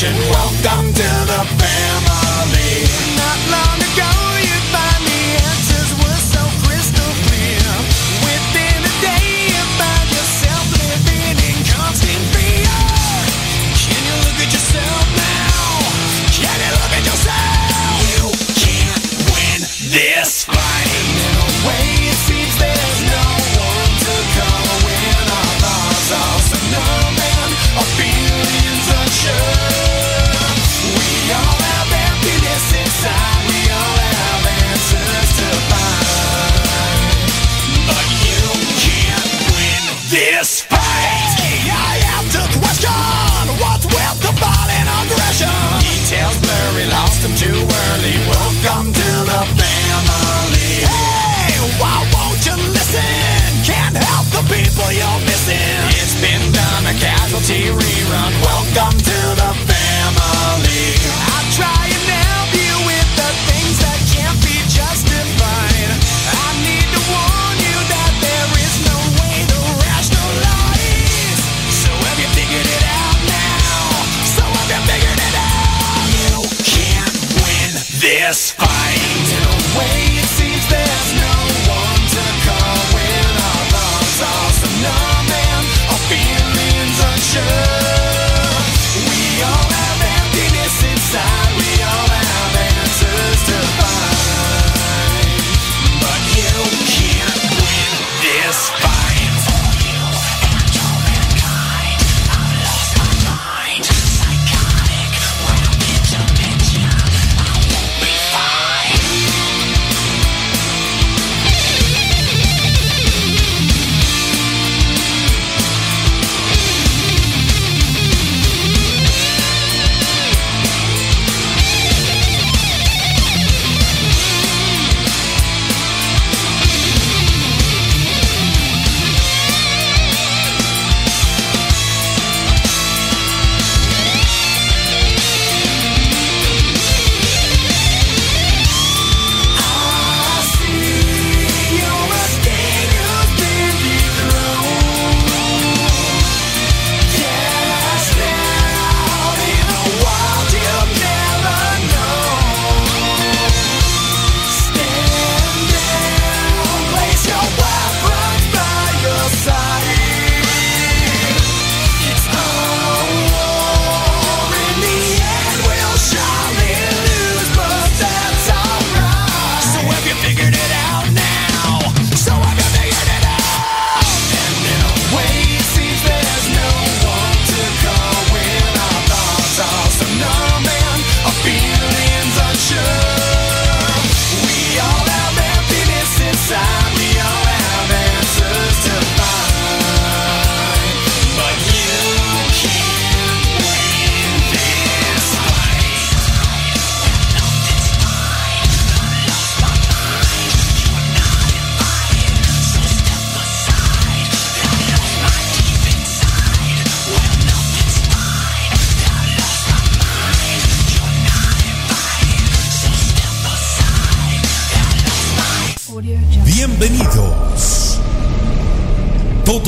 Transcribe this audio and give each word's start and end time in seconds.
Welcome 0.00 0.92
to 0.92 1.02
the 1.02 1.42
family. 1.58 2.84
Not 3.16 3.50
long 3.50 3.82
ago. 3.82 4.27
Rerun. 57.48 58.32
Welcome 58.44 59.07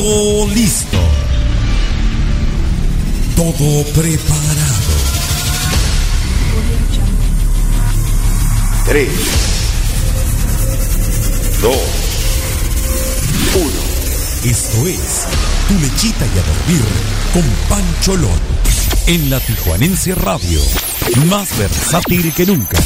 Todo 0.00 0.49
listo. 0.55 0.99
Todo 3.37 3.85
preparado. 3.93 4.93
3, 8.87 9.08
2, 11.61 11.73
1. 13.56 14.50
Esto 14.50 14.87
es 14.87 15.26
Tu 15.69 15.75
Lechita 15.75 16.25
y 16.25 16.38
a 16.38 16.43
Dormir 16.44 16.85
con 17.35 17.43
Pancho 17.69 18.17
Lón. 18.17 18.41
En 19.06 19.29
la 19.29 19.38
Tijuanense 19.38 20.14
Radio. 20.14 20.62
Más 21.26 21.58
versátil 21.58 22.32
que 22.32 22.47
nunca. 22.47 22.79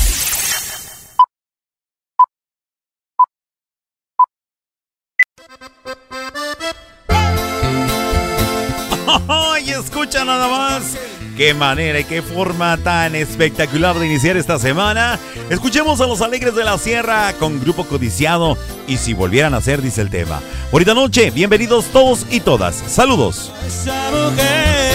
Escucha 10.05 10.27
nada 10.27 10.49
más. 10.49 10.99
Qué 11.35 11.55
manera 11.55 11.99
y 11.99 12.05
qué 12.05 12.21
forma 12.21 12.77
tan 12.77 13.15
espectacular 13.15 13.99
de 13.99 14.05
iniciar 14.05 14.37
esta 14.37 14.59
semana. 14.59 15.19
Escuchemos 15.49 15.99
a 16.03 16.07
los 16.07 16.21
Alegres 16.21 16.55
de 16.55 16.63
la 16.63 16.77
Sierra 16.77 17.33
con 17.41 17.59
Grupo 17.59 17.85
Codiciado. 17.85 18.59
Y 18.87 18.99
si 18.99 19.15
volvieran 19.15 19.55
a 19.55 19.63
ser, 19.63 19.81
dice 19.81 20.03
el 20.03 20.11
tema. 20.11 20.43
Bonita 20.71 20.93
noche, 20.93 21.31
bienvenidos 21.31 21.87
todos 21.87 22.27
y 22.31 22.41
todas. 22.41 22.75
Saludos. 22.87 23.51
Esa 23.67 24.11
mujer. 24.11 24.94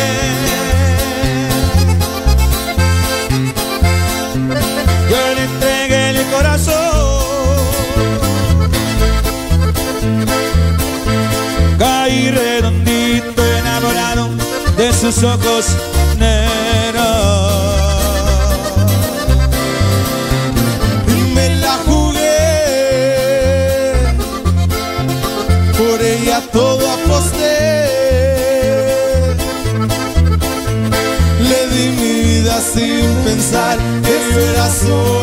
Sus 15.12 15.24
ojos 15.24 15.66
negros. 16.20 17.00
Me 21.34 21.50
la 21.56 21.78
jugué, 21.88 22.44
por 25.78 26.02
ella 26.02 26.42
todo 26.52 26.92
aposté. 26.92 27.88
Le 31.50 31.68
di 31.74 31.86
mi 32.00 32.14
vida 32.30 32.62
sin 32.62 33.16
pensar 33.26 33.78
que 34.04 34.16
era 34.52 34.70
solo 34.70 35.19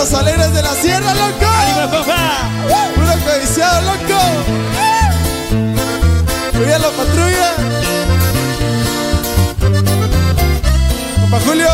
los 0.00 0.14
alegres 0.14 0.50
de 0.54 0.62
la 0.62 0.72
sierra, 0.72 1.12
loco. 1.12 1.46
¡Ánimo, 1.46 1.90
papá! 1.90 2.48
Puro 2.94 3.12
codiciado, 3.22 3.82
loco. 3.82 4.20
Arriba 6.54 6.78
la 6.78 6.90
patrulla. 6.98 7.50
Compa 11.20 11.38
Julio. 11.40 11.68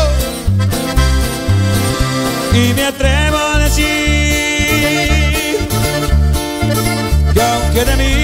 Y 2.53 2.73
me 2.73 2.83
atrevo 2.87 3.37
a 3.37 3.59
decir 3.59 3.85
que 7.33 7.41
aunque 7.41 7.85
de 7.85 7.95
mí 7.95 8.16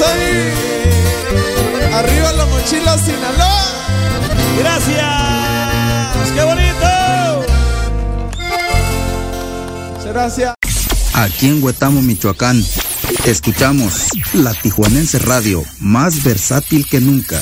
ser. 0.00 0.52
Arriba 1.94 2.32
la 2.32 2.46
mochila 2.46 2.98
Sinaloa. 2.98 3.64
Gracias. 4.58 6.34
Qué 6.34 6.44
bonito. 6.44 6.86
Muchas 9.92 10.12
gracias. 10.12 10.54
Aquí 11.14 11.48
en 11.48 11.62
Huetamo, 11.62 12.00
Michoacán, 12.02 12.64
escuchamos 13.24 14.08
la 14.32 14.54
Tijuanense 14.54 15.18
Radio, 15.18 15.64
más 15.80 16.22
versátil 16.22 16.86
que 16.88 17.00
nunca. 17.00 17.40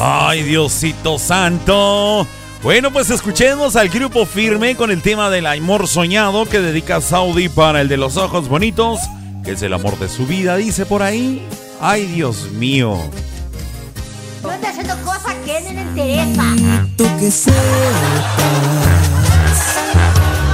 Ay, 0.00 0.42
Diosito 0.42 1.18
Santo. 1.18 2.26
Bueno, 2.62 2.92
pues 2.92 3.08
escuchemos 3.10 3.76
al 3.76 3.88
grupo 3.88 4.26
firme 4.26 4.74
con 4.74 4.90
el 4.90 5.00
tema 5.00 5.30
del 5.30 5.46
amor 5.46 5.86
soñado 5.86 6.44
que 6.44 6.58
dedica 6.58 7.00
Saudi 7.00 7.48
para 7.48 7.80
el 7.80 7.88
de 7.88 7.96
los 7.96 8.16
ojos 8.16 8.48
bonitos, 8.48 8.98
que 9.44 9.52
es 9.52 9.62
el 9.62 9.72
amor 9.72 9.96
de 9.98 10.08
su 10.08 10.26
vida, 10.26 10.56
dice 10.56 10.84
por 10.84 11.02
ahí. 11.02 11.46
Ay, 11.80 12.06
Dios 12.06 12.50
mío. 12.50 12.98
Yo 14.42 14.50
ando 14.50 14.66
haciendo 14.66 14.96
cosas 15.04 15.36
que 15.44 15.60
no 15.60 15.72
le 15.72 15.82
interesa. 15.82 16.56
Tú 16.96 17.04
que 17.20 17.30
sepas 17.30 17.54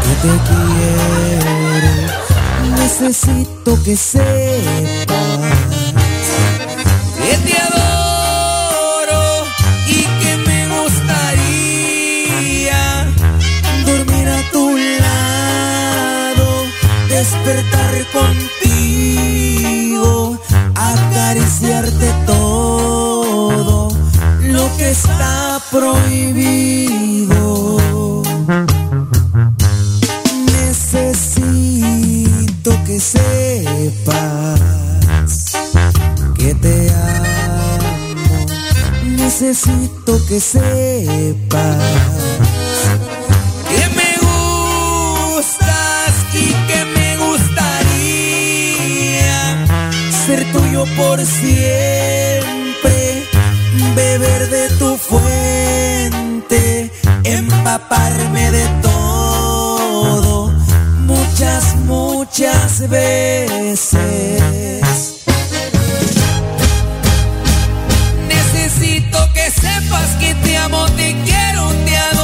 que 0.05 0.15
te 0.29 0.35
quiero. 0.51 1.55
Necesito 2.77 3.83
que 3.83 3.97
sepas 3.97 4.27
que 7.17 7.37
te 7.39 7.74
despertar 17.25 17.95
contigo, 18.53 20.05
acariciarte 20.75 22.13
todo 22.27 23.89
lo 24.43 24.77
que 24.77 24.91
está 24.91 25.59
prohibido. 25.71 27.33
Necesito 30.67 31.01
que 32.85 33.01
sepas 33.01 34.61
que 36.37 36.55
te 36.55 36.91
amo. 36.91 38.45
Necesito 39.17 40.13
que 40.27 40.39
sepas 40.41 41.79
tuyo 50.53 50.85
por 50.97 51.25
siempre, 51.25 52.97
beber 53.95 54.51
de 54.51 54.69
tu 54.79 54.97
fuente, 54.97 56.91
empaparme 57.25 58.51
de 58.51 58.67
todo, 58.83 60.53
muchas, 61.07 61.77
muchas 61.77 62.89
veces. 62.89 64.01
Necesito 68.29 69.19
que 69.35 69.51
sepas 69.51 70.09
que 70.19 70.35
te 70.35 70.57
amo, 70.57 70.87
te 70.97 71.15
quiero, 71.25 71.73
te 71.85 71.97
adoro. 71.97 72.24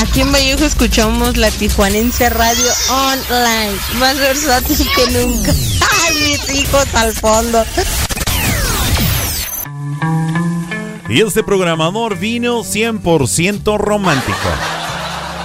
Aquí 0.00 0.20
en 0.20 0.30
Vallejo 0.32 0.64
escuchamos 0.64 1.36
la 1.36 1.50
Tijuanense 1.50 2.30
Radio 2.30 2.70
Online, 2.88 3.76
más 3.98 4.16
versátil 4.18 4.88
que 4.94 5.10
nunca. 5.10 5.52
¡Ay, 6.06 6.14
mis 6.24 6.54
hijos 6.54 6.86
al 6.94 7.12
fondo! 7.12 7.64
Y 11.08 11.20
este 11.20 11.42
programador 11.42 12.16
vino 12.16 12.62
100% 12.62 13.76
romántico. 13.76 14.38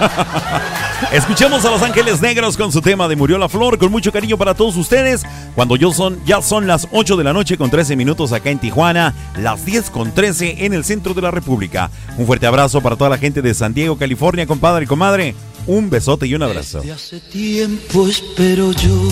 Escuchemos 1.12 1.64
a 1.64 1.70
Los 1.70 1.82
Ángeles 1.82 2.20
Negros 2.20 2.56
con 2.56 2.72
su 2.72 2.80
tema 2.80 3.08
de 3.08 3.16
Murió 3.16 3.38
la 3.38 3.48
Flor, 3.48 3.78
con 3.78 3.90
mucho 3.90 4.12
cariño 4.12 4.36
para 4.36 4.54
todos 4.54 4.76
ustedes. 4.76 5.22
Cuando 5.54 5.76
yo 5.76 5.92
son, 5.92 6.24
ya 6.24 6.42
son 6.42 6.66
las 6.66 6.88
8 6.92 7.16
de 7.16 7.24
la 7.24 7.32
noche 7.32 7.56
con 7.56 7.70
13 7.70 7.96
minutos 7.96 8.32
acá 8.32 8.50
en 8.50 8.58
Tijuana, 8.58 9.14
las 9.38 9.64
10 9.64 9.90
con 9.90 10.12
13 10.12 10.64
en 10.64 10.72
el 10.72 10.84
centro 10.84 11.14
de 11.14 11.22
la 11.22 11.30
República. 11.30 11.90
Un 12.16 12.26
fuerte 12.26 12.46
abrazo 12.46 12.80
para 12.80 12.96
toda 12.96 13.10
la 13.10 13.18
gente 13.18 13.42
de 13.42 13.54
San 13.54 13.74
Diego, 13.74 13.96
California, 13.96 14.46
compadre 14.46 14.84
y 14.84 14.88
comadre. 14.88 15.34
Un 15.66 15.88
besote 15.88 16.26
y 16.26 16.34
un 16.34 16.42
abrazo. 16.42 16.80
Desde 16.80 16.92
hace 16.92 17.20
tiempo 17.20 18.06
espero 18.06 18.72
yo 18.72 19.08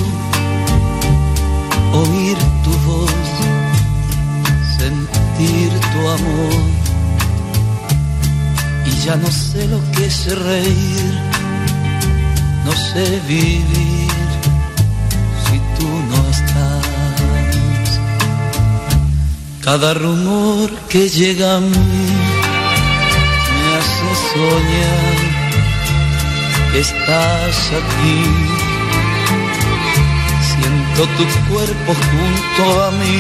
oír 1.93 2.37
tu 2.65 2.71
voz, 2.87 3.11
sentir 4.79 5.71
tu 5.93 6.09
amor. 6.09 6.63
Y 8.87 9.05
ya 9.05 9.17
no 9.17 9.31
sé 9.31 9.67
lo 9.69 9.81
que 9.93 10.07
es 10.07 10.39
reír, 10.39 11.21
no 12.65 12.73
sé 12.73 13.21
vivir 13.27 14.11
si 15.45 15.57
tú 15.79 15.89
no 16.11 16.19
estás. 16.31 17.89
Cada 19.63 19.95
rumor 19.95 20.71
que 20.89 21.09
llega 21.09 21.57
a 21.57 21.61
mí 21.61 21.69
me 23.51 23.63
hace 23.79 24.09
soñar 24.33 25.19
que 26.73 26.81
estás 26.81 27.57
aquí. 27.81 28.21
Siento 30.51 31.03
tu 31.17 31.25
cuerpo 31.53 31.91
junto 32.11 32.63
a 32.85 32.91
mí 32.93 33.19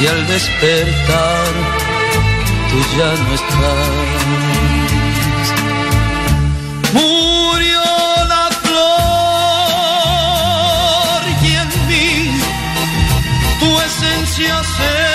y 0.00 0.06
al 0.06 0.26
despertar 0.26 1.52
tú 2.70 2.78
ya 2.98 3.10
no 3.24 3.30
estás. 3.34 4.40
Esencia 14.40 14.64
se 14.64 15.09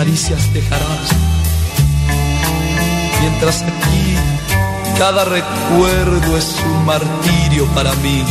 caricias 0.00 0.50
dejarás? 0.54 1.10
Mientras 3.20 3.60
aquí 3.60 4.16
cada 4.96 5.26
recuerdo 5.26 6.38
es 6.38 6.56
un 6.64 6.86
martirio 6.86 7.66
para 7.74 7.92
mí. 7.96 8.24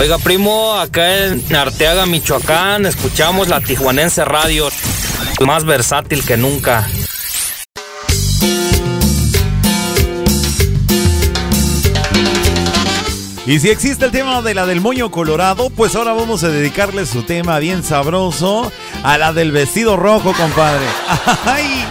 Oiga, 0.00 0.16
primo, 0.16 0.72
acá 0.72 1.26
en 1.26 1.54
Arteaga, 1.54 2.06
Michoacán, 2.06 2.86
escuchamos 2.86 3.48
la 3.48 3.60
Tijuanense 3.60 4.24
Radio, 4.24 4.66
más 5.44 5.66
versátil 5.66 6.24
que 6.24 6.38
nunca. 6.38 6.88
Y 13.44 13.58
si 13.58 13.68
existe 13.68 14.06
el 14.06 14.10
tema 14.10 14.40
de 14.40 14.54
la 14.54 14.64
del 14.64 14.80
moño 14.80 15.10
colorado, 15.10 15.68
pues 15.68 15.94
ahora 15.94 16.14
vamos 16.14 16.44
a 16.44 16.48
dedicarle 16.48 17.04
su 17.04 17.22
tema 17.24 17.58
bien 17.58 17.84
sabroso 17.84 18.72
a 19.02 19.18
la 19.18 19.34
del 19.34 19.52
vestido 19.52 19.98
rojo, 19.98 20.32
compadre. 20.32 20.86
¡Ay! 21.44 21.84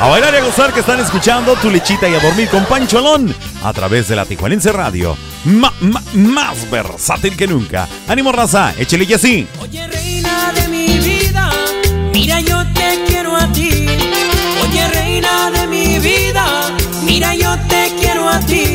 A 0.00 0.08
bailar 0.08 0.34
y 0.34 0.38
a 0.38 0.42
gozar 0.42 0.72
que 0.72 0.80
están 0.80 0.98
escuchando 0.98 1.54
tu 1.54 1.70
lechita 1.70 2.08
y 2.08 2.16
a 2.16 2.20
dormir 2.20 2.48
con 2.48 2.64
Pancholón 2.64 3.32
a 3.62 3.72
través 3.72 4.08
de 4.08 4.16
la 4.16 4.24
Tijuanense 4.24 4.72
Radio. 4.72 5.16
Ma- 5.46 5.72
ma- 5.80 6.02
más 6.14 6.68
versátil 6.70 7.36
que 7.36 7.46
nunca. 7.46 7.88
Ánimo, 8.08 8.32
raza, 8.32 8.74
échale 8.78 9.04
y 9.04 9.14
así. 9.14 9.46
Oye, 9.60 9.86
reina 9.86 10.52
de 10.52 10.68
mi 10.68 10.98
vida, 10.98 11.50
mira 12.12 12.40
yo 12.40 12.64
te 12.74 13.04
quiero 13.06 13.36
a 13.36 13.46
ti. 13.52 13.86
Oye, 14.64 14.88
reina 14.88 15.50
de 15.52 15.66
mi 15.68 15.98
vida, 15.98 16.44
mira 17.04 17.34
yo 17.34 17.56
te 17.68 17.92
quiero 18.00 18.28
a 18.28 18.40
ti. 18.40 18.74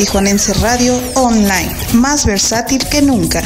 Tijuanense 0.00 0.54
Radio 0.54 0.98
Online, 1.14 1.76
más 1.92 2.24
versátil 2.24 2.88
que 2.88 3.02
nunca. 3.02 3.42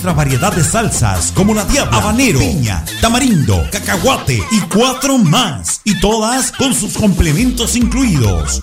Nuestra 0.00 0.14
variedad 0.14 0.50
de 0.54 0.64
salsas 0.64 1.30
como 1.32 1.52
la 1.52 1.66
diabla, 1.66 1.98
habanero, 1.98 2.38
piña, 2.38 2.82
tamarindo, 3.02 3.62
cacahuate 3.70 4.42
y 4.50 4.60
cuatro 4.74 5.18
más. 5.18 5.82
Y 5.84 6.00
todas 6.00 6.52
con 6.52 6.72
sus 6.72 6.96
complementos 6.96 7.76
incluidos. 7.76 8.62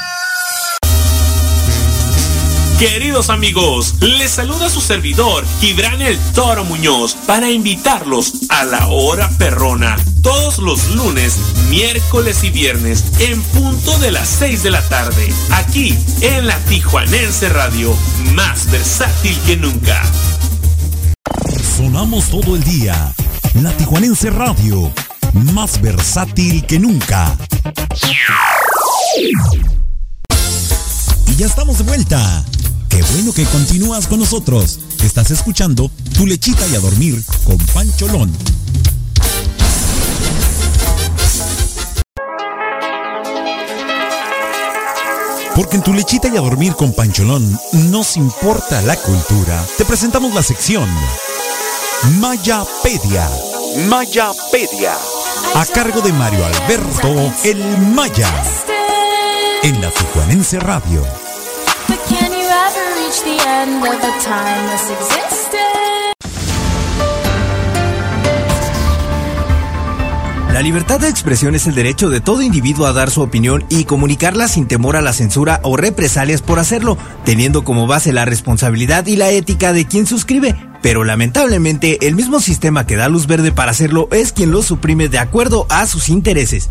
Queridos 2.81 3.29
amigos, 3.29 3.93
les 3.99 4.31
saluda 4.31 4.67
su 4.67 4.81
servidor, 4.81 5.45
Gibran 5.59 6.01
el 6.01 6.17
Toro 6.33 6.63
Muñoz, 6.63 7.13
para 7.27 7.51
invitarlos 7.51 8.33
a 8.49 8.65
la 8.65 8.87
hora 8.87 9.29
perrona, 9.37 9.95
todos 10.23 10.57
los 10.57 10.89
lunes, 10.95 11.37
miércoles 11.69 12.43
y 12.43 12.49
viernes, 12.49 13.03
en 13.19 13.39
punto 13.39 13.95
de 13.99 14.09
las 14.09 14.27
6 14.29 14.63
de 14.63 14.71
la 14.71 14.81
tarde, 14.89 15.31
aquí 15.51 15.95
en 16.21 16.47
la 16.47 16.57
Tijuanense 16.61 17.49
Radio, 17.49 17.95
más 18.33 18.71
versátil 18.71 19.37
que 19.45 19.57
nunca. 19.57 20.01
Sonamos 21.77 22.29
todo 22.31 22.55
el 22.55 22.63
día. 22.63 23.13
La 23.61 23.77
Tijuanense 23.77 24.31
Radio, 24.31 24.91
más 25.33 25.79
versátil 25.81 26.65
que 26.65 26.79
nunca. 26.79 27.37
Y 31.27 31.35
ya 31.35 31.45
estamos 31.45 31.77
de 31.77 31.83
vuelta. 31.83 32.43
Bueno 33.13 33.33
que 33.33 33.43
continúas 33.45 34.07
con 34.07 34.19
nosotros. 34.19 34.79
Estás 35.03 35.31
escuchando 35.31 35.91
Tu 36.15 36.25
lechita 36.25 36.65
y 36.67 36.75
a 36.75 36.79
dormir 36.79 37.21
con 37.43 37.57
Pancholón. 37.57 38.31
Porque 45.55 45.75
en 45.75 45.83
Tu 45.83 45.93
lechita 45.93 46.29
y 46.29 46.37
a 46.37 46.41
dormir 46.41 46.73
con 46.75 46.93
Pancholón 46.93 47.59
nos 47.73 48.15
importa 48.15 48.81
la 48.83 48.95
cultura. 48.95 49.61
Te 49.77 49.83
presentamos 49.83 50.33
la 50.33 50.41
sección 50.41 50.89
Mayapedia. 52.19 53.29
Mayapedia. 53.89 54.95
A 55.55 55.65
cargo 55.65 55.99
de 56.01 56.13
Mario 56.13 56.45
Alberto 56.45 57.33
El 57.43 57.77
Maya. 57.93 58.31
En 59.63 59.81
la 59.81 59.91
Tijuanense 59.91 60.59
Radio. 60.59 61.20
La 70.53 70.61
libertad 70.61 71.01
de 71.01 71.09
expresión 71.09 71.53
es 71.53 71.67
el 71.67 71.75
derecho 71.75 72.09
de 72.09 72.21
todo 72.21 72.41
individuo 72.41 72.85
a 72.85 72.93
dar 72.93 73.11
su 73.11 73.21
opinión 73.21 73.65
y 73.67 73.83
comunicarla 73.83 74.47
sin 74.47 74.65
temor 74.65 74.95
a 74.95 75.01
la 75.01 75.11
censura 75.11 75.59
o 75.63 75.75
represalias 75.75 76.41
por 76.41 76.59
hacerlo, 76.59 76.97
teniendo 77.25 77.65
como 77.65 77.85
base 77.85 78.13
la 78.13 78.23
responsabilidad 78.23 79.05
y 79.07 79.17
la 79.17 79.29
ética 79.29 79.73
de 79.73 79.85
quien 79.85 80.05
suscribe. 80.07 80.55
Pero 80.81 81.03
lamentablemente 81.03 82.07
el 82.07 82.15
mismo 82.15 82.39
sistema 82.39 82.87
que 82.87 82.95
da 82.95 83.09
luz 83.09 83.27
verde 83.27 83.51
para 83.51 83.71
hacerlo 83.71 84.07
es 84.11 84.31
quien 84.31 84.51
lo 84.51 84.61
suprime 84.61 85.09
de 85.09 85.19
acuerdo 85.19 85.65
a 85.67 85.85
sus 85.85 86.07
intereses. 86.07 86.69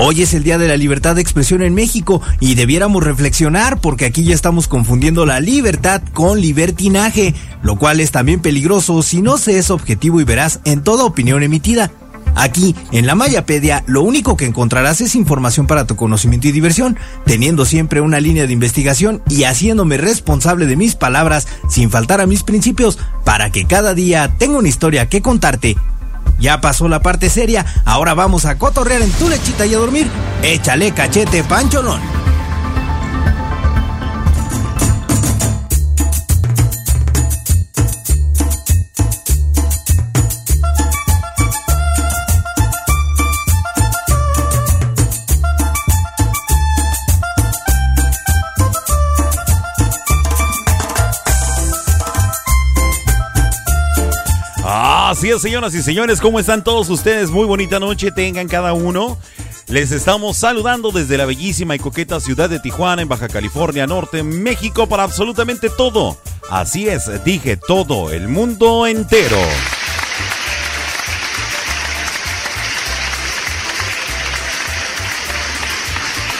Hoy 0.00 0.22
es 0.22 0.32
el 0.32 0.44
Día 0.44 0.58
de 0.58 0.68
la 0.68 0.76
Libertad 0.76 1.16
de 1.16 1.22
Expresión 1.22 1.60
en 1.60 1.74
México 1.74 2.22
y 2.38 2.54
debiéramos 2.54 3.02
reflexionar 3.02 3.80
porque 3.80 4.04
aquí 4.04 4.22
ya 4.22 4.32
estamos 4.32 4.68
confundiendo 4.68 5.26
la 5.26 5.40
libertad 5.40 6.02
con 6.14 6.40
libertinaje, 6.40 7.34
lo 7.64 7.74
cual 7.74 7.98
es 7.98 8.12
también 8.12 8.38
peligroso 8.38 9.02
si 9.02 9.22
no 9.22 9.38
se 9.38 9.58
es 9.58 9.72
objetivo 9.72 10.20
y 10.20 10.24
veraz 10.24 10.60
en 10.64 10.84
toda 10.84 11.02
opinión 11.02 11.42
emitida. 11.42 11.90
Aquí, 12.36 12.76
en 12.92 13.06
la 13.08 13.16
Mayapedia, 13.16 13.82
lo 13.88 14.02
único 14.02 14.36
que 14.36 14.44
encontrarás 14.44 15.00
es 15.00 15.16
información 15.16 15.66
para 15.66 15.84
tu 15.84 15.96
conocimiento 15.96 16.46
y 16.46 16.52
diversión, 16.52 16.96
teniendo 17.26 17.64
siempre 17.64 18.00
una 18.00 18.20
línea 18.20 18.46
de 18.46 18.52
investigación 18.52 19.20
y 19.28 19.42
haciéndome 19.42 19.96
responsable 19.96 20.66
de 20.66 20.76
mis 20.76 20.94
palabras 20.94 21.48
sin 21.68 21.90
faltar 21.90 22.20
a 22.20 22.28
mis 22.28 22.44
principios, 22.44 23.00
para 23.24 23.50
que 23.50 23.64
cada 23.64 23.94
día 23.94 24.32
tenga 24.38 24.58
una 24.58 24.68
historia 24.68 25.08
que 25.08 25.22
contarte. 25.22 25.76
Ya 26.38 26.60
pasó 26.60 26.88
la 26.88 27.00
parte 27.00 27.30
seria, 27.30 27.66
ahora 27.84 28.14
vamos 28.14 28.44
a 28.44 28.56
cotorrear 28.56 29.02
en 29.02 29.10
tu 29.12 29.28
lechita 29.28 29.66
y 29.66 29.74
a 29.74 29.78
dormir. 29.78 30.08
Échale 30.42 30.92
cachete, 30.92 31.42
pancholón. 31.44 32.27
Así 55.18 55.30
es, 55.30 55.42
señoras 55.42 55.74
y 55.74 55.82
señores, 55.82 56.20
¿cómo 56.20 56.38
están 56.38 56.62
todos 56.62 56.88
ustedes? 56.90 57.30
Muy 57.30 57.44
bonita 57.44 57.80
noche 57.80 58.12
tengan 58.12 58.46
cada 58.46 58.72
uno. 58.72 59.18
Les 59.66 59.90
estamos 59.90 60.36
saludando 60.36 60.92
desde 60.92 61.18
la 61.18 61.26
bellísima 61.26 61.74
y 61.74 61.80
coqueta 61.80 62.20
ciudad 62.20 62.48
de 62.48 62.60
Tijuana, 62.60 63.02
en 63.02 63.08
Baja 63.08 63.26
California 63.26 63.88
Norte, 63.88 64.22
México, 64.22 64.86
para 64.86 65.02
absolutamente 65.02 65.70
todo. 65.70 66.16
Así 66.48 66.88
es, 66.88 67.10
dije 67.24 67.56
todo, 67.56 68.12
el 68.12 68.28
mundo 68.28 68.86
entero. 68.86 69.40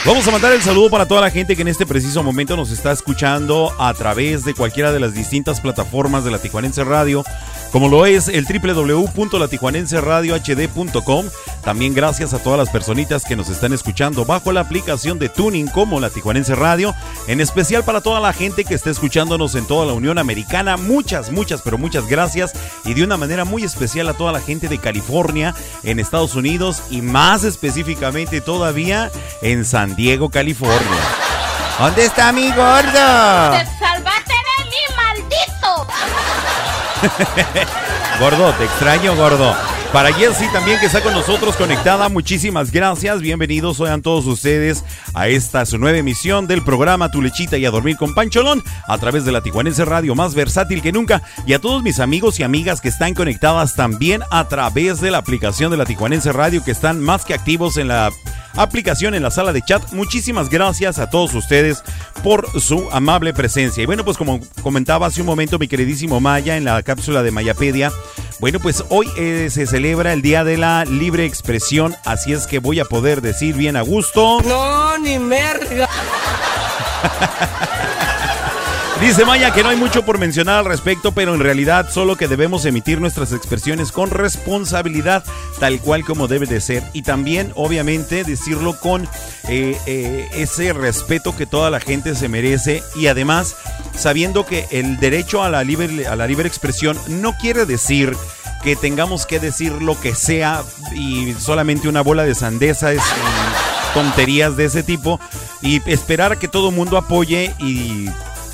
Vamos 0.08 0.26
a 0.26 0.30
mandar 0.30 0.52
el 0.54 0.62
saludo 0.62 0.88
para 0.88 1.06
toda 1.06 1.20
la 1.20 1.30
gente 1.30 1.54
que 1.54 1.62
en 1.62 1.68
este 1.68 1.84
preciso 1.84 2.22
momento 2.22 2.56
nos 2.56 2.70
está 2.70 2.92
escuchando 2.92 3.74
a 3.78 3.92
través 3.92 4.42
de 4.44 4.54
cualquiera 4.54 4.90
de 4.90 5.00
las 5.00 5.12
distintas 5.12 5.60
plataformas 5.60 6.24
de 6.24 6.30
la 6.30 6.38
Tijuanense 6.38 6.82
Radio, 6.82 7.24
como 7.72 7.88
lo 7.88 8.06
es 8.06 8.28
el 8.28 8.46
www.latijuanenseradiohd.com. 8.46 11.26
También 11.64 11.94
gracias 11.94 12.34
a 12.34 12.38
todas 12.38 12.58
las 12.58 12.70
personitas 12.70 13.24
que 13.24 13.36
nos 13.36 13.48
están 13.48 13.72
escuchando 13.72 14.24
bajo 14.24 14.52
la 14.52 14.60
aplicación 14.60 15.18
de 15.18 15.28
Tuning 15.28 15.68
como 15.68 16.00
la 16.00 16.10
Tijuanense 16.10 16.54
Radio, 16.54 16.94
en 17.26 17.40
especial 17.40 17.84
para 17.84 18.00
toda 18.00 18.20
la 18.20 18.32
gente 18.32 18.64
que 18.64 18.74
está 18.74 18.90
escuchándonos 18.90 19.54
en 19.54 19.66
toda 19.66 19.86
la 19.86 19.92
Unión 19.92 20.18
Americana. 20.18 20.76
Muchas, 20.76 21.30
muchas, 21.30 21.62
pero 21.62 21.78
muchas 21.78 22.06
gracias 22.06 22.52
y 22.84 22.94
de 22.94 23.04
una 23.04 23.16
manera 23.16 23.44
muy 23.44 23.64
especial 23.64 24.08
a 24.08 24.14
toda 24.14 24.32
la 24.32 24.40
gente 24.40 24.68
de 24.68 24.78
California, 24.78 25.54
en 25.82 26.00
Estados 26.00 26.34
Unidos 26.34 26.82
y 26.90 27.02
más 27.02 27.44
específicamente 27.44 28.40
todavía 28.40 29.10
en 29.42 29.64
San 29.64 29.96
Diego, 29.96 30.30
California. 30.30 30.78
¿Dónde 31.78 32.06
está 32.06 32.32
mi 32.32 32.50
gordo? 32.50 33.52
Gordo, 38.20 38.52
te 38.54 38.64
extraño, 38.64 39.14
gordo. 39.14 39.54
Para 39.92 40.12
Jessy 40.12 40.46
también 40.52 40.78
que 40.78 40.86
está 40.86 41.00
con 41.00 41.14
nosotros 41.14 41.56
conectada, 41.56 42.10
muchísimas 42.10 42.70
gracias. 42.70 43.22
Bienvenidos 43.22 43.78
sean 43.78 44.02
todos 44.02 44.26
ustedes 44.26 44.84
a 45.14 45.28
esta 45.28 45.64
su 45.64 45.78
nueva 45.78 45.96
emisión 45.96 46.46
del 46.46 46.62
programa 46.62 47.10
Tu 47.10 47.22
Lechita 47.22 47.56
y 47.56 47.64
a 47.64 47.70
Dormir 47.70 47.96
con 47.96 48.14
Pancholón 48.14 48.62
a 48.86 48.98
través 48.98 49.24
de 49.24 49.32
la 49.32 49.40
Tijuanense 49.40 49.86
Radio 49.86 50.14
más 50.14 50.34
versátil 50.34 50.82
que 50.82 50.92
nunca. 50.92 51.22
Y 51.46 51.54
a 51.54 51.58
todos 51.58 51.82
mis 51.82 52.00
amigos 52.00 52.38
y 52.38 52.42
amigas 52.42 52.82
que 52.82 52.88
están 52.88 53.14
conectadas 53.14 53.76
también 53.76 54.22
a 54.30 54.46
través 54.46 55.00
de 55.00 55.10
la 55.10 55.18
aplicación 55.18 55.70
de 55.70 55.78
la 55.78 55.86
Tijuanense 55.86 56.32
Radio 56.32 56.62
que 56.62 56.70
están 56.70 57.00
más 57.00 57.24
que 57.24 57.32
activos 57.32 57.78
en 57.78 57.88
la 57.88 58.10
aplicación 58.56 59.14
en 59.14 59.22
la 59.22 59.30
sala 59.30 59.52
de 59.52 59.62
chat. 59.62 59.92
Muchísimas 59.92 60.50
gracias 60.50 60.98
a 60.98 61.08
todos 61.08 61.32
ustedes 61.34 61.82
por 62.22 62.60
su 62.60 62.90
amable 62.90 63.32
presencia. 63.32 63.82
Y 63.82 63.86
bueno, 63.86 64.04
pues 64.04 64.18
como 64.18 64.40
comentaba 64.62 65.06
hace 65.06 65.22
un 65.22 65.26
momento 65.26 65.58
mi 65.58 65.68
queridísimo 65.68 66.20
Maya 66.20 66.56
en 66.56 66.64
la 66.64 66.82
cápsula 66.82 67.22
de 67.22 67.30
Mayapedia, 67.30 67.90
Bueno, 68.40 68.60
pues 68.60 68.84
hoy 68.88 69.08
eh, 69.16 69.48
se 69.50 69.66
celebra 69.66 70.12
el 70.12 70.22
Día 70.22 70.44
de 70.44 70.56
la 70.56 70.84
Libre 70.84 71.24
Expresión, 71.24 71.96
así 72.04 72.32
es 72.32 72.46
que 72.46 72.60
voy 72.60 72.78
a 72.78 72.84
poder 72.84 73.20
decir 73.20 73.56
bien 73.56 73.76
a 73.76 73.82
gusto. 73.82 74.40
No, 74.42 74.96
ni 74.98 75.18
merga. 75.18 75.88
Dice 79.00 79.24
Maya 79.24 79.52
que 79.52 79.62
no 79.62 79.68
hay 79.68 79.76
mucho 79.76 80.04
por 80.04 80.18
mencionar 80.18 80.58
al 80.58 80.64
respecto, 80.64 81.12
pero 81.12 81.32
en 81.32 81.40
realidad 81.40 81.88
solo 81.88 82.16
que 82.16 82.26
debemos 82.26 82.64
emitir 82.64 83.00
nuestras 83.00 83.32
expresiones 83.32 83.92
con 83.92 84.10
responsabilidad, 84.10 85.22
tal 85.60 85.80
cual 85.80 86.04
como 86.04 86.26
debe 86.26 86.46
de 86.46 86.60
ser. 86.60 86.82
Y 86.92 87.02
también, 87.02 87.52
obviamente, 87.54 88.24
decirlo 88.24 88.78
con 88.80 89.08
eh, 89.48 89.78
eh, 89.86 90.28
ese 90.32 90.72
respeto 90.72 91.36
que 91.36 91.46
toda 91.46 91.70
la 91.70 91.78
gente 91.78 92.16
se 92.16 92.28
merece 92.28 92.82
y 92.96 93.06
además 93.06 93.54
sabiendo 93.94 94.44
que 94.44 94.66
el 94.72 94.98
derecho 94.98 95.44
a 95.44 95.48
la 95.48 95.62
libre, 95.62 96.08
a 96.08 96.16
la 96.16 96.26
libre 96.26 96.48
expresión 96.48 96.98
no 97.06 97.36
quiere 97.38 97.66
decir 97.66 98.16
que 98.64 98.74
tengamos 98.74 99.26
que 99.26 99.38
decir 99.38 99.80
lo 99.80 99.98
que 99.98 100.16
sea 100.16 100.64
y 100.92 101.34
solamente 101.34 101.88
una 101.88 102.00
bola 102.00 102.24
de 102.24 102.34
sandeza 102.34 102.92
es 102.92 103.02
tonterías 103.94 104.56
de 104.56 104.64
ese 104.64 104.82
tipo 104.82 105.20
y 105.62 105.80
esperar 105.88 106.32
a 106.32 106.38
que 106.38 106.48
todo 106.48 106.70
el 106.70 106.74
mundo 106.74 106.96
apoye 106.96 107.54
y 107.60 108.08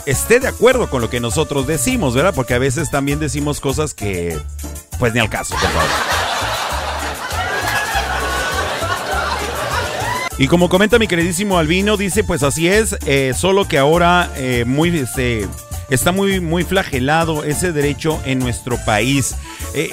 esté 0.07 0.40
de 0.40 0.49
acuerdo 0.49 0.90
con 0.90 1.01
lo 1.01 1.11
que 1.11 1.21
nosotros 1.21 1.67
decimos, 1.67 2.14
¿verdad? 2.14 2.35
Porque 2.35 2.55
a 2.55 2.59
veces 2.59 2.90
también 2.90 3.19
decimos 3.19 3.61
cosas 3.61 3.95
que 3.95 4.38
pues 4.99 5.12
ni 5.14 5.21
al 5.21 5.31
caso, 5.31 5.55
por 5.55 5.69
favor. 5.71 5.88
Y 10.37 10.49
como 10.49 10.69
comenta 10.69 10.99
mi 10.99 11.07
queridísimo 11.07 11.59
Albino, 11.59 11.97
dice, 11.97 12.25
pues 12.25 12.43
así 12.43 12.67
es, 12.67 12.97
eh, 13.07 13.35
solo 13.37 13.69
que 13.69 13.79
ahora 13.79 14.33
eh, 14.37 14.64
muy, 14.67 14.88
este, 14.99 15.47
está 15.90 16.11
muy, 16.11 16.40
muy 16.40 16.64
flagelado 16.64 17.45
ese 17.45 17.71
derecho 17.71 18.21
en 18.25 18.40
nuestro 18.40 18.77
país. 18.85 19.37
Eh, 19.75 19.90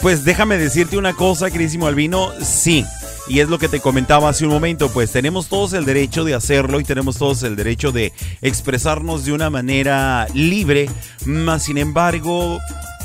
pues 0.00 0.24
déjame 0.24 0.58
decirte 0.58 0.96
una 0.98 1.12
cosa, 1.12 1.52
queridísimo 1.52 1.86
Albino, 1.86 2.32
sí. 2.42 2.84
Y 3.26 3.40
es 3.40 3.48
lo 3.48 3.58
que 3.58 3.68
te 3.68 3.80
comentaba 3.80 4.28
hace 4.28 4.44
un 4.44 4.52
momento, 4.52 4.90
pues 4.90 5.10
tenemos 5.10 5.48
todos 5.48 5.72
el 5.72 5.86
derecho 5.86 6.24
de 6.24 6.34
hacerlo 6.34 6.78
y 6.78 6.84
tenemos 6.84 7.16
todos 7.16 7.42
el 7.42 7.56
derecho 7.56 7.90
de 7.90 8.12
expresarnos 8.42 9.24
de 9.24 9.32
una 9.32 9.48
manera 9.48 10.26
libre, 10.34 10.90
más 11.24 11.64
sin 11.64 11.78
embargo 11.78 12.60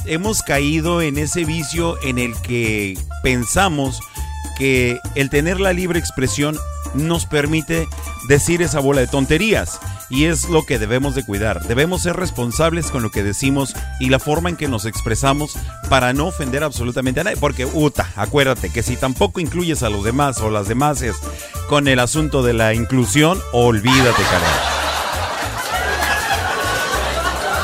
hemos 0.05 0.41
caído 0.41 1.01
en 1.01 1.17
ese 1.17 1.45
vicio 1.45 2.01
en 2.03 2.19
el 2.19 2.33
que 2.41 2.97
pensamos 3.23 4.01
que 4.57 4.99
el 5.15 5.29
tener 5.29 5.59
la 5.59 5.71
libre 5.71 5.99
expresión 5.99 6.57
nos 6.93 7.25
permite 7.25 7.87
decir 8.27 8.61
esa 8.61 8.79
bola 8.79 9.01
de 9.01 9.07
tonterías 9.07 9.79
y 10.09 10.25
es 10.25 10.49
lo 10.49 10.65
que 10.65 10.79
debemos 10.79 11.15
de 11.15 11.25
cuidar. 11.25 11.61
Debemos 11.67 12.03
ser 12.03 12.15
responsables 12.15 12.91
con 12.91 13.03
lo 13.03 13.11
que 13.11 13.23
decimos 13.23 13.75
y 13.99 14.09
la 14.09 14.19
forma 14.19 14.49
en 14.49 14.55
que 14.55 14.67
nos 14.67 14.85
expresamos 14.85 15.57
para 15.89 16.13
no 16.13 16.27
ofender 16.27 16.63
absolutamente 16.63 17.19
a 17.19 17.23
nadie. 17.23 17.37
Porque, 17.37 17.65
uta, 17.65 18.09
acuérdate 18.15 18.71
que 18.71 18.83
si 18.83 18.95
tampoco 18.97 19.39
incluyes 19.39 19.83
a 19.83 19.89
los 19.89 20.03
demás 20.03 20.39
o 20.41 20.49
las 20.49 20.67
demás 20.67 21.01
es 21.01 21.15
con 21.67 21.87
el 21.87 21.99
asunto 21.99 22.43
de 22.43 22.53
la 22.53 22.73
inclusión, 22.73 23.39
olvídate, 23.53 24.23
carajo. 24.23 24.59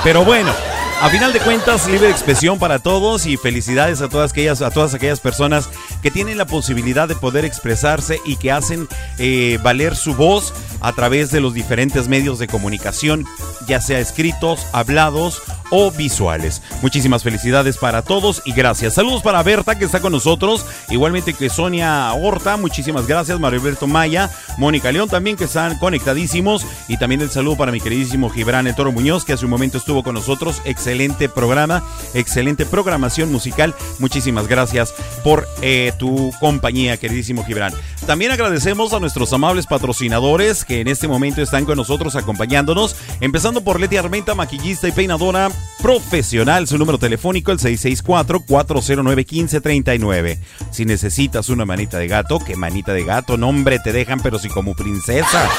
Pero 0.03 0.23
bueno, 0.23 0.53
a 1.01 1.09
final 1.09 1.33
de 1.33 1.39
cuentas, 1.39 1.87
libre 1.87 2.09
expresión 2.09 2.57
para 2.57 2.79
todos 2.79 3.25
y 3.25 3.37
felicidades 3.37 4.01
a 4.01 4.09
todas 4.09 4.31
aquellas, 4.31 4.61
a 4.61 4.71
todas 4.71 4.93
aquellas 4.93 5.19
personas 5.19 5.69
que 6.01 6.09
tienen 6.09 6.37
la 6.37 6.45
posibilidad 6.45 7.07
de 7.07 7.15
poder 7.15 7.45
expresarse 7.45 8.19
y 8.25 8.37
que 8.37 8.51
hacen 8.51 8.87
eh, 9.17 9.59
valer 9.61 9.95
su 9.95 10.15
voz 10.15 10.53
a 10.81 10.93
través 10.93 11.31
de 11.31 11.41
los 11.41 11.53
diferentes 11.53 12.07
medios 12.07 12.39
de 12.39 12.47
comunicación, 12.47 13.25
ya 13.67 13.81
sea 13.81 13.99
escritos, 13.99 14.65
hablados 14.71 15.41
o 15.69 15.91
visuales. 15.91 16.61
Muchísimas 16.81 17.23
felicidades 17.23 17.77
para 17.77 18.01
todos 18.01 18.41
y 18.45 18.53
gracias. 18.53 18.93
Saludos 18.93 19.21
para 19.21 19.43
Berta 19.43 19.77
que 19.77 19.85
está 19.85 19.99
con 19.99 20.11
nosotros, 20.11 20.65
igualmente 20.89 21.33
que 21.33 21.49
Sonia 21.49 22.13
Horta, 22.13 22.57
muchísimas 22.57 23.07
gracias, 23.07 23.39
Mario 23.39 23.59
Alberto 23.59 23.87
Maya, 23.87 24.29
Mónica 24.57 24.91
León 24.91 25.09
también 25.09 25.37
que 25.37 25.45
están 25.45 25.77
conectadísimos 25.79 26.65
y 26.87 26.97
también 26.97 27.21
el 27.21 27.31
saludo 27.31 27.57
para 27.57 27.71
mi 27.71 27.81
queridísimo 27.81 28.29
Gibran 28.29 28.67
El 28.67 28.75
Toro 28.75 28.91
Muñoz 28.91 29.25
que 29.25 29.33
hace 29.33 29.45
un 29.45 29.51
momento 29.51 29.77
estuvo 29.77 30.03
con 30.03 30.15
nosotros. 30.15 30.61
Excelente 30.85 31.29
programa, 31.29 31.83
excelente 32.13 32.63
programación 32.63 33.31
musical. 33.31 33.73
Muchísimas 33.97 34.47
gracias 34.47 34.93
por 35.23 35.47
eh, 35.63 35.93
tu 35.97 36.31
compañía, 36.39 36.97
queridísimo 36.97 37.43
Gibran. 37.43 37.73
También 38.05 38.31
agradecemos 38.31 38.93
a 38.93 38.99
nuestros 38.99 39.33
amables 39.33 39.65
patrocinadores 39.65 40.63
que 40.63 40.81
en 40.81 40.87
este 40.87 41.07
momento 41.07 41.41
están 41.41 41.65
con 41.65 41.77
nosotros 41.77 42.15
acompañándonos, 42.15 42.95
empezando 43.19 43.61
por 43.61 43.79
Leti 43.79 43.97
Armenta, 43.97 44.35
maquillista 44.35 44.87
y 44.87 44.91
peinadora 44.91 45.49
profesional. 45.81 46.67
Su 46.67 46.77
número 46.77 46.99
telefónico 46.99 47.51
el 47.51 47.57
664-409-1539. 47.57 50.37
Si 50.69 50.85
necesitas 50.85 51.49
una 51.49 51.65
manita 51.65 51.97
de 51.97 52.07
gato, 52.07 52.37
¿qué 52.37 52.55
manita 52.55 52.93
de 52.93 53.05
gato? 53.05 53.37
No, 53.37 53.49
hombre, 53.49 53.79
te 53.79 53.91
dejan, 53.91 54.19
pero 54.19 54.37
si 54.37 54.49
como 54.49 54.75
princesa. 54.75 55.49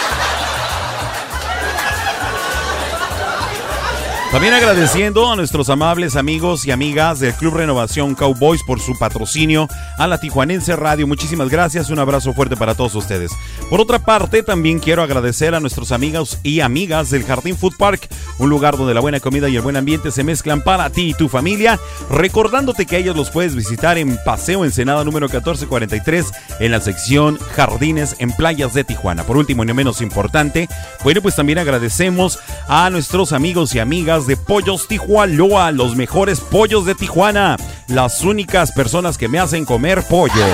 También 4.33 4.53
agradeciendo 4.53 5.31
a 5.31 5.37
nuestros 5.37 5.71
amables 5.71 6.15
amigos 6.15 6.67
y 6.67 6.71
amigas 6.71 7.21
del 7.21 7.33
Club 7.33 7.55
Renovación 7.55 8.15
Cowboys 8.15 8.63
por 8.65 8.81
su 8.81 8.99
patrocinio 8.99 9.67
a 9.97 10.07
la 10.07 10.19
Tijuanense 10.19 10.77
Radio. 10.77 11.07
Muchísimas 11.07 11.49
gracias, 11.49 11.89
un 11.89 12.01
abrazo 12.01 12.35
fuerte 12.35 12.57
para 12.57 12.75
todos 12.75 12.95
ustedes. 12.97 13.31
Por 13.71 13.81
otra 13.81 14.01
parte, 14.01 14.43
también 14.43 14.79
quiero 14.79 15.03
agradecer 15.03 15.55
a 15.55 15.61
nuestros 15.61 15.91
amigos 15.91 16.39
y 16.43 16.61
amigas 16.61 17.09
del 17.11 17.25
Jardín 17.25 17.57
Food 17.57 17.77
Park, 17.79 18.09
un 18.39 18.51
lugar 18.51 18.77
donde 18.77 18.95
la 18.95 19.01
buena 19.01 19.21
comida 19.21 19.49
y 19.49 19.57
el 19.57 19.63
buen 19.63 19.77
ambiente 19.77 20.11
se 20.11 20.25
mezclan 20.25 20.61
para 20.61 20.91
ti 20.91 21.11
y 21.11 21.15
tu 21.15 21.29
familia, 21.29 21.79
recordándote 22.11 22.85
que 22.85 22.99
ellos 22.99 23.17
los 23.17 23.31
puedes 23.31 23.55
visitar 23.55 23.97
en 23.97 24.19
Paseo 24.25 24.65
Ensenada 24.65 25.05
número 25.05 25.29
1443 25.29 26.33
en 26.61 26.73
la 26.73 26.81
sección 26.81 27.39
Jardines 27.55 28.17
en 28.19 28.33
Playas 28.33 28.75
de 28.75 28.85
Tijuana. 28.85 29.25
Por 29.25 29.39
último 29.39 29.63
y 29.63 29.67
no 29.67 29.75
menos 29.75 30.03
importante, 30.03 30.69
bueno, 31.05 31.23
pues 31.23 31.37
también 31.37 31.59
agradecemos 31.59 32.39
a 32.69 32.91
nuestros 32.91 33.33
amigos 33.33 33.75
y 33.75 33.79
amigas 33.79 34.16
de 34.25 34.39
Pollos 34.39 34.89
Tijualoa, 34.89 35.71
los 35.73 35.95
mejores 35.95 36.41
pollos 36.41 36.87
de 36.87 36.95
Tijuana, 36.95 37.59
las 37.89 38.23
únicas 38.23 38.73
personas 38.73 39.19
que 39.19 39.29
me 39.29 39.39
hacen 39.39 39.67
comer 39.67 40.03
pollo. 40.05 40.47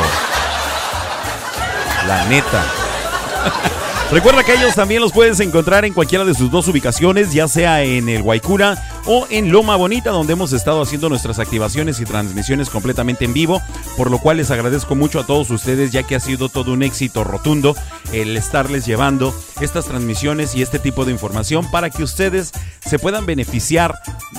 La 2.09 2.25
neta. 2.25 2.64
Recuerda 4.11 4.42
que 4.42 4.55
ellos 4.55 4.75
también 4.75 5.01
los 5.01 5.12
puedes 5.12 5.38
encontrar 5.38 5.85
en 5.85 5.92
cualquiera 5.94 6.25
de 6.25 6.35
sus 6.35 6.51
dos 6.51 6.66
ubicaciones, 6.66 7.33
ya 7.33 7.46
sea 7.46 7.83
en 7.83 8.09
el 8.09 8.22
Guaycura 8.22 9.01
o 9.06 9.26
en 9.30 9.50
Loma 9.50 9.76
Bonita, 9.76 10.10
donde 10.10 10.34
hemos 10.34 10.52
estado 10.52 10.82
haciendo 10.82 11.08
nuestras 11.08 11.38
activaciones 11.38 12.00
y 12.00 12.04
transmisiones 12.04 12.70
completamente 12.70 13.24
en 13.24 13.32
vivo, 13.32 13.60
por 13.96 14.10
lo 14.10 14.18
cual 14.18 14.36
les 14.36 14.50
agradezco 14.50 14.94
mucho 14.94 15.20
a 15.20 15.26
todos 15.26 15.50
ustedes, 15.50 15.92
ya 15.92 16.02
que 16.02 16.14
ha 16.14 16.20
sido 16.20 16.48
todo 16.48 16.72
un 16.72 16.82
éxito 16.82 17.24
rotundo 17.24 17.74
el 18.12 18.36
estarles 18.36 18.84
llevando 18.86 19.34
estas 19.60 19.86
transmisiones 19.86 20.54
y 20.54 20.62
este 20.62 20.78
tipo 20.78 21.04
de 21.04 21.12
información 21.12 21.70
para 21.70 21.90
que 21.90 22.02
ustedes 22.02 22.52
se 22.84 22.98
puedan 22.98 23.26
beneficiar 23.26 23.94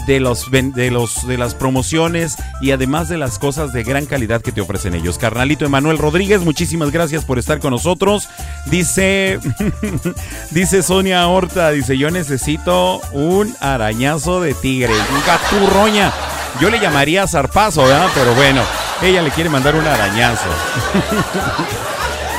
de 0.05 0.19
los 0.19 0.51
de 0.51 0.91
los 0.91 1.27
de 1.27 1.37
las 1.37 1.55
promociones 1.55 2.35
y 2.61 2.71
además 2.71 3.09
de 3.09 3.17
las 3.17 3.39
cosas 3.39 3.73
de 3.73 3.83
gran 3.83 4.05
calidad 4.05 4.41
que 4.41 4.51
te 4.51 4.61
ofrecen 4.61 4.95
ellos. 4.95 5.17
Carnalito 5.17 5.65
Emanuel 5.65 5.97
Rodríguez, 5.97 6.41
muchísimas 6.41 6.91
gracias 6.91 7.25
por 7.25 7.39
estar 7.39 7.59
con 7.59 7.71
nosotros. 7.71 8.27
Dice 8.67 9.39
dice 10.51 10.83
Sonia 10.83 11.27
Horta, 11.27 11.71
dice, 11.71 11.97
"Yo 11.97 12.11
necesito 12.11 12.99
un 13.13 13.55
arañazo 13.59 14.41
tigre, 14.55 14.93
un 14.93 15.23
gaturroña." 15.25 16.11
Yo 16.59 16.69
le 16.69 16.79
llamaría 16.79 17.27
zarpazo. 17.27 17.85
Pero 18.13 18.33
bueno, 18.35 18.61
ella 19.01 19.21
le 19.21 19.31
quiere 19.31 19.49
mandar 19.49 19.75
un 19.75 19.87
arañazo. 19.87 20.49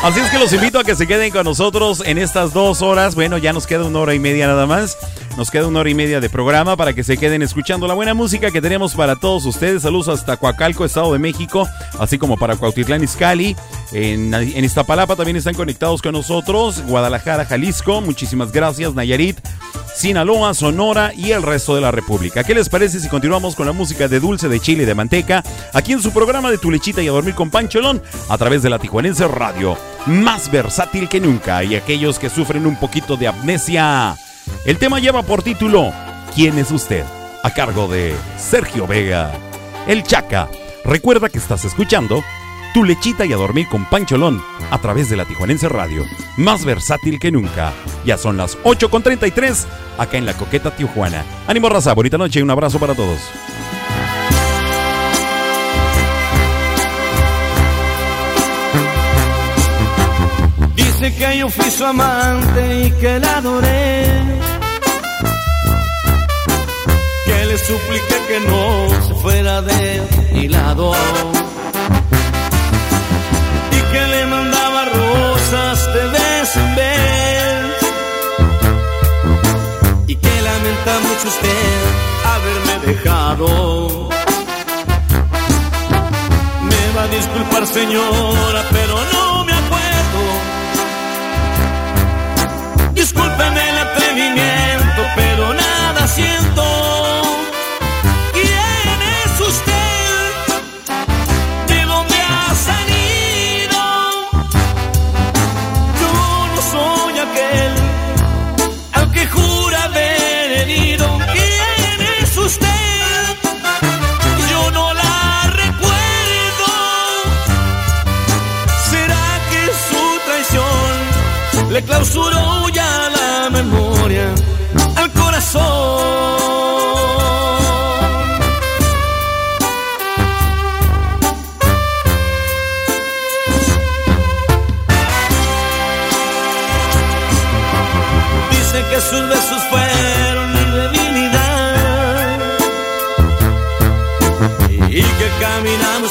Así 0.05 0.21
es 0.21 0.29
que 0.29 0.39
los 0.39 0.53
invito 0.53 0.79
a 0.79 0.85
que 0.85 0.95
se 0.95 1.07
queden 1.07 1.33
con 1.33 1.45
nosotros 1.45 2.03
en 2.05 2.19
estas 2.19 2.53
dos 2.53 2.83
horas. 2.83 3.15
Bueno, 3.15 3.39
ya 3.39 3.55
nos 3.55 3.67
queda 3.67 3.85
una 3.85 4.01
hora 4.01 4.13
y 4.13 4.19
media 4.19 4.47
nada 4.47 4.67
más. 4.67 4.99
Nos 5.39 5.51
queda 5.51 5.67
una 5.67 5.81
hora 5.81 5.89
y 5.89 5.95
media 5.95 6.21
de 6.21 6.29
programa 6.29 6.77
para 6.77 6.93
que 6.93 7.03
se 7.03 7.17
queden 7.17 7.41
escuchando 7.41 7.87
la 7.87 7.95
buena 7.95 8.13
música 8.13 8.51
que 8.51 8.61
tenemos 8.61 8.95
para 8.95 9.17
todos 9.17 9.47
ustedes. 9.47 9.81
Saludos 9.81 10.09
hasta 10.09 10.37
Coacalco, 10.37 10.85
Estado 10.85 11.11
de 11.15 11.19
México, 11.19 11.67
así 11.99 12.19
como 12.19 12.37
para 12.37 12.57
Cuautitlán 12.57 13.03
Izcalli. 13.03 13.57
En, 13.93 14.35
en 14.35 14.63
Iztapalapa 14.63 15.17
también 15.17 15.39
están 15.39 15.55
conectados 15.55 16.03
con 16.03 16.13
nosotros. 16.13 16.83
Guadalajara, 16.87 17.47
Jalisco. 17.47 18.03
Muchísimas 18.03 18.53
gracias, 18.53 18.93
Nayarit. 18.93 19.41
Sinaloa, 19.97 20.53
Sonora 20.53 21.15
y 21.17 21.31
el 21.31 21.43
resto 21.43 21.77
de 21.77 21.81
la 21.81 21.93
República. 21.93 22.45
¿Qué 22.45 22.55
les 22.55 22.69
parece 22.69 23.01
si 23.01 23.09
continuamos 23.09 23.55
con 23.55 23.65
la 23.65 23.73
música 23.73 24.07
de 24.07 24.21
dulce 24.21 24.51
de 24.51 24.61
chile 24.61 24.83
y 24.83 24.87
de 24.87 24.95
manteca 24.95 25.43
aquí 25.73 25.93
en 25.93 26.03
su 26.03 26.13
programa 26.13 26.51
de 26.51 26.59
Tu 26.59 26.71
Lechita 26.71 27.01
y 27.01 27.09
a 27.09 27.13
Dormir 27.13 27.35
con 27.35 27.49
Pancholón 27.49 28.03
a 28.29 28.37
través 28.37 28.63
de 28.63 28.69
la 28.69 28.79
Tijuanense 28.79 29.27
Radio? 29.29 29.79
Más 30.07 30.51
versátil 30.51 31.09
que 31.09 31.19
nunca 31.19 31.65
y 31.65 31.77
aquellos 31.77 32.19
que 32.19 32.29
sufren 32.29 32.67
un 32.67 32.77
poquito 32.77 33.17
de 33.17 33.29
amnesia. 33.29 34.15
El 34.67 34.77
tema 34.77 35.01
lleva 35.01 35.23
por 35.23 35.43
título 35.43 35.93
¿Quién 36.35 36.59
es 36.59 36.71
usted? 36.71 37.05
A 37.43 37.51
cargo 37.51 37.89
de 37.89 38.15
Sergio 38.37 38.87
Vega. 38.87 39.33
El 39.87 40.03
Chaca. 40.03 40.49
Recuerda 40.85 41.31
que 41.31 41.39
estás 41.39 41.65
escuchando 41.65 42.23
Tu 42.75 42.85
Lechita 42.85 43.25
y 43.25 43.33
a 43.33 43.37
Dormir 43.37 43.67
con 43.71 43.87
Pancholón 43.87 44.43
a 44.71 44.79
través 44.79 45.09
de 45.09 45.17
la 45.17 45.25
Tijuanense 45.25 45.71
Radio. 45.71 46.05
Más 46.37 46.67
versátil 46.67 47.19
que 47.19 47.33
nunca. 47.33 47.73
Ya 48.05 48.19
son 48.19 48.37
las 48.37 48.59
8.33 48.59 49.65
acá 49.97 50.19
en 50.19 50.27
la 50.27 50.35
coqueta 50.35 50.77
Tijuana. 50.77 51.25
Ánimo 51.47 51.71
raza, 51.71 51.95
bonita 51.95 52.19
noche 52.19 52.41
y 52.41 52.43
un 52.43 52.51
abrazo 52.51 52.79
para 52.79 52.95
todos. 52.95 53.21
Dice 60.97 61.13
que 61.17 61.39
yo 61.39 61.49
fui 61.49 61.71
su 61.73 61.85
amante 61.85 62.85
y 62.85 62.91
que 62.93 63.19
la 63.19 63.39
adoré. 63.39 64.05
Que 67.27 67.47
le 67.47 67.59
supliqué 67.59 68.17
que 68.29 68.41
no 68.49 68.89
se 69.03 69.15
fuera 69.15 69.61
de 69.61 70.03
mi 70.35 70.47
lado. 70.47 70.93
Y 73.73 73.93
que 73.93 74.07
le 74.07 74.27
mandaba 74.27 74.85
rosas 74.85 75.95
de 75.95 76.05
vez 76.17 76.57
en 76.57 76.75
vez. 76.77 77.77
Y 80.07 80.15
que 80.15 80.43
lamenta 80.43 81.01
mucho 81.09 81.27
usted 81.27 81.75
haberme 82.35 82.87
dejado. 82.87 84.09
Me 86.71 86.97
va 86.97 87.03
a 87.03 87.09
disculpar 87.09 87.67
señora, 87.67 88.63
pero 88.71 88.95
no 89.13 89.34
Discúlpeme 93.05 93.69
el 93.69 93.77
atrevimiento, 93.77 95.03
pero 95.15 95.53
nada 95.53 96.09
siento. 96.09 96.84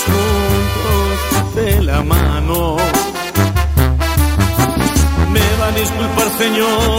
Juntos 0.01 1.55
de 1.55 1.81
la 1.83 2.01
mano. 2.03 2.77
Me 5.31 5.39
va 5.59 5.67
a 5.67 5.71
disculpar 5.71 6.29
señora, 6.37 6.92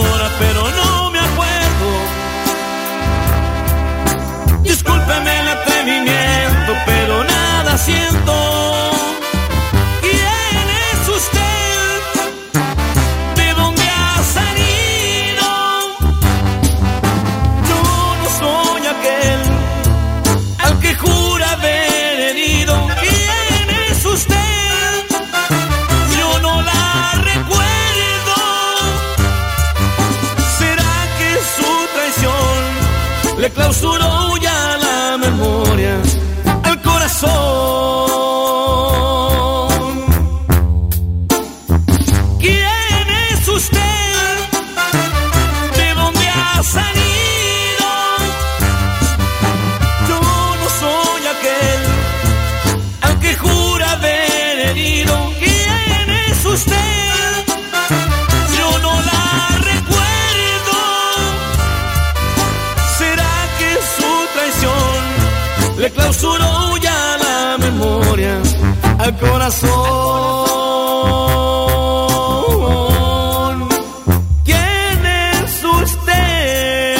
¿Quién 74.43 75.05
es 75.05 75.63
usted? 75.63 76.95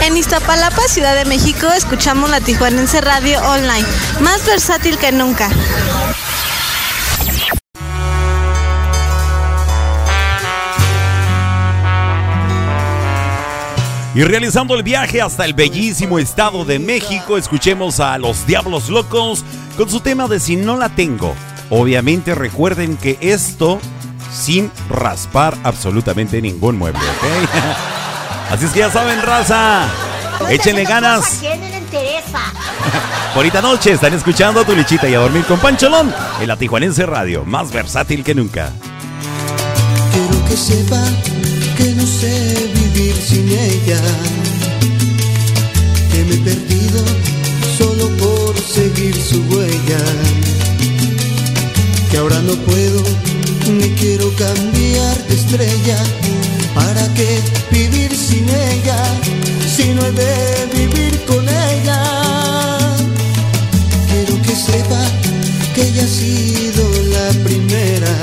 En 0.00 0.16
Iztapalapa, 0.16 0.80
Ciudad 0.88 1.14
de 1.16 1.26
México, 1.26 1.66
escuchamos 1.76 2.30
la 2.30 2.40
Tijuanense 2.40 3.02
Radio 3.02 3.42
Online, 3.42 3.84
más 4.20 4.46
versátil 4.46 4.96
que 4.96 5.12
nunca. 5.12 5.50
Y 14.18 14.24
realizando 14.24 14.74
el 14.74 14.82
viaje 14.82 15.22
hasta 15.22 15.44
el 15.44 15.54
bellísimo 15.54 16.18
estado 16.18 16.64
de 16.64 16.80
México, 16.80 17.38
escuchemos 17.38 18.00
a 18.00 18.18
los 18.18 18.48
Diablos 18.48 18.88
Locos 18.88 19.44
con 19.76 19.88
su 19.88 20.00
tema 20.00 20.26
de 20.26 20.40
Si 20.40 20.56
no 20.56 20.76
la 20.76 20.88
tengo. 20.88 21.36
Obviamente 21.70 22.34
recuerden 22.34 22.96
que 22.96 23.16
esto 23.20 23.78
sin 24.34 24.72
raspar 24.90 25.56
absolutamente 25.62 26.42
ningún 26.42 26.78
mueble, 26.78 26.98
¿ok? 26.98 27.48
Así 28.50 28.64
es 28.64 28.72
que 28.72 28.80
ya 28.80 28.90
saben, 28.90 29.22
raza. 29.22 29.86
Échenle 30.50 30.82
ganas. 30.82 31.40
Bonita 33.36 33.62
noche, 33.62 33.92
están 33.92 34.14
escuchando 34.14 34.62
a 34.62 34.64
tu 34.64 34.74
lichita 34.74 35.08
y 35.08 35.14
a 35.14 35.20
dormir 35.20 35.44
con 35.44 35.60
Pancholón 35.60 36.12
en 36.40 36.48
la 36.48 36.56
Tijuanense 36.56 37.06
Radio, 37.06 37.44
más 37.44 37.70
versátil 37.70 38.24
que 38.24 38.34
nunca. 38.34 38.72
Quiero 40.12 40.44
que 40.44 40.56
sepa 40.56 41.04
que 41.76 41.94
no 41.94 42.04
sé 42.04 42.77
vivir 42.98 43.16
sin 43.16 43.48
ella. 43.48 44.00
Que 46.10 46.24
me 46.24 46.34
he 46.34 46.38
perdido 46.38 47.04
solo 47.76 48.08
por 48.16 48.58
seguir 48.58 49.14
su 49.14 49.40
huella. 49.42 50.02
Que 52.10 52.18
ahora 52.18 52.40
no 52.42 52.54
puedo 52.68 53.02
ni 53.78 53.90
quiero 54.00 54.32
cambiar 54.36 55.16
de 55.28 55.34
estrella. 55.34 55.98
¿Para 56.74 57.02
qué 57.14 57.40
vivir 57.70 58.14
sin 58.14 58.48
ella 58.48 58.98
si 59.74 59.94
no 59.94 60.04
he 60.06 60.12
de 60.12 60.66
vivir 60.74 61.24
con 61.26 61.48
ella? 61.48 62.00
Quiero 64.10 64.42
que 64.42 64.54
sepa 64.56 65.02
que 65.74 65.82
ella 65.88 66.04
ha 66.04 66.08
sido 66.08 66.82
la 67.14 67.28
primera. 67.44 68.14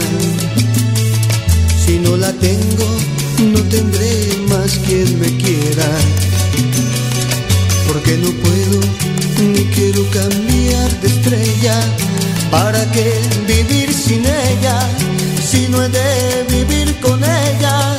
Si 1.85 1.99
no 1.99 2.17
la 2.17 2.31
tengo, 2.33 2.87
no 3.53 3.61
tendré 3.69 4.24
quien 4.73 5.19
me 5.19 5.27
quiera. 5.37 5.85
Porque 7.87 8.17
no 8.17 8.31
puedo 8.31 8.79
ni 9.39 9.63
quiero 9.65 10.01
cambiar 10.09 10.89
de 11.01 11.07
estrella. 11.07 11.75
¿Para 12.49 12.83
qué 12.91 13.13
vivir 13.45 13.93
sin 13.93 14.25
ella? 14.25 14.79
Si 15.47 15.67
no 15.67 15.83
he 15.83 15.89
de 15.89 16.45
vivir 16.49 16.99
con 16.99 17.23
ella. 17.23 17.97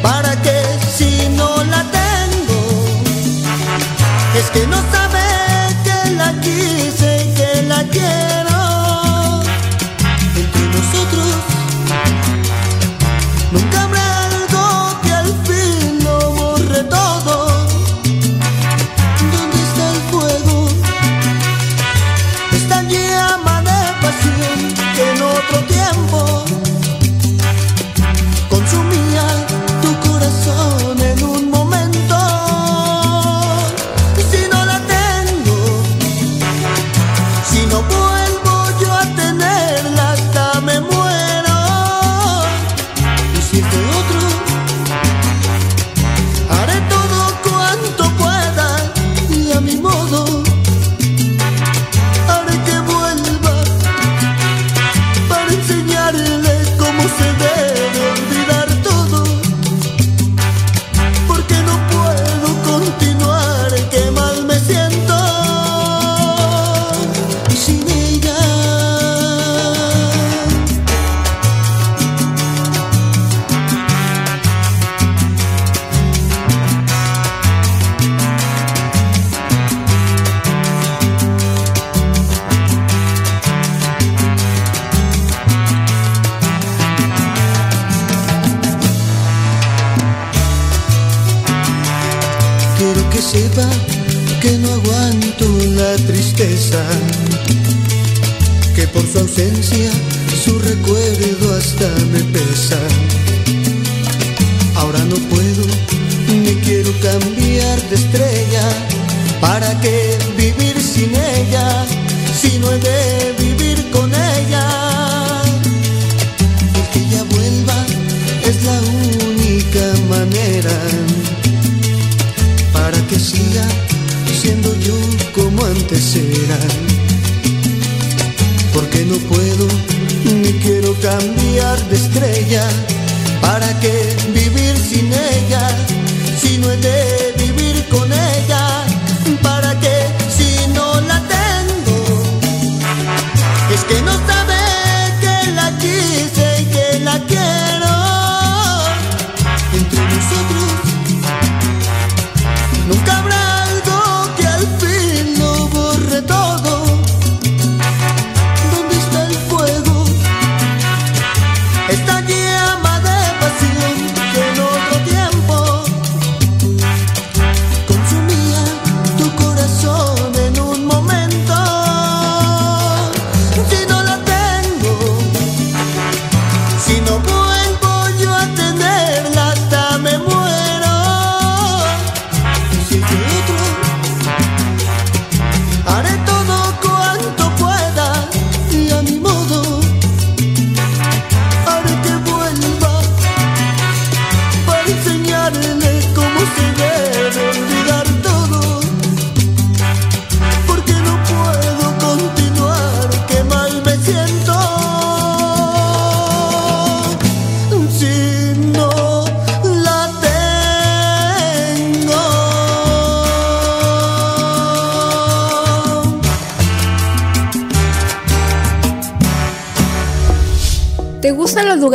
¿Para 0.00 0.40
qué 0.40 0.62
si 0.96 1.28
no 1.36 1.62
la 1.64 1.84
tengo? 2.00 2.60
Es 4.38 4.46
que 4.54 4.66
no 4.66 4.76
sabe 4.92 5.24
que 5.84 6.12
la 6.12 6.32
quise 6.40 7.24
y 7.24 7.34
que 7.34 7.62
la 7.62 7.82
quiero. 7.88 8.45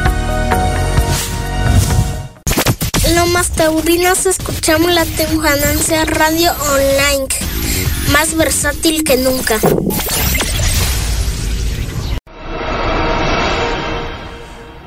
Lomas 3.14 3.50
Taurinas 3.50 4.26
escuchamos 4.26 4.92
la 4.92 5.04
Radio 6.06 6.52
Online, 6.72 7.26
más 8.10 8.36
versátil 8.36 9.04
que 9.04 9.16
nunca. 9.16 9.60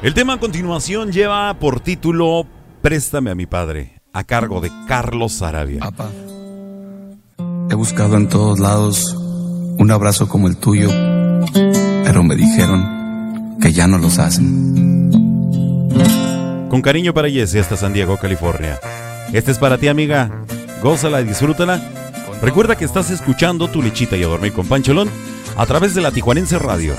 El 0.06 0.14
tema 0.14 0.34
a 0.34 0.40
continuación 0.40 1.12
lleva 1.12 1.52
por 1.58 1.80
título 1.80 2.46
Préstame 2.84 3.32
a 3.32 3.36
mi 3.36 3.48
padre, 3.48 4.04
a 4.14 4.24
cargo 4.24 4.62
de 4.62 4.70
Carlos 4.88 5.34
Sarabia. 5.34 5.82
He 7.72 7.74
buscado 7.74 8.16
en 8.16 8.30
todos 8.30 8.60
lados 8.60 9.16
un 9.16 9.90
abrazo 9.90 10.30
como 10.30 10.48
el 10.48 10.58
tuyo, 10.58 10.90
pero 12.04 12.22
me 12.22 12.36
dijeron 12.36 13.58
que 13.60 13.74
ya 13.74 13.88
no 13.88 13.98
los 13.98 14.20
hacen. 14.20 15.10
Con 16.70 16.84
cariño 16.84 17.16
para 17.16 17.28
Jesse 17.28 17.56
hasta 17.56 17.76
San 17.76 17.94
Diego, 17.94 18.18
California. 18.18 18.80
Este 19.34 19.52
es 19.52 19.58
para 19.58 19.80
ti, 19.80 19.88
amiga. 19.88 20.46
Gózala 20.84 21.20
y 21.22 21.26
disfrútala. 21.26 21.82
Recuerda 22.44 22.78
que 22.78 22.86
estás 22.86 23.10
escuchando 23.10 23.70
tu 23.70 23.82
lechita 23.82 24.16
y 24.16 24.24
a 24.24 24.28
dormir 24.28 24.54
con 24.54 24.68
Pancholón 24.68 25.10
a 25.58 25.66
través 25.66 25.96
de 25.96 26.02
la 26.02 26.12
Tijuanense 26.12 26.60
Radio. 26.60 26.94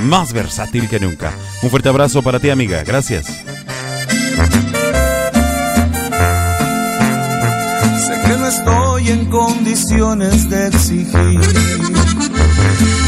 Más 0.00 0.32
versátil 0.32 0.88
que 0.88 1.00
nunca. 1.00 1.32
Un 1.62 1.70
fuerte 1.70 1.88
abrazo 1.88 2.22
para 2.22 2.38
ti, 2.38 2.50
amiga. 2.50 2.82
Gracias. 2.84 3.26
Sé 8.06 8.22
que 8.26 8.38
no 8.38 8.46
estoy 8.46 9.08
en 9.10 9.26
condiciones 9.26 10.48
de 10.48 10.68
exigir 10.68 11.40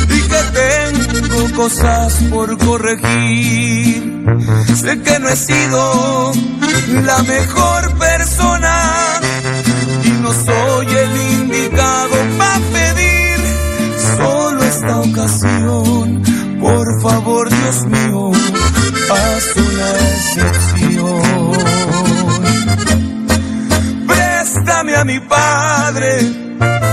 y 0.08 0.20
que 0.28 0.42
tengo 0.52 1.56
cosas 1.56 2.14
por 2.30 2.58
corregir. 2.58 4.26
Sé 4.74 5.00
que 5.00 5.18
no 5.20 5.28
he 5.28 5.36
sido 5.36 6.32
la 7.04 7.22
mejor 7.22 7.94
persona 7.98 9.20
y 10.04 10.10
no 10.10 10.32
soy 10.32 10.86
el 10.86 11.16
indicado 11.40 12.16
para 12.36 12.58
pedir 12.72 13.38
solo 14.16 14.62
esta 14.64 15.00
ocasión. 15.00 15.49
Por 16.70 17.02
favor, 17.02 17.48
Dios 17.50 17.84
mío, 17.86 18.30
haz 19.10 19.56
una 19.56 19.88
excepción. 20.14 21.52
Préstame 24.06 24.94
a 24.94 25.04
mi 25.04 25.18
padre, 25.18 26.20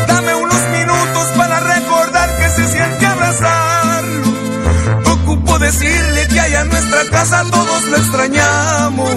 dame 0.07 0.34
unos 0.34 0.69
minutos 0.69 1.28
para 1.38 1.59
recordar 1.59 2.28
que 2.38 2.49
se 2.49 2.67
siente 2.69 3.05
abrazarlo. 3.05 4.34
Ocupo 5.13 5.59
decirle 5.59 6.28
que 6.28 6.39
allá 6.39 6.61
en 6.61 6.69
nuestra 6.69 7.05
casa 7.11 7.43
todos 7.51 7.84
lo 7.86 7.97
extrañamos. 7.97 9.15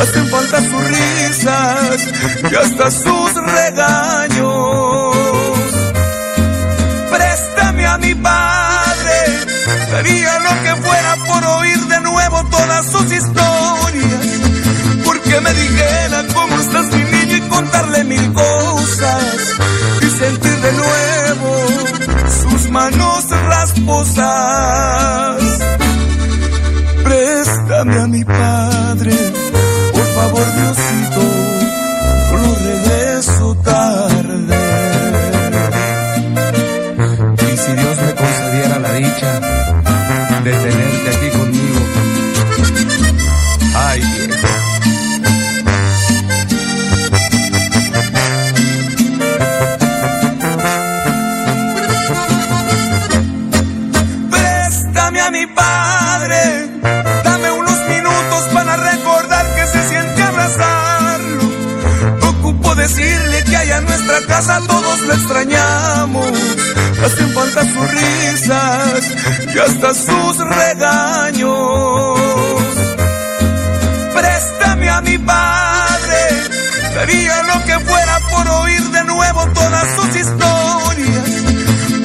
Hacen 0.00 0.28
falta 0.28 0.60
sus 0.60 0.84
risas 0.86 2.08
y 2.48 2.54
hasta 2.54 2.90
sus 2.92 3.34
regaños. 3.34 5.09
Daría 10.02 10.38
lo 10.38 10.50
que 10.62 10.82
fuera 10.82 11.16
por 11.26 11.44
oír 11.58 11.78
de 11.86 12.00
nuevo 12.00 12.44
todas 12.50 12.86
sus 12.86 13.12
historias. 13.12 14.26
Porque 15.04 15.40
me 15.40 15.52
dijera 15.52 16.24
cómo 16.34 16.58
estás 16.58 16.86
mi 16.86 17.04
niño 17.04 17.36
y 17.36 17.40
contarle 17.48 18.04
mil 18.04 18.32
cosas. 18.32 19.34
Y 20.00 20.06
sentir 20.06 20.60
de 20.60 20.72
nuevo 20.72 21.66
sus 22.42 22.70
manos 22.70 23.28
rasposas. 23.28 24.22
Préstame 27.04 28.00
a 28.00 28.06
mi 28.06 28.24
padre, 28.24 29.29
casa 64.40 64.60
todos 64.66 65.00
la 65.02 65.14
extrañamos. 65.14 66.32
Hacen 67.04 67.28
falta 67.34 67.62
sus 67.62 67.90
risas 67.90 69.02
y 69.54 69.58
hasta 69.58 69.94
sus 69.94 70.38
regaños. 70.38 72.18
Préstame 74.14 74.88
a 74.88 75.00
mi 75.02 75.18
padre, 75.18 76.20
daría 76.94 77.42
lo 77.42 77.64
que 77.66 77.78
fuera 77.80 78.20
por 78.30 78.48
oír 78.62 78.82
de 78.90 79.04
nuevo 79.04 79.46
todas 79.52 79.86
sus 79.96 80.16
historias. 80.16 81.30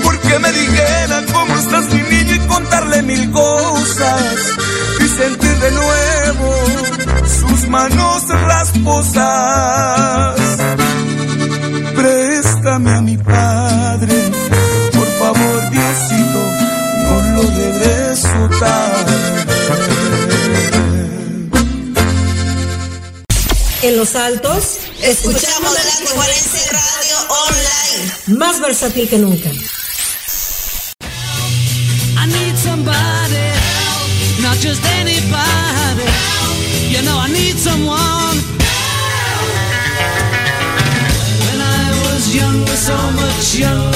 Porque 0.03 0.39
me 0.39 0.51
dijera 0.51 1.21
cómo 1.31 1.55
estás 1.55 1.85
mi 1.93 2.01
niño 2.01 2.35
y 2.35 2.39
contarle 2.47 3.01
mil 3.01 3.31
cosas 3.31 4.21
y 4.99 5.07
sentir 5.07 5.57
de 5.59 5.71
nuevo 5.71 6.53
sus 7.39 7.67
manos 7.69 8.27
rasposas. 8.27 9.15
A 12.87 13.01
mi 13.01 13.17
padre, 13.17 14.13
por 14.93 15.07
favor 15.17 15.69
Diosito, 15.71 16.41
no 17.03 17.21
lo 17.35 17.43
debes 17.49 18.19
soltar. 18.19 19.05
En 23.81 23.97
los 23.97 24.15
altos, 24.15 24.77
escuchamos 25.01 25.73
la 25.73 25.81
Tijuanense 26.05 26.69
Radio 26.71 27.17
Online. 27.47 28.39
Más 28.39 28.59
versátil 28.59 29.09
que 29.09 29.17
nunca. 29.17 29.49
I 32.17 32.27
need 32.27 32.55
somebody, 32.63 33.51
not 34.41 34.57
just 34.61 34.85
anybody. 35.01 36.05
You 36.89 37.01
know, 37.01 37.19
I 37.19 37.29
need 37.31 37.57
someone. 37.57 38.24
So 42.75 42.93
much 43.11 43.55
younger 43.55 43.94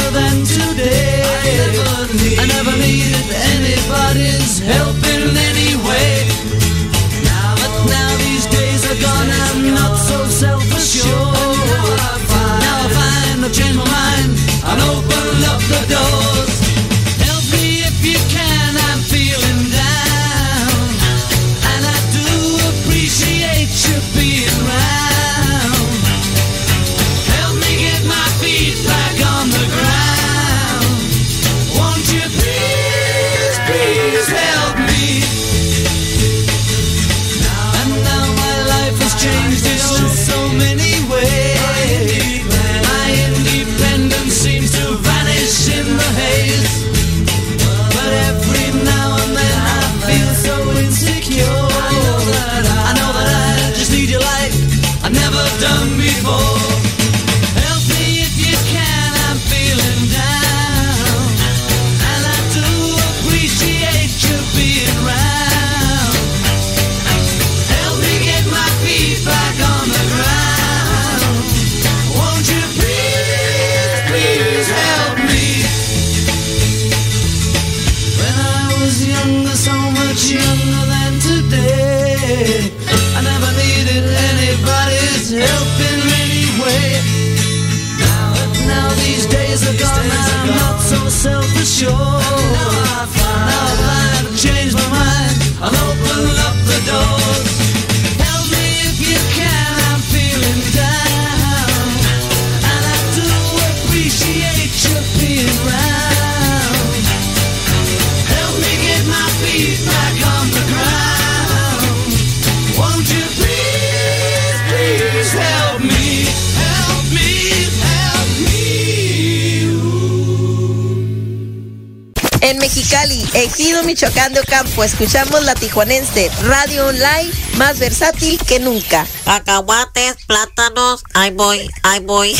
Ocampo, 124.79 124.83
escuchamos 124.83 125.43
la 125.43 125.55
tijuanense 125.55 126.31
Radio 126.43 126.87
Online, 126.87 127.29
más 127.57 127.79
versátil 127.79 128.39
que 128.47 128.59
nunca. 128.59 129.05
Cacahuates, 129.25 130.15
plátanos, 130.25 131.03
ahí 131.13 131.31
voy, 131.31 131.69
ahí 131.83 131.99
voy. 131.99 132.33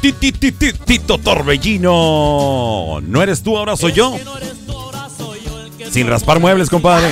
Ti, 0.00 0.12
ti, 0.12 0.32
ti, 0.32 0.52
ti, 0.52 0.72
Tito 0.72 1.18
Torbellino. 1.18 3.00
¿No 3.02 3.22
eres 3.22 3.42
tú, 3.42 3.56
ahora 3.56 3.76
soy 3.76 3.92
yo? 3.92 4.18
Sin 5.90 6.08
raspar 6.08 6.40
muebles, 6.40 6.68
compadre. 6.68 7.08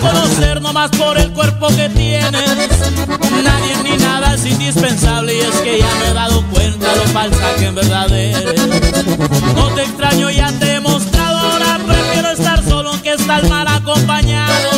conocer 0.00 0.60
nomás 0.62 0.90
por 0.90 1.18
el 1.18 1.32
cuerpo 1.32 1.68
que 1.68 1.88
tienes. 1.88 2.65
Nadie 3.44 3.76
ni 3.84 3.96
nada 3.96 4.34
es 4.34 4.44
indispensable 4.46 5.36
y 5.36 5.40
es 5.40 5.54
que 5.56 5.78
ya 5.78 5.94
me 5.96 6.08
he 6.08 6.12
dado 6.14 6.42
cuenta 6.48 6.94
lo 6.96 7.02
falsa 7.12 7.54
que 7.58 7.66
en 7.66 7.74
verdad 7.74 8.10
eres. 8.12 8.60
No 9.54 9.68
te 9.74 9.82
extraño, 9.82 10.30
ya 10.30 10.50
te 10.58 10.74
he 10.74 10.80
mostrado, 10.80 11.38
ahora 11.38 11.78
prefiero 11.86 12.30
estar 12.30 12.64
solo 12.64 13.00
que 13.02 13.12
estar 13.12 13.46
mal 13.48 13.66
acompañado. 13.68 14.70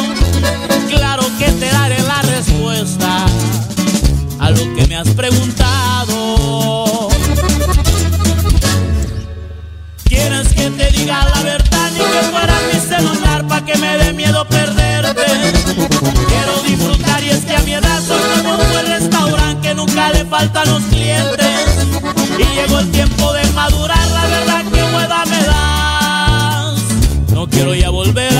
Claro 0.89 1.23
que 1.39 1.51
te 1.53 1.71
daré 1.71 2.03
la 2.03 2.23
respuesta 2.23 3.27
a 4.41 4.51
lo 4.51 4.75
que 4.75 4.87
me 4.87 4.97
has 4.97 5.09
preguntado. 5.09 7.09
¿Quieres 10.05 10.49
que 10.49 10.71
te 10.71 10.91
diga 10.91 11.25
la 11.35 11.43
verdad 11.43 11.91
ni 11.93 11.99
que 11.99 12.23
fuera 12.31 12.55
mi 12.73 12.81
celular 12.81 13.47
pa' 13.47 13.65
que 13.65 13.77
me 13.79 13.97
dé 13.99 14.13
miedo 14.13 14.45
perderte? 14.47 15.25
Soy 18.07 18.20
como 18.43 18.55
un 18.55 18.72
buen 18.72 18.87
restaurante 18.87 19.68
que 19.68 19.74
nunca 19.74 20.11
le 20.11 20.24
faltan 20.24 20.68
los 20.68 20.83
clientes. 20.85 21.61
Y 22.39 22.45
llegó 22.55 22.79
el 22.79 22.91
tiempo 22.91 23.33
de 23.33 23.45
madurar, 23.53 24.07
la 24.09 24.26
verdad 24.26 24.64
que 24.72 24.83
hueva 24.83 25.24
me 25.26 25.43
das. 25.45 26.83
No 27.33 27.49
quiero 27.49 27.74
ya 27.74 27.91
volver 27.91 28.38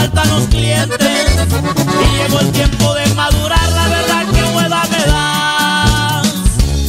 faltan 0.00 0.28
los 0.30 0.46
clientes. 0.46 1.26
Y 2.02 2.16
llegó 2.16 2.40
el 2.40 2.50
tiempo 2.52 2.94
de 2.94 3.14
madurar, 3.14 3.68
la 3.72 3.88
verdad 3.88 4.26
que 4.32 4.42
hueva 4.56 4.82
me 4.90 5.04
das. 5.04 6.28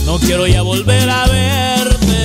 No 0.05 0.18
quiero 0.20 0.47
ya 0.47 0.62
volver 0.62 1.09
a 1.09 1.26
verte. 1.28 2.22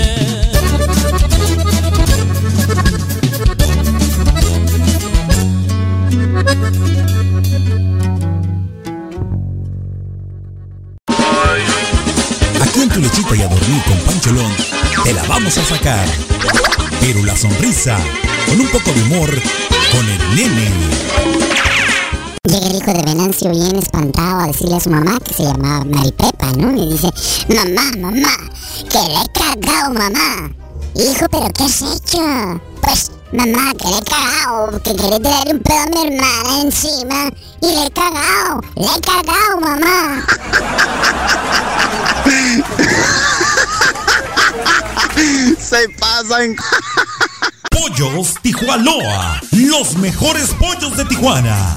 Aquí 12.62 12.82
en 12.82 12.89
tu 12.89 13.01
lechita 13.01 13.37
y 13.37 13.43
a 13.43 13.49
dormir 13.49 13.82
con 13.89 13.99
Pancholón, 14.07 14.53
vamos 15.37 15.59
a 15.59 15.64
sacar. 15.66 16.09
Pero 16.99 17.22
la 17.22 17.37
sonrisa, 17.37 17.99
con 18.47 18.59
un 18.59 18.68
poco 18.68 18.91
de 18.91 19.03
humor, 19.03 19.28
con 19.93 20.09
el 20.09 20.34
nene. 20.34 20.70
Llega 22.45 22.66
el 22.68 22.76
hijo 22.76 22.93
de 22.93 23.03
Venancio 23.03 23.51
bien 23.51 23.76
espantado 23.76 24.41
a 24.41 24.47
decirle 24.47 24.76
a 24.76 24.80
su 24.80 24.89
mamá 24.89 25.18
que 25.22 25.34
se 25.34 25.43
llamaba 25.43 25.84
Maripepa, 25.84 26.53
¿no? 26.53 26.72
Y 26.72 26.93
dice, 26.93 27.11
mamá, 27.49 27.91
mamá, 27.99 28.34
que 28.89 28.99
le 28.99 29.20
he 29.20 29.28
cagado, 29.34 29.93
mamá. 29.93 30.51
Hijo, 30.95 31.26
¿pero 31.30 31.49
qué 31.53 31.64
has 31.64 31.82
hecho? 31.82 32.61
Pues, 32.80 33.11
mamá, 33.32 33.74
que 33.74 33.89
le 33.89 33.99
he 33.99 34.05
cagado, 34.05 34.80
que 34.82 34.97
quería 34.97 35.18
tirarle 35.18 35.53
un 35.53 35.61
pedo 35.61 35.80
a 35.80 35.87
mi 35.87 36.14
hermana 36.14 36.61
encima. 36.62 37.28
Y 37.61 37.66
le 37.74 37.87
he 37.87 37.91
cagado, 37.91 38.62
le 38.74 38.87
he 38.87 39.01
cagado, 39.03 39.61
mamá. 39.61 40.26
Se 45.68 45.88
pasan. 45.98 46.54
Pollos 47.70 48.34
Tijuanoa, 48.40 49.40
los 49.50 49.96
mejores 49.96 50.54
pollos 50.54 50.96
de 50.96 51.04
Tijuana. 51.06 51.76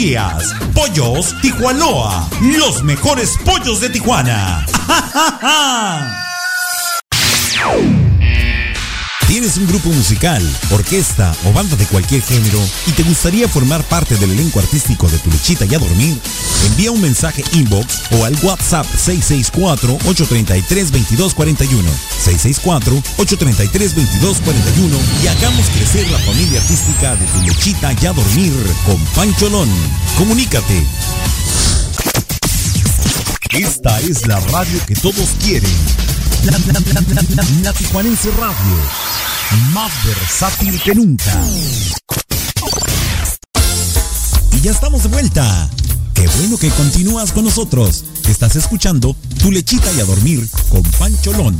Pollos 0.73 1.35
Tijuanoa, 1.43 2.27
los 2.57 2.83
mejores 2.83 3.37
pollos 3.45 3.81
de 3.81 3.89
Tijuana. 3.91 4.65
¿Tienes 9.31 9.55
un 9.55 9.65
grupo 9.65 9.89
musical, 9.91 10.43
orquesta 10.71 11.33
o 11.45 11.53
banda 11.53 11.77
de 11.77 11.85
cualquier 11.85 12.21
género 12.21 12.59
y 12.85 12.91
te 12.91 13.03
gustaría 13.03 13.47
formar 13.47 13.81
parte 13.85 14.17
del 14.17 14.33
elenco 14.33 14.59
artístico 14.59 15.07
de 15.07 15.17
Tu 15.19 15.31
Lechita 15.31 15.63
y 15.63 15.73
a 15.73 15.79
Dormir? 15.79 16.19
Envía 16.65 16.91
un 16.91 16.99
mensaje 16.99 17.41
inbox 17.53 18.11
o 18.11 18.25
al 18.25 18.35
WhatsApp 18.43 18.85
664-833-2241. 18.93 21.81
664-833-2241 22.25 24.99
y 25.23 25.27
hagamos 25.27 25.69
crecer 25.69 26.09
la 26.09 26.19
familia 26.19 26.59
artística 26.59 27.15
de 27.15 27.25
Tu 27.25 27.41
Lechita 27.43 27.95
y 28.01 28.07
a 28.07 28.11
Dormir 28.11 28.51
con 28.85 28.97
Pancholón. 29.15 29.69
Comunícate. 30.17 30.85
Esta 33.51 33.97
es 34.01 34.27
la 34.27 34.41
radio 34.41 34.85
que 34.85 34.95
todos 34.95 35.29
quieren. 35.41 35.71
La, 36.43 37.73
Tijuanense 37.73 38.31
Radio. 38.31 38.75
Más 39.73 39.91
versátil 40.03 40.81
que 40.81 40.95
nunca. 40.95 41.31
Y 44.51 44.61
ya 44.61 44.71
estamos 44.71 45.03
de 45.03 45.09
vuelta. 45.09 45.69
Qué 46.15 46.27
bueno 46.39 46.57
que 46.57 46.69
continúas 46.71 47.31
con 47.31 47.45
nosotros. 47.45 48.05
Estás 48.27 48.55
escuchando 48.55 49.15
Tu 49.39 49.51
Lechita 49.51 49.91
y 49.93 49.99
a 49.99 50.05
Dormir 50.05 50.47
con 50.69 50.81
Pancholón. 50.81 51.55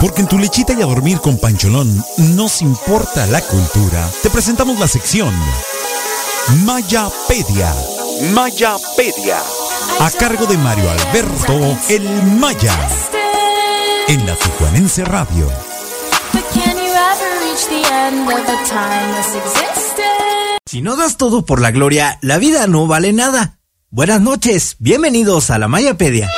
Porque 0.00 0.22
en 0.22 0.28
Tu 0.28 0.38
Lechita 0.38 0.72
y 0.72 0.80
a 0.80 0.86
Dormir 0.86 1.18
con 1.18 1.38
Pancholón 1.38 2.02
nos 2.18 2.62
importa 2.62 3.26
la 3.26 3.42
cultura. 3.42 4.10
Te 4.22 4.30
presentamos 4.30 4.78
la 4.78 4.88
sección 4.88 5.34
Mayapedia. 6.56 7.74
Mayapedia. 8.32 9.36
A 10.00 10.10
cargo 10.10 10.46
de 10.46 10.56
Mario 10.56 10.90
Alberto 10.90 11.76
El 11.90 12.22
Maya. 12.38 12.74
En 14.08 14.26
la 14.26 14.34
Tijuanense 14.34 15.04
Radio. 15.04 15.46
Si 20.64 20.80
no 20.80 20.96
das 20.96 21.18
todo 21.18 21.44
por 21.44 21.60
la 21.60 21.70
gloria, 21.70 22.18
la 22.22 22.38
vida 22.38 22.66
no 22.66 22.86
vale 22.86 23.12
nada. 23.12 23.58
Buenas 23.90 24.22
noches, 24.22 24.76
bienvenidos 24.78 25.50
a 25.50 25.58
la 25.58 25.68
Mayapedia. 25.68 26.30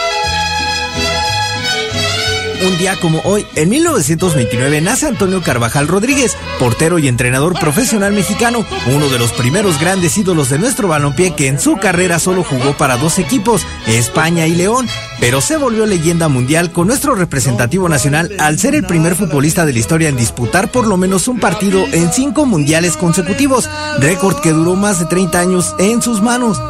Un 2.63 2.77
día 2.77 2.95
como 3.01 3.21
hoy, 3.25 3.47
en 3.55 3.71
1929, 3.71 4.83
nace 4.83 5.07
Antonio 5.07 5.41
Carvajal 5.43 5.89
Rodríguez, 5.89 6.37
portero 6.59 6.99
y 6.99 7.09
entrenador 7.09 7.59
profesional 7.59 8.13
mexicano, 8.13 8.67
uno 8.95 9.09
de 9.09 9.19
los 9.19 9.33
primeros 9.33 9.81
grandes 9.81 10.19
ídolos 10.19 10.51
de 10.51 10.59
nuestro 10.59 10.87
balompié 10.87 11.35
que 11.35 11.47
en 11.47 11.59
su 11.59 11.79
carrera 11.79 12.19
solo 12.19 12.45
jugó 12.45 12.77
para 12.77 12.99
dos 12.99 13.19
equipos, 13.19 13.67
España 13.87 14.47
y 14.47 14.55
León, 14.55 14.87
pero 15.21 15.41
se 15.41 15.57
volvió 15.57 15.87
leyenda 15.87 16.29
mundial 16.29 16.71
con 16.71 16.89
nuestro 16.89 17.15
representativo 17.15 17.89
nacional 17.89 18.31
al 18.39 18.59
ser 18.59 18.75
el 18.75 18.85
primer 18.85 19.17
futbolista 19.17 19.65
de 19.65 19.73
la 19.73 19.79
historia 19.79 20.11
en 20.11 20.19
disputar 20.19 20.71
por 20.71 20.87
lo 20.87 20.99
menos 20.99 21.29
un 21.29 21.41
partido 21.41 21.87
en 21.93 22.13
cinco 22.13 22.45
mundiales 22.45 22.99
consecutivos, 22.99 23.71
récord 24.01 24.39
que 24.43 24.53
duró 24.53 24.77
más 24.77 24.99
de 24.99 25.07
30 25.07 25.41
años 25.41 25.75
en 25.79 26.03
sus 26.03 26.21
manos. 26.21 26.61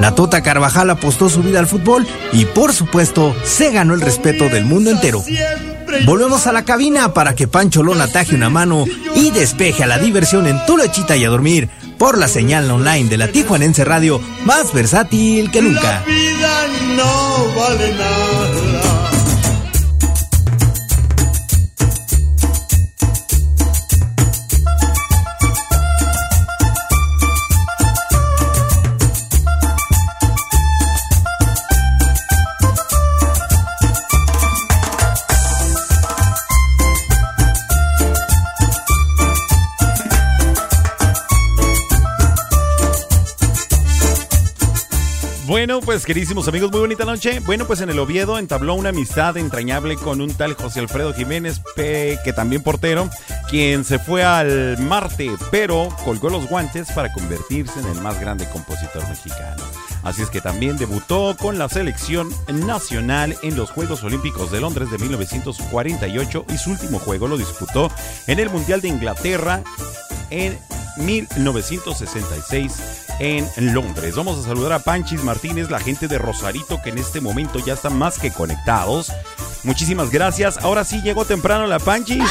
La 0.00 0.14
Tota 0.14 0.42
Carvajal 0.42 0.90
apostó 0.90 1.28
su 1.28 1.42
vida 1.42 1.58
al 1.58 1.66
fútbol 1.66 2.06
y 2.32 2.44
por 2.44 2.72
supuesto 2.72 3.34
se 3.44 3.70
ganó 3.70 3.94
el 3.94 4.00
respeto 4.00 4.48
del 4.48 4.64
mundo 4.64 4.90
entero. 4.90 5.22
Volvemos 6.04 6.46
a 6.46 6.52
la 6.52 6.64
cabina 6.64 7.14
para 7.14 7.34
que 7.34 7.48
Pancho 7.48 7.82
Lón 7.82 8.00
ataje 8.00 8.34
una 8.34 8.50
mano 8.50 8.84
y 9.14 9.30
despeje 9.30 9.84
a 9.84 9.86
la 9.86 9.98
diversión 9.98 10.46
en 10.46 10.64
tu 10.66 10.76
lechita 10.76 11.16
y 11.16 11.24
a 11.24 11.30
dormir 11.30 11.70
por 11.98 12.18
la 12.18 12.28
señal 12.28 12.70
online 12.70 13.08
de 13.08 13.16
la 13.16 13.28
Tijuanense 13.28 13.84
Radio 13.84 14.20
más 14.44 14.72
versátil 14.72 15.50
que 15.50 15.62
nunca. 15.62 16.04
Bueno, 45.66 45.80
pues 45.80 46.06
queridísimos 46.06 46.46
amigos, 46.46 46.70
muy 46.70 46.78
bonita 46.78 47.04
noche. 47.04 47.40
Bueno, 47.40 47.66
pues 47.66 47.80
en 47.80 47.90
el 47.90 47.98
Oviedo 47.98 48.38
entabló 48.38 48.74
una 48.74 48.90
amistad 48.90 49.36
entrañable 49.36 49.96
con 49.96 50.20
un 50.20 50.32
tal 50.32 50.54
José 50.54 50.78
Alfredo 50.78 51.12
Jiménez, 51.12 51.60
que 51.74 52.32
también 52.36 52.62
portero, 52.62 53.10
quien 53.50 53.84
se 53.84 53.98
fue 53.98 54.22
al 54.22 54.78
Marte, 54.78 55.28
pero 55.50 55.88
colgó 56.04 56.30
los 56.30 56.48
guantes 56.48 56.92
para 56.92 57.12
convertirse 57.12 57.80
en 57.80 57.86
el 57.86 58.00
más 58.00 58.20
grande 58.20 58.48
compositor 58.48 59.08
mexicano. 59.08 59.60
Así 60.04 60.22
es 60.22 60.30
que 60.30 60.40
también 60.40 60.76
debutó 60.76 61.36
con 61.36 61.58
la 61.58 61.68
selección 61.68 62.32
nacional 62.46 63.36
en 63.42 63.56
los 63.56 63.72
Juegos 63.72 64.04
Olímpicos 64.04 64.52
de 64.52 64.60
Londres 64.60 64.92
de 64.92 64.98
1948 64.98 66.46
y 66.48 66.58
su 66.58 66.70
último 66.70 67.00
juego 67.00 67.26
lo 67.26 67.36
disputó 67.36 67.90
en 68.28 68.38
el 68.38 68.50
Mundial 68.50 68.82
de 68.82 68.88
Inglaterra 68.88 69.64
en 70.30 70.56
1966 70.96 72.72
en 73.18 73.48
Londres. 73.74 74.14
Vamos 74.16 74.38
a 74.38 74.48
saludar 74.48 74.72
a 74.72 74.78
Panchis 74.78 75.22
Martínez, 75.22 75.70
la 75.70 75.80
gente 75.80 76.08
de 76.08 76.18
Rosarito 76.18 76.80
que 76.82 76.90
en 76.90 76.98
este 76.98 77.20
momento 77.20 77.58
ya 77.58 77.74
están 77.74 77.96
más 77.96 78.18
que 78.18 78.30
conectados. 78.30 79.12
Muchísimas 79.62 80.10
gracias. 80.10 80.58
Ahora 80.58 80.84
sí 80.84 81.00
llegó 81.02 81.24
temprano 81.24 81.66
la 81.66 81.78
Panchis. 81.78 82.30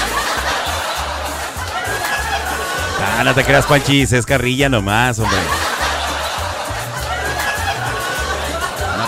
Ah, 3.17 3.23
no 3.23 3.33
te 3.33 3.43
creas, 3.43 3.65
Panchis, 3.65 4.11
es 4.13 4.25
carrilla 4.25 4.69
nomás, 4.69 5.19
hombre. 5.19 5.39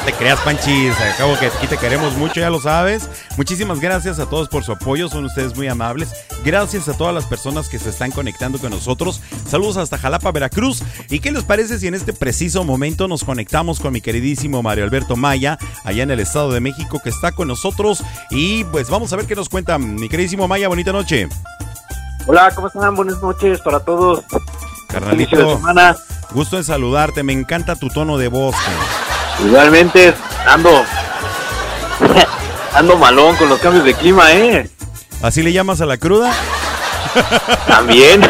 Te 0.08 0.14
creas, 0.14 0.39
Panchis. 0.39 0.93
Acabo 1.01 1.38
que 1.38 1.47
aquí 1.47 1.68
te 1.68 1.78
queremos 1.78 2.14
mucho, 2.14 2.39
ya 2.39 2.49
lo 2.49 2.62
sabes. 2.62 3.10
Muchísimas 3.36 3.82
gracias 3.82 4.20
a 4.20 4.26
todos 4.26 4.47
por 4.47 4.64
su 4.64 4.72
apoyo, 4.72 5.10
son 5.10 5.26
ustedes 5.26 5.53
muy 5.58 5.68
amables. 5.68 6.14
Gracias 6.45 6.88
a 6.88 6.95
todas 6.95 7.14
las 7.14 7.26
personas 7.26 7.68
que 7.68 7.78
se 7.78 7.89
están 7.89 8.12
conectando 8.12 8.58
con 8.58 8.70
nosotros. 8.70 9.22
Saludos 9.45 9.76
hasta 9.76 9.97
Jalapa, 9.97 10.32
Veracruz. 10.32 10.82
¿Y 11.10 11.20
qué 11.20 11.34
les 11.34 11.43
parece 11.43 11.78
si 11.78 11.88
en 11.88 11.93
este 11.93 12.14
preciso 12.14 12.64
momento 12.64 13.10
nos 13.10 13.26
conectamos 13.26 13.82
con 13.82 13.91
mi 13.91 13.99
queridísimo 13.99 14.64
Mario 14.64 14.86
Alberto 14.86 15.18
Maya, 15.18 15.58
allá 15.84 16.03
en 16.03 16.12
el 16.12 16.22
Estado 16.22 16.53
de 16.53 16.62
México, 16.62 17.01
que 17.03 17.10
está 17.10 17.34
con 17.34 17.49
nosotros? 17.49 18.01
Y 18.30 18.64
pues 18.64 18.89
vamos 18.89 19.12
a 19.12 19.18
ver 19.18 19.26
qué 19.26 19.36
nos 19.36 19.49
cuenta 19.49 19.78
mi 19.78 20.08
queridísimo 20.08 20.47
Maya. 20.47 20.70
Bonita 20.70 20.93
noche. 20.93 21.28
Hola, 22.28 22.49
¿cómo 22.55 22.68
están? 22.68 22.95
Buenas 22.95 23.22
noches 23.22 23.60
para 23.60 23.82
todos. 23.82 24.24
Inicio 24.30 24.39
de 24.39 24.88
Carnalito, 24.88 25.58
semana. 25.58 25.97
gusto 26.32 26.55
en 26.55 26.64
saludarte. 26.64 27.24
Me 27.24 27.34
encanta 27.34 27.76
tu 27.76 27.89
tono 27.89 28.18
de 28.18 28.30
voz. 28.30 28.55
Igualmente 29.45 30.13
ando 30.45 30.83
ando 32.73 32.97
malón 32.97 33.35
con 33.35 33.49
los 33.49 33.59
cambios 33.59 33.85
de 33.85 33.93
clima, 33.93 34.31
¿eh? 34.33 34.69
¿Así 35.21 35.41
le 35.41 35.51
llamas 35.53 35.81
a 35.81 35.85
la 35.85 35.97
cruda? 35.97 36.33
También. 37.67 38.21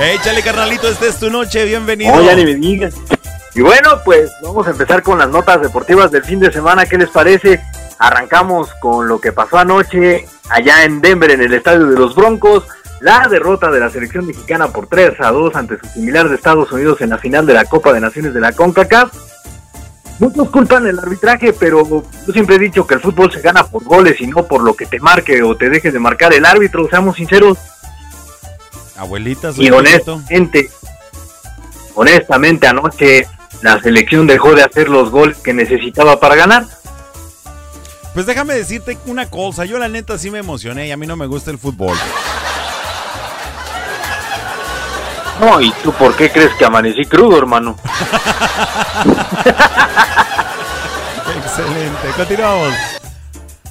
Échale, 0.00 0.42
carnalito, 0.42 0.88
esta 0.88 1.06
es 1.06 1.18
tu 1.18 1.30
noche. 1.30 1.64
Bienvenido. 1.64 2.14
Ni 2.34 2.44
me 2.44 2.54
digas. 2.54 2.94
Y 3.54 3.60
bueno, 3.60 4.00
pues 4.04 4.32
vamos 4.42 4.66
a 4.66 4.70
empezar 4.70 5.02
con 5.02 5.18
las 5.18 5.28
notas 5.28 5.60
deportivas 5.60 6.10
del 6.10 6.24
fin 6.24 6.40
de 6.40 6.50
semana. 6.50 6.86
¿Qué 6.86 6.96
les 6.96 7.10
parece? 7.10 7.60
Arrancamos 7.98 8.72
con 8.80 9.06
lo 9.06 9.20
que 9.20 9.32
pasó 9.32 9.58
anoche 9.58 10.26
allá 10.48 10.84
en 10.84 11.00
Denver, 11.00 11.30
en 11.30 11.42
el 11.42 11.52
estadio 11.52 11.86
de 11.86 11.98
los 11.98 12.14
Broncos. 12.14 12.64
La 13.02 13.26
derrota 13.28 13.68
de 13.72 13.80
la 13.80 13.90
selección 13.90 14.28
mexicana 14.28 14.68
por 14.68 14.86
3 14.86 15.14
a 15.18 15.32
2 15.32 15.56
ante 15.56 15.76
su 15.76 15.86
similar 15.88 16.28
de 16.28 16.36
Estados 16.36 16.70
Unidos 16.70 17.00
en 17.00 17.10
la 17.10 17.18
final 17.18 17.44
de 17.44 17.52
la 17.52 17.64
Copa 17.64 17.92
de 17.92 17.98
Naciones 17.98 18.32
de 18.32 18.40
la 18.40 18.52
CONCACAF. 18.52 19.12
Muchos 20.20 20.48
culpan 20.50 20.86
el 20.86 21.00
arbitraje, 21.00 21.52
pero 21.52 21.84
yo 21.84 22.32
siempre 22.32 22.54
he 22.54 22.58
dicho 22.60 22.86
que 22.86 22.94
el 22.94 23.00
fútbol 23.00 23.32
se 23.32 23.40
gana 23.40 23.66
por 23.66 23.82
goles 23.82 24.20
y 24.20 24.28
no 24.28 24.46
por 24.46 24.62
lo 24.62 24.74
que 24.74 24.86
te 24.86 25.00
marque 25.00 25.42
o 25.42 25.56
te 25.56 25.68
deje 25.68 25.90
de 25.90 25.98
marcar 25.98 26.32
el 26.32 26.44
árbitro. 26.44 26.88
Seamos 26.88 27.16
sinceros. 27.16 27.58
Abuelita, 28.96 29.52
soy 29.52 29.66
Y 29.66 29.70
honestamente, 29.70 30.70
honestamente 31.96 32.68
anoche 32.68 33.26
la 33.62 33.82
selección 33.82 34.28
dejó 34.28 34.54
de 34.54 34.62
hacer 34.62 34.88
los 34.88 35.10
goles 35.10 35.38
que 35.38 35.52
necesitaba 35.52 36.20
para 36.20 36.36
ganar. 36.36 36.66
Pues 38.14 38.26
déjame 38.26 38.54
decirte 38.54 38.96
una 39.06 39.28
cosa. 39.28 39.64
Yo, 39.64 39.80
la 39.80 39.88
neta, 39.88 40.18
sí 40.18 40.30
me 40.30 40.38
emocioné 40.38 40.86
y 40.86 40.92
a 40.92 40.96
mí 40.96 41.08
no 41.08 41.16
me 41.16 41.26
gusta 41.26 41.50
el 41.50 41.58
fútbol. 41.58 41.96
No, 45.42 45.60
¿y 45.60 45.72
tú 45.82 45.92
por 45.92 46.14
qué 46.14 46.30
crees 46.30 46.54
que 46.54 46.64
amanecí 46.64 47.04
crudo, 47.04 47.36
hermano? 47.36 47.76
Excelente. 51.36 52.08
Continuamos. 52.16 52.72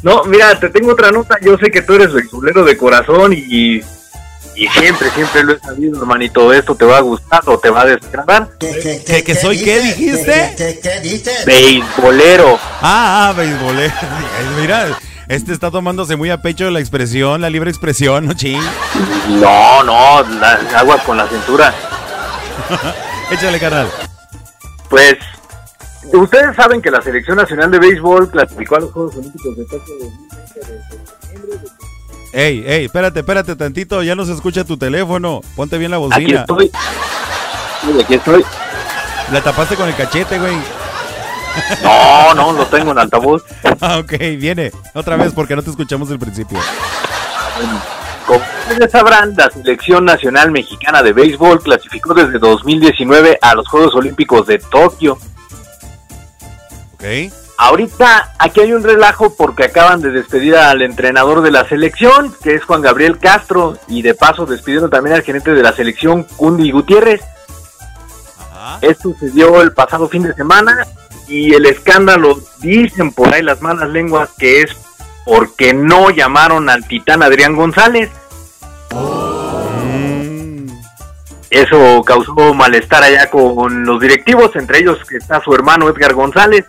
No, 0.03 0.26
mira, 0.26 0.59
te 0.59 0.69
tengo 0.69 0.91
otra 0.91 1.11
nota. 1.11 1.38
Yo 1.41 1.57
sé 1.57 1.72
que 1.72 1.82
tú 1.82 1.93
eres 1.93 2.11
beisbolero 2.11 2.65
de 2.65 2.76
corazón 2.76 3.32
y, 3.32 3.78
y 3.78 4.67
siempre, 4.67 5.11
siempre 5.11 5.45
lo 5.45 5.53
he 5.53 5.59
sabido, 5.59 5.97
hermanito. 5.97 6.51
Esto 6.51 6.76
te 6.76 6.84
va 6.84 6.97
a 6.97 7.01
gustar 7.01 7.41
o 7.45 7.57
te 7.57 7.69
va 7.69 7.84
a 7.84 7.86
desagradar. 7.86 8.49
¿Que, 8.59 9.24
que 9.26 9.36
soy 9.36 9.63
qué, 9.63 9.80
dijiste? 9.80 10.53
¿Qué, 10.57 10.99
dices? 11.01 11.45
Beisbolero. 11.45 12.59
Ah, 12.82 13.30
ah, 13.30 13.34
beisbolero. 13.34 13.93
Mira, 14.59 14.99
este 15.36 15.53
está 15.53 15.71
tomándose 15.71 16.15
muy 16.15 16.29
a 16.29 16.41
pecho 16.41 16.69
la 16.69 16.79
expresión, 16.79 17.41
la 17.41 17.49
libre 17.49 17.69
expresión, 17.71 18.25
¿no, 18.27 18.34
ching? 18.34 18.61
No, 19.29 19.84
no, 19.84 20.23
la- 20.39 20.59
aguas 20.75 21.01
con 21.03 21.17
la 21.17 21.27
cintura. 21.27 21.73
Échale, 23.32 23.59
carnal. 23.59 23.88
Pues, 24.89 25.15
ustedes 26.13 26.55
saben 26.55 26.82
que 26.82 26.91
la 26.91 27.01
Selección 27.01 27.38
Nacional 27.38 27.71
de 27.71 27.79
Béisbol 27.79 28.29
clasificó 28.29 28.75
a 28.75 28.79
los 28.82 28.91
Juegos 28.91 29.15
Olímpicos 29.15 29.57
de 29.57 29.63
Tokio 29.65 29.93
2020 29.99 31.67
Ey, 32.34 32.63
ey, 32.65 32.86
espérate, 32.86 33.19
espérate 33.19 33.55
tantito. 33.57 34.03
Ya 34.03 34.15
no 34.15 34.23
se 34.25 34.34
escucha 34.34 34.63
tu 34.63 34.77
teléfono. 34.77 35.41
Ponte 35.55 35.77
bien 35.77 35.91
la 35.91 35.97
Aquí 35.97 36.05
bocina. 36.07 36.41
estoy. 36.41 36.71
Sí, 37.82 38.01
aquí 38.01 38.13
estoy. 38.15 38.45
La 39.34 39.41
tapaste 39.41 39.75
con 39.75 39.88
el 39.89 39.95
cachete, 39.95 40.39
güey. 40.39 40.53
No, 41.84 42.34
no, 42.34 42.54
lo 42.54 42.66
tengo 42.68 42.91
en 42.91 42.99
altavoz. 42.99 43.43
Ah, 43.84 43.97
ok, 43.97 44.12
viene. 44.38 44.72
Otra 44.93 45.16
vez 45.18 45.34
porque 45.34 45.56
no 45.56 45.64
te 45.64 45.72
escuchamos 45.72 46.08
del 46.10 46.20
principio. 46.20 46.60
Como 48.28 48.43
ustedes 48.68 48.91
sabrán, 48.91 49.34
la 49.36 49.49
Selección 49.49 50.06
Nacional 50.06 50.52
Mexicana 50.52 51.02
de 51.02 51.14
Béisbol 51.14 51.64
clasificó 51.64 52.14
desde 52.14 52.38
2019 52.38 53.39
a 53.41 53.56
los 53.56 53.68
Juegos 53.68 53.95
Olímpicos 53.95 54.45
de 54.45 54.60
Tokio. 54.60 55.18
Ok. 56.93 57.04
Ahorita 57.58 58.34
aquí 58.38 58.60
hay 58.62 58.74
un 58.74 58.84
relajo 58.84 59.36
porque 59.36 59.66
acaban 59.66 60.02
de 60.02 60.12
despedir 60.12 60.56
al 60.56 60.82
entrenador 60.82 61.41
de 61.41 61.52
la 61.52 61.68
selección, 61.68 62.36
que 62.43 62.56
es 62.56 62.64
Juan 62.64 62.82
Gabriel 62.82 63.20
Castro, 63.20 63.78
y 63.88 64.02
de 64.02 64.14
paso 64.14 64.45
despidieron 64.45 64.89
también 64.89 65.16
al 65.16 65.24
gerente 65.24 65.52
de 65.52 65.64
la 65.64 65.74
selección, 65.74 66.24
Cundi 66.24 66.72
Gutiérrez. 66.72 67.22
Esto 68.82 69.10
sucedió 69.10 69.62
el 69.62 69.74
pasado 69.74 70.08
fin 70.08 70.24
de 70.24 70.34
semana 70.34 70.86
y 71.32 71.53
el 71.53 71.65
escándalo, 71.65 72.38
dicen 72.59 73.13
por 73.13 73.34
ahí 73.34 73.41
las 73.41 73.61
malas 73.61 73.89
lenguas, 73.89 74.29
que 74.38 74.61
es 74.61 74.75
porque 75.23 75.73
no 75.73 76.09
llamaron 76.09 76.69
al 76.69 76.86
titán 76.86 77.23
Adrián 77.23 77.55
González. 77.55 78.09
Eso 81.49 82.03
causó 82.03 82.53
malestar 82.53 83.03
allá 83.03 83.29
con 83.29 83.86
los 83.86 84.01
directivos, 84.01 84.53
entre 84.55 84.79
ellos 84.79 84.99
que 85.07 85.17
está 85.17 85.41
su 85.41 85.53
hermano 85.53 85.88
Edgar 85.88 86.13
González. 86.13 86.65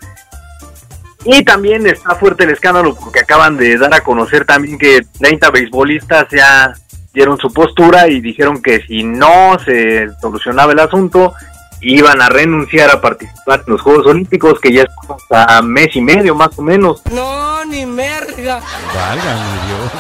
Y 1.25 1.43
también 1.45 1.87
está 1.89 2.15
fuerte 2.15 2.45
el 2.45 2.51
escándalo 2.51 2.95
porque 2.95 3.21
acaban 3.21 3.57
de 3.57 3.77
dar 3.77 3.95
a 3.95 4.03
conocer 4.03 4.45
también 4.45 4.79
que 4.79 5.03
30 5.19 5.51
beisbolistas 5.51 6.29
ya 6.31 6.73
dieron 7.13 7.37
su 7.39 7.53
postura 7.53 8.09
y 8.09 8.21
dijeron 8.21 8.63
que 8.63 8.81
si 8.87 9.03
no 9.03 9.59
se 9.65 10.09
solucionaba 10.21 10.73
el 10.73 10.79
asunto, 10.79 11.35
iban 11.83 12.23
a 12.23 12.29
renunciar 12.29 12.91
a 12.91 13.01
participar 13.01 13.65
en 13.67 13.73
los 13.73 13.83
Juegos 13.83 14.07
Olímpicos, 14.07 14.61
que 14.61 14.73
ya 14.73 14.83
estamos 14.83 15.23
a 15.31 15.61
mes 15.63 15.95
y 15.95 16.01
medio 16.01 16.35
más 16.35 16.59
o 16.59 16.63
menos. 16.63 17.03
No, 17.13 17.65
ni 17.65 17.85
merga. 17.85 18.61
Válgame 18.95 19.67
Dios. 19.67 19.93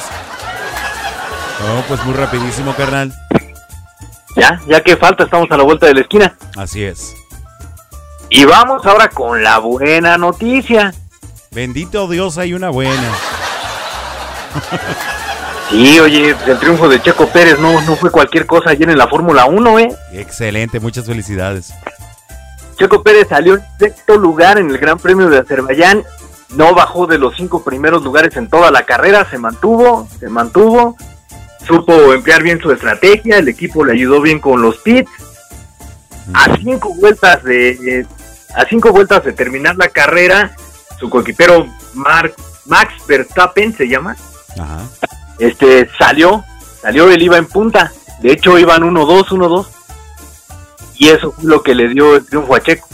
No, 1.60 1.82
pues 1.88 2.04
muy 2.04 2.14
rapidísimo, 2.14 2.74
carnal. 2.74 3.12
Ya, 4.36 4.60
ya 4.66 4.80
que 4.82 4.96
falta, 4.96 5.24
estamos 5.24 5.50
a 5.50 5.56
la 5.56 5.64
vuelta 5.64 5.86
de 5.86 5.94
la 5.94 6.00
esquina. 6.00 6.36
Así 6.56 6.82
es. 6.82 7.14
Y 8.30 8.44
vamos 8.44 8.86
ahora 8.86 9.08
con 9.08 9.42
la 9.42 9.58
buena 9.58 10.16
noticia. 10.16 10.94
Bendito 11.50 12.08
Dios, 12.08 12.38
hay 12.38 12.54
una 12.54 12.70
buena. 12.70 13.12
Sí, 15.72 15.98
oye, 16.00 16.36
el 16.46 16.58
triunfo 16.58 16.86
de 16.86 17.00
Checo 17.00 17.28
Pérez 17.28 17.58
no, 17.58 17.80
no 17.80 17.96
fue 17.96 18.10
cualquier 18.10 18.44
cosa 18.44 18.70
ayer 18.70 18.90
en 18.90 18.98
la 18.98 19.08
Fórmula 19.08 19.46
1, 19.46 19.78
¿eh? 19.78 19.88
Excelente, 20.12 20.78
muchas 20.80 21.06
felicidades. 21.06 21.72
Checo 22.76 23.02
Pérez 23.02 23.28
salió 23.30 23.54
en 23.54 23.62
sexto 23.78 24.18
lugar 24.18 24.58
en 24.58 24.68
el 24.68 24.76
Gran 24.76 24.98
Premio 24.98 25.30
de 25.30 25.38
Azerbaiyán. 25.38 26.04
No 26.50 26.74
bajó 26.74 27.06
de 27.06 27.16
los 27.16 27.34
cinco 27.36 27.64
primeros 27.64 28.02
lugares 28.04 28.36
en 28.36 28.50
toda 28.50 28.70
la 28.70 28.82
carrera, 28.82 29.26
se 29.30 29.38
mantuvo, 29.38 30.06
se 30.20 30.28
mantuvo. 30.28 30.94
Supo 31.66 32.12
emplear 32.12 32.42
bien 32.42 32.60
su 32.60 32.70
estrategia, 32.70 33.38
el 33.38 33.48
equipo 33.48 33.82
le 33.82 33.92
ayudó 33.92 34.20
bien 34.20 34.40
con 34.40 34.60
los 34.60 34.76
pits. 34.76 35.10
A 36.34 36.54
cinco 36.56 36.92
vueltas 37.00 37.42
de 37.44 38.06
a 38.54 38.66
cinco 38.66 38.92
vueltas 38.92 39.24
de 39.24 39.32
terminar 39.32 39.76
la 39.76 39.88
carrera, 39.88 40.54
su 41.00 41.08
coequipero 41.08 41.66
Mark, 41.94 42.34
Max 42.66 42.92
Verstappen 43.08 43.74
se 43.74 43.88
llama, 43.88 44.16
Ajá. 44.58 44.82
Este 45.38 45.88
salió, 45.98 46.44
salió, 46.80 47.10
él 47.10 47.22
iba 47.22 47.36
en 47.36 47.46
punta. 47.46 47.92
De 48.20 48.32
hecho 48.32 48.58
iban 48.58 48.82
1-2, 48.82 49.26
1-2. 49.28 49.66
Y 50.98 51.08
eso 51.08 51.32
fue 51.32 51.44
lo 51.44 51.62
que 51.62 51.74
le 51.74 51.88
dio 51.88 52.16
el 52.16 52.24
triunfo 52.26 52.54
a 52.54 52.60
Checo 52.62 52.86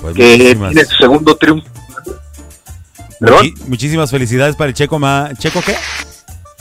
Pues 0.00 0.14
que 0.16 0.36
muchísimas, 0.36 0.70
tiene 0.72 0.84
su 0.88 0.96
segundo 0.96 1.36
triunfo. 1.36 1.68
¿Perdón? 3.20 3.46
muchi- 3.46 3.64
muchísimas 3.66 4.10
felicidades 4.10 4.56
para 4.56 4.68
el 4.68 4.74
Checo 4.74 4.98
Ma... 4.98 5.28
¿Checo 5.38 5.60
qué? 5.60 5.76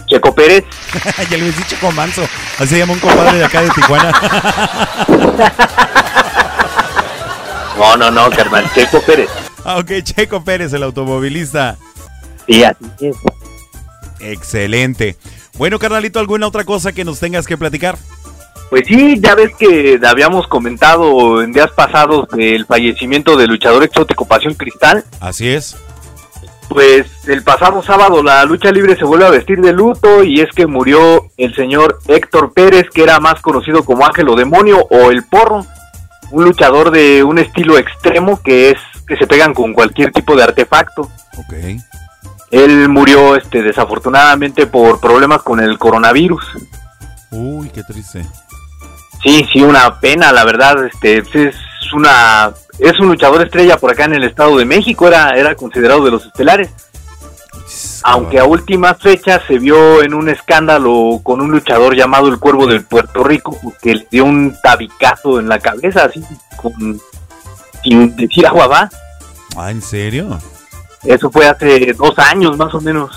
Checo 0.08 0.34
Pérez. 0.36 0.66
ya 1.30 1.38
le 1.38 1.46
decía 1.46 1.66
Checo 1.68 1.92
Manso. 1.94 2.24
Así 2.58 2.68
se 2.70 2.80
llama 2.80 2.94
un 2.94 3.00
compadre 3.00 3.38
de 3.38 3.46
acá 3.46 3.62
de 3.62 3.70
Tijuana. 3.70 4.12
No, 7.78 7.96
no, 7.96 8.12
no, 8.12 8.30
carnal, 8.30 8.70
Checo 8.74 9.02
Pérez. 9.02 9.30
ah, 9.64 9.78
ok, 9.78 9.90
Checo 10.04 10.44
Pérez, 10.44 10.74
el 10.74 10.84
automovilista. 10.84 11.78
Sí, 12.46 12.62
así 12.64 12.86
es. 13.00 13.16
Excelente. 14.20 15.16
Bueno, 15.58 15.80
carnalito, 15.80 16.20
¿alguna 16.20 16.48
otra 16.48 16.64
cosa 16.64 16.92
que 16.92 17.06
nos 17.06 17.20
tengas 17.20 17.48
que 17.48 17.58
platicar? 17.58 17.98
Pues 18.70 18.84
sí, 18.88 19.20
ya 19.20 19.34
ves 19.34 19.52
que 19.58 20.00
habíamos 20.06 20.48
comentado 20.48 21.42
en 21.42 21.52
días 21.52 21.72
pasados 21.72 22.28
del 22.30 22.66
fallecimiento 22.66 23.36
del 23.36 23.50
luchador 23.50 23.84
exótico 23.84 24.26
Pasión 24.26 24.54
Cristal. 24.54 25.04
Así 25.20 25.50
es. 25.50 25.76
Pues 26.70 27.08
el 27.28 27.42
pasado 27.44 27.82
sábado 27.82 28.22
la 28.22 28.46
lucha 28.46 28.72
libre 28.72 28.96
se 28.96 29.04
vuelve 29.04 29.26
a 29.26 29.32
vestir 29.32 29.60
de 29.60 29.74
luto 29.74 30.24
y 30.24 30.42
es 30.42 30.50
que 30.56 30.68
murió 30.68 31.32
el 31.36 31.56
señor 31.56 31.98
Héctor 32.08 32.54
Pérez, 32.54 32.86
que 32.94 33.02
era 33.02 33.20
más 33.20 33.42
conocido 33.42 33.84
como 33.84 34.06
Ángel 34.06 34.30
o 34.30 34.36
Demonio 34.36 34.86
o 34.92 35.10
El 35.10 35.24
Porro, 35.24 35.66
un 36.30 36.44
luchador 36.44 36.92
de 36.92 37.24
un 37.24 37.40
estilo 37.40 37.76
extremo 37.80 38.40
que 38.44 38.70
es 38.70 38.78
que 39.08 39.18
se 39.18 39.26
pegan 39.26 39.56
con 39.56 39.74
cualquier 39.74 40.12
tipo 40.12 40.36
de 40.36 40.44
artefacto. 40.44 41.10
Ok. 41.38 41.54
Él 42.52 42.90
murió 42.90 43.36
este 43.36 43.62
desafortunadamente 43.62 44.66
por 44.68 45.00
problemas 45.00 45.44
con 45.44 45.60
el 45.60 45.78
coronavirus. 45.78 46.44
Uy, 47.32 47.70
qué 47.70 47.84
triste. 47.84 48.26
Sí, 49.22 49.46
sí, 49.52 49.62
una 49.62 50.00
pena, 50.00 50.32
la 50.32 50.46
verdad, 50.46 50.86
este 50.86 51.20
es 51.20 51.56
una 51.94 52.52
es 52.80 52.98
un 53.00 53.08
luchador 53.08 53.42
estrella 53.42 53.78
por 53.78 53.92
acá 53.92 54.06
en 54.06 54.14
el 54.14 54.24
Estado 54.24 54.58
de 54.58 54.66
México, 54.66 55.08
era 55.08 55.32
era 55.32 55.56
considerado 55.56 56.04
de 56.06 56.12
los 56.12 56.26
estelares. 56.26 56.70
Aunque 58.04 58.40
a 58.40 58.46
últimas 58.46 58.98
fechas 59.00 59.42
se 59.48 59.60
vio 59.60 60.02
en 60.02 60.14
un 60.14 60.30
escándalo 60.30 61.20
con 61.22 61.42
un 61.42 61.52
luchador 61.52 61.96
llamado 61.96 62.28
el 62.30 62.40
Cuervo 62.40 62.66
del 62.66 62.84
Puerto 62.84 63.24
Rico 63.24 63.60
que 63.82 63.96
le 63.96 64.08
dio 64.10 64.26
un 64.26 64.56
tabicazo 64.64 65.40
en 65.40 65.50
la 65.50 65.60
cabeza 65.60 66.06
así 66.06 66.24
con 66.56 67.00
sin 67.84 68.16
decir 68.16 68.48
agua 68.48 68.68
va. 68.68 68.90
Ah, 69.56 69.72
¿en 69.72 69.82
serio? 69.82 70.40
Eso 71.04 71.30
fue 71.32 71.48
hace 71.48 71.94
dos 71.94 72.18
años 72.20 72.58
más 72.58 72.74
o 72.74 72.82
menos. 72.82 73.12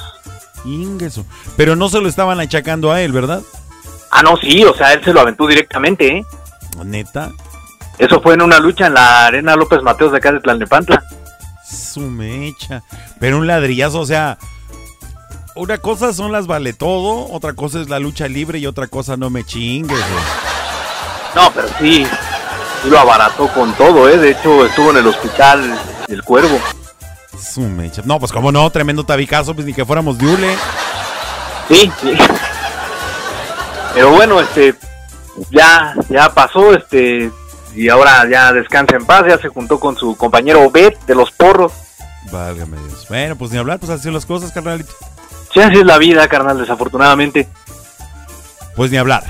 Ingeso. 0.65 1.25
Pero 1.57 1.75
no 1.77 1.89
se 1.89 2.01
lo 2.01 2.09
estaban 2.09 2.41
achacando 2.41 2.93
a 2.93 3.01
él, 3.01 3.13
¿verdad? 3.13 3.43
Ah, 4.11 4.23
no, 4.23 4.37
sí, 4.37 4.65
o 4.65 4.75
sea, 4.75 4.93
él 4.93 5.03
se 5.03 5.13
lo 5.13 5.21
aventó 5.21 5.47
directamente, 5.47 6.19
¿eh? 6.19 6.27
Neta. 6.85 7.33
Eso 7.99 8.21
fue 8.21 8.35
en 8.35 8.43
una 8.43 8.59
lucha 8.59 8.87
en 8.87 8.95
la 8.95 9.27
Arena 9.27 9.57
López 9.57 9.83
Mateos 9.83 10.13
de 10.13 10.19
acá 10.19 10.33
de 10.33 10.41
Tlalnepantla. 10.41 11.03
Su 11.65 12.01
mecha. 12.01 12.83
Pero 13.19 13.39
un 13.39 13.47
ladrillazo, 13.47 14.01
o 14.01 14.07
sea, 14.07 14.39
una 15.55 15.79
cosa 15.79 16.13
son 16.13 16.33
las 16.33 16.47
vale 16.47 16.73
todo, 16.73 17.31
otra 17.31 17.55
cosa 17.55 17.81
es 17.81 17.89
la 17.89 17.99
lucha 17.99 18.29
libre 18.29 18.59
y 18.59 18.67
otra 18.67 18.87
cosa 18.87 19.17
no 19.17 19.31
me 19.31 19.45
chingues. 19.45 19.99
güey. 19.99 20.25
No, 21.35 21.51
pero 21.53 21.69
sí, 21.79 22.07
sí 22.83 22.91
lo 22.91 22.99
abarató 22.99 23.49
con 23.49 23.73
todo, 23.75 24.09
¿eh? 24.09 24.19
De 24.19 24.31
hecho, 24.31 24.67
estuvo 24.67 24.91
en 24.91 24.99
el 24.99 25.07
hospital 25.07 25.79
el 26.09 26.23
Cuervo. 26.23 26.59
Su 27.41 27.61
mecha. 27.61 28.03
No, 28.05 28.19
pues 28.19 28.33
como 28.33 28.53
no, 28.53 28.69
tremendo 28.71 29.05
tabicazo, 29.05 29.55
pues 29.55 29.67
ni 29.67 29.75
que 29.75 29.85
fuéramos 29.85 30.19
de 30.19 30.27
hule. 30.27 30.57
Sí, 31.69 31.91
sí. 32.01 32.13
Pero 33.95 34.11
bueno, 34.11 34.41
este, 34.41 34.75
ya, 35.51 35.95
ya 36.09 36.33
pasó, 36.33 36.75
este, 36.75 37.31
y 37.75 37.89
ahora 37.89 38.29
ya 38.31 38.53
descansa 38.53 38.97
en 38.97 39.05
paz, 39.05 39.25
ya 39.29 39.39
se 39.39 39.49
juntó 39.49 39.79
con 39.79 39.97
su 39.97 40.17
compañero 40.17 40.71
Bet 40.71 40.99
de 41.07 41.15
los 41.15 41.31
porros. 41.31 41.73
Válgame 42.31 42.79
Dios. 42.79 43.07
Bueno, 43.09 43.37
pues 43.37 43.51
ni 43.51 43.59
hablar, 43.59 43.79
pues 43.79 43.91
así 43.91 44.05
son 44.05 44.15
las 44.15 44.27
cosas, 44.27 44.53
carnalito. 44.53 44.93
Sí, 45.53 45.61
así 45.61 45.79
es 45.79 45.85
la 45.85 45.99
vida, 45.99 46.27
carnal, 46.29 46.59
desafortunadamente. 46.59 47.49
Pues 48.75 48.91
ni 48.91 48.97
hablar, 48.97 49.25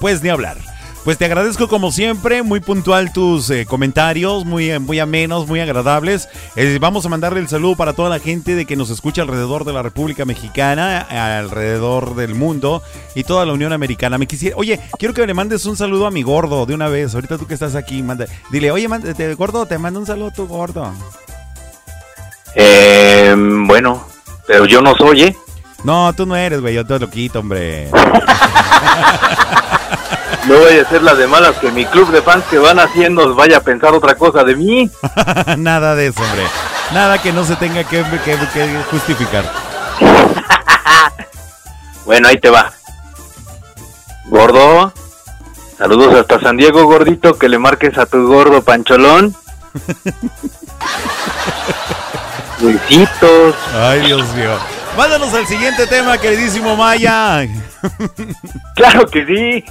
pues 0.00 0.22
ni 0.22 0.28
hablar. 0.28 0.56
Pues 1.08 1.16
te 1.16 1.24
agradezco 1.24 1.68
como 1.68 1.90
siempre, 1.90 2.42
muy 2.42 2.60
puntual 2.60 3.14
tus 3.14 3.48
eh, 3.48 3.64
comentarios, 3.64 4.44
muy, 4.44 4.70
eh, 4.70 4.78
muy 4.78 4.98
amenos, 5.00 5.46
muy 5.48 5.58
agradables. 5.58 6.28
Eh, 6.54 6.76
vamos 6.78 7.06
a 7.06 7.08
mandarle 7.08 7.40
el 7.40 7.48
saludo 7.48 7.76
para 7.76 7.94
toda 7.94 8.10
la 8.10 8.18
gente 8.18 8.54
de 8.54 8.66
que 8.66 8.76
nos 8.76 8.90
escucha 8.90 9.22
alrededor 9.22 9.64
de 9.64 9.72
la 9.72 9.80
República 9.82 10.26
Mexicana, 10.26 11.00
alrededor 11.00 12.14
del 12.14 12.34
mundo 12.34 12.82
y 13.14 13.24
toda 13.24 13.46
la 13.46 13.54
Unión 13.54 13.72
Americana. 13.72 14.18
Me 14.18 14.26
quisiera, 14.26 14.54
oye, 14.58 14.80
quiero 14.98 15.14
que 15.14 15.26
le 15.26 15.32
mandes 15.32 15.64
un 15.64 15.78
saludo 15.78 16.06
a 16.06 16.10
mi 16.10 16.22
gordo 16.22 16.66
de 16.66 16.74
una 16.74 16.88
vez. 16.88 17.14
Ahorita 17.14 17.38
tú 17.38 17.46
que 17.46 17.54
estás 17.54 17.74
aquí, 17.74 18.02
manda, 18.02 18.26
dile, 18.50 18.70
oye, 18.70 18.86
manda- 18.86 19.14
te- 19.14 19.32
gordo, 19.32 19.64
te 19.64 19.78
mando 19.78 20.00
un 20.00 20.04
saludo 20.06 20.28
a 20.28 20.32
tu 20.34 20.46
gordo. 20.46 20.92
Eh, 22.54 23.34
bueno, 23.66 24.06
pero 24.46 24.66
yo 24.66 24.82
no 24.82 24.94
soy, 24.94 25.22
¿eh? 25.22 25.36
No, 25.84 26.12
tú 26.12 26.26
no 26.26 26.36
eres, 26.36 26.60
güey, 26.60 26.74
yo 26.74 26.84
te 26.84 26.98
lo 26.98 27.08
quito, 27.08 27.38
hombre. 27.40 27.88
No 30.46 30.56
voy 30.58 30.78
a 30.78 30.82
hacer 30.82 31.02
las 31.02 31.18
de 31.18 31.26
malas 31.26 31.56
que 31.56 31.70
mi 31.70 31.84
club 31.84 32.10
de 32.10 32.22
fans 32.22 32.44
que 32.50 32.58
van 32.58 32.78
haciendo 32.78 33.34
vaya 33.34 33.58
a 33.58 33.60
pensar 33.60 33.92
otra 33.94 34.14
cosa 34.14 34.44
de 34.44 34.56
mí. 34.56 34.90
Nada 35.58 35.94
de 35.94 36.06
eso, 36.08 36.22
hombre. 36.22 36.42
Nada 36.92 37.18
que 37.18 37.32
no 37.32 37.44
se 37.44 37.56
tenga 37.56 37.84
que, 37.84 38.02
que- 38.24 38.38
que 38.54 38.82
justificar. 38.90 39.44
Bueno, 42.06 42.28
ahí 42.28 42.38
te 42.40 42.48
va. 42.48 42.72
Gordo, 44.24 44.94
saludos 45.76 46.14
hasta 46.14 46.40
San 46.40 46.56
Diego, 46.56 46.84
gordito, 46.84 47.38
que 47.38 47.50
le 47.50 47.58
marques 47.58 47.98
a 47.98 48.06
tu 48.06 48.26
gordo 48.26 48.62
pancholón. 48.62 49.36
Besitos. 52.60 53.54
Ay, 53.74 54.00
Dios 54.06 54.26
mío. 54.34 54.56
Mándanos 54.96 55.32
al 55.34 55.46
siguiente 55.46 55.86
tema, 55.86 56.18
queridísimo 56.18 56.74
Maya. 56.76 57.46
Claro 58.74 59.06
que 59.06 59.24
sí. 59.26 59.64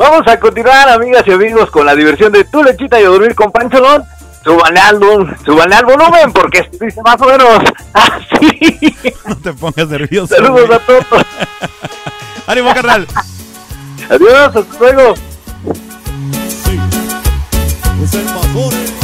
Vamos 0.00 0.26
a 0.28 0.40
continuar, 0.40 0.88
amigas 0.88 1.22
y 1.26 1.32
amigos, 1.32 1.70
con 1.70 1.84
la 1.84 1.94
diversión 1.94 2.32
de 2.32 2.44
tu 2.44 2.62
lechita 2.62 2.98
y 2.98 3.04
a 3.04 3.08
dormir 3.08 3.34
con 3.34 3.52
pancholón. 3.52 4.02
Súbanle 4.42 4.80
al, 4.80 4.98
súbanle 5.44 5.76
al 5.76 5.84
volumen 5.84 6.32
porque 6.32 6.60
esto 6.60 6.78
dice 6.80 7.02
más 7.02 7.20
o 7.20 7.26
menos 7.26 7.58
así. 7.92 8.96
No 9.28 9.36
te 9.36 9.52
pongas 9.52 9.88
nervioso. 9.88 10.34
Saludos 10.34 10.68
güey. 10.68 10.78
a 10.78 10.86
todos. 10.86 11.04
Ánimo, 12.46 12.72
carnal. 12.72 13.06
Adiós, 14.08 14.56
hasta 14.56 14.78
luego. 14.78 15.14
Es 18.02 18.14
el 18.14 18.99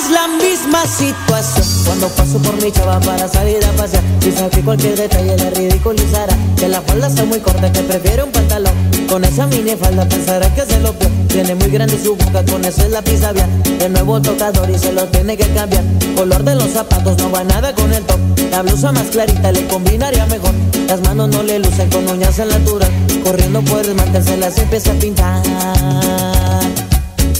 es 0.00 0.10
la 0.10 0.28
misma 0.28 0.86
situación. 0.86 1.66
Cuando 1.84 2.08
paso 2.08 2.38
por 2.38 2.62
mi 2.62 2.72
chava 2.72 3.00
para 3.00 3.28
salir 3.28 3.64
a 3.64 3.72
pasear 3.72 4.02
Quizá 4.20 4.48
que 4.48 4.62
cualquier 4.62 4.96
detalle 4.96 5.36
la 5.36 5.50
ridiculizará 5.50 6.36
Que 6.56 6.68
la 6.68 6.80
falda 6.80 7.08
está 7.08 7.24
muy 7.24 7.40
corta, 7.40 7.70
que 7.72 7.80
prefiere 7.80 8.22
un 8.22 8.30
pantalón. 8.30 8.72
Con 9.08 9.24
esa 9.24 9.46
mini 9.46 9.76
falda 9.76 10.08
pensará 10.08 10.52
que 10.54 10.62
se 10.62 10.80
lo 10.80 10.92
peor 10.92 11.10
Tiene 11.28 11.54
muy 11.54 11.68
grande 11.70 11.98
su 12.02 12.14
boca, 12.16 12.44
con 12.44 12.64
eso 12.64 12.82
es 12.82 12.90
la 12.90 13.02
pizza 13.02 13.32
bien. 13.32 13.62
De 13.78 13.88
nuevo 13.88 14.20
tocador 14.20 14.70
y 14.70 14.78
se 14.78 14.92
lo 14.92 15.06
tiene 15.06 15.36
que 15.36 15.46
cambiar. 15.48 15.84
Color 16.14 16.44
de 16.44 16.54
los 16.54 16.70
zapatos 16.70 17.18
no 17.18 17.30
va 17.30 17.44
nada 17.44 17.74
con 17.74 17.92
el 17.92 18.02
top. 18.04 18.18
La 18.50 18.62
blusa 18.62 18.92
más 18.92 19.08
clarita 19.08 19.52
le 19.52 19.66
combinaría 19.66 20.26
mejor. 20.26 20.52
Las 20.86 21.00
manos 21.02 21.28
no 21.28 21.42
le 21.42 21.58
lucen 21.58 21.90
con 21.90 22.08
uñas 22.08 22.38
en 22.38 22.48
la 22.48 22.56
altura. 22.56 22.88
Corriendo 23.24 23.62
por 23.62 23.80
el 23.80 23.94
mantel 23.94 24.24
se 24.24 24.36
las 24.36 24.58
empieza 24.58 24.92
a 24.92 24.94
pintar. 24.94 25.42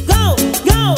Go, 0.06 0.36
go 0.66 0.94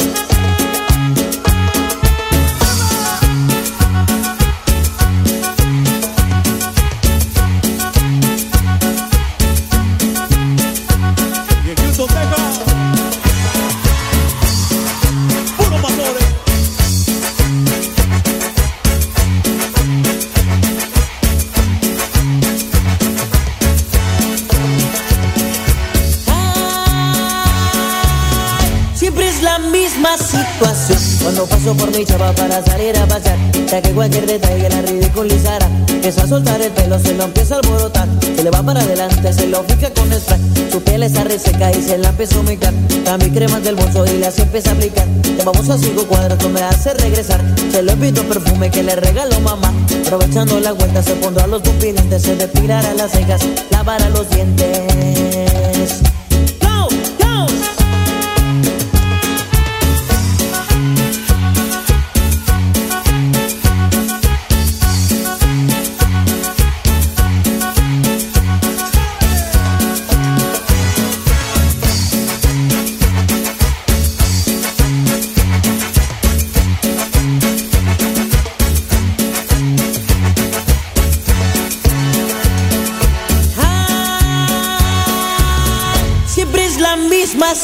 situación. 30.17 30.99
Cuando 31.21 31.45
paso 31.45 31.73
por 31.75 31.91
mi 31.91 32.05
chava 32.05 32.31
para 32.33 32.63
salir 32.63 32.97
a 32.97 33.07
pasear 33.07 33.37
Ya 33.69 33.81
que 33.81 33.91
cualquier 33.91 34.25
detalle 34.25 34.69
la 34.69 34.81
ridiculizará. 34.81 35.67
Empieza 35.87 36.23
a 36.23 36.27
soltar 36.27 36.61
el 36.61 36.71
pelo, 36.71 36.99
se 36.99 37.13
lo 37.13 37.23
empieza 37.23 37.55
a 37.55 37.57
alborotar. 37.59 38.07
Se 38.35 38.43
le 38.43 38.49
va 38.49 38.61
para 38.61 38.81
adelante, 38.81 39.33
se 39.33 39.47
lo 39.47 39.63
fija 39.63 39.89
con 39.91 40.11
spray. 40.13 40.39
Su 40.71 40.81
piel 40.81 41.03
está 41.03 41.23
reseca 41.23 41.71
y 41.71 41.81
se 41.81 41.97
la 41.97 42.09
empieza 42.09 42.35
a 42.35 42.39
humectar 42.39 42.73
Cambio 43.05 43.29
cremas 43.31 43.63
del 43.63 43.75
bolso 43.75 44.05
y 44.07 44.17
las 44.17 44.39
empieza 44.39 44.71
a 44.71 44.73
aplicar 44.73 45.05
Te 45.21 45.43
vamos 45.43 45.69
a 45.69 45.77
cinco 45.77 46.03
cuadras, 46.05 46.39
tú 46.39 46.49
me 46.49 46.61
hace 46.61 46.93
regresar. 46.93 47.39
Se 47.71 47.81
lo 47.81 47.93
invito 47.93 48.23
perfume 48.23 48.69
que 48.71 48.83
le 48.83 48.95
regaló 48.95 49.39
mamá. 49.41 49.73
Aprovechando 50.05 50.59
la 50.59 50.71
vuelta 50.73 51.03
se 51.03 51.13
pondrá 51.15 51.47
los 51.47 51.61
pupilentes 51.61 52.21
Se 52.21 52.35
depilará 52.35 52.93
las 52.93 53.11
cejas, 53.11 53.41
lavará 53.71 54.09
los 54.09 54.29
dientes 54.29 56.12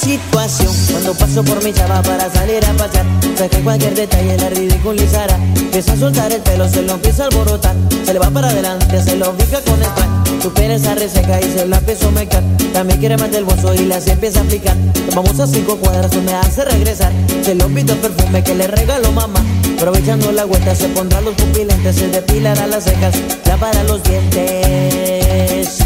Cuando 0.10 1.14
paso 1.14 1.44
por 1.44 1.64
mi 1.64 1.72
chava 1.72 2.02
para 2.02 2.32
salir 2.32 2.66
a 2.66 2.74
pasear 2.74 3.06
Sé 3.38 3.48
cualquier 3.62 3.94
detalle 3.94 4.38
la 4.38 4.50
ridiculizará. 4.50 5.36
Empieza 5.56 5.94
a 5.94 5.98
soltar 5.98 6.32
el 6.32 6.42
pelo, 6.42 6.68
se 6.68 6.82
lo 6.82 6.94
empieza 6.94 7.24
a 7.24 7.26
alborotar. 7.28 7.76
Se 8.06 8.14
le 8.14 8.20
va 8.20 8.32
para 8.32 8.50
adelante, 8.50 9.04
se 9.04 9.16
lo 9.18 9.34
fija 9.34 9.62
con 9.62 9.80
el 9.80 9.90
pan 9.90 10.24
Su 10.42 10.52
pereza 10.52 10.96
reseca 10.96 11.40
y 11.40 11.44
se 11.44 11.68
la 11.68 11.78
empieza 11.78 12.08
a 12.08 12.12
mecar 12.12 12.44
También 12.74 13.00
quiere 13.00 13.18
más 13.18 13.32
del 13.32 13.44
bolso 13.44 13.76
y 13.76 13.86
la 13.86 14.02
se 14.02 14.14
empieza 14.14 14.40
a 14.40 14.44
aplicar. 14.44 14.76
Vamos 15.14 15.40
a 15.40 15.46
cinco 15.46 15.78
cuadras, 15.78 16.12
me 16.16 16.34
hace 16.34 16.66
regresar. 16.66 17.12
Se 17.44 17.54
le 17.54 17.64
olvidó 17.64 17.94
el 17.94 18.00
perfume 18.00 18.44
que 18.44 18.56
le 18.56 18.66
regaló 18.66 19.12
mamá. 19.12 19.44
Aprovechando 19.78 20.32
la 20.32 20.46
vuelta 20.46 20.74
se 20.74 20.88
pondrá 20.90 21.22
los 21.22 21.36
pupilentes 21.36 21.96
Se 21.96 22.08
depilará 22.08 22.66
las 22.66 22.84
cejas, 22.84 23.14
lavará 23.46 23.84
los 23.84 24.02
dientes 24.04 25.80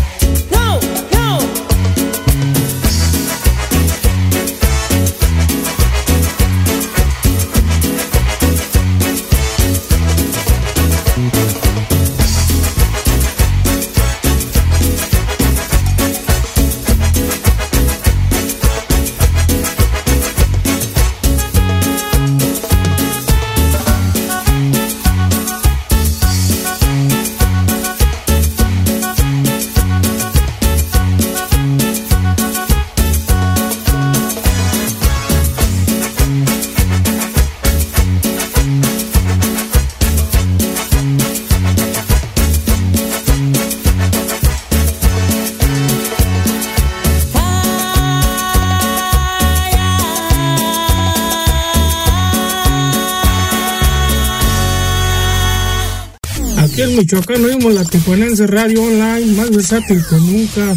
Aquí 56.73 56.81
en 56.81 56.95
Michoacán 56.95 57.45
oímos 57.45 57.71
la 57.71 57.85
Tijuanense 57.85 58.47
Radio 58.47 58.81
Online, 58.81 59.33
más 59.33 59.51
versátil 59.51 60.03
que 60.09 60.15
nunca. 60.15 60.75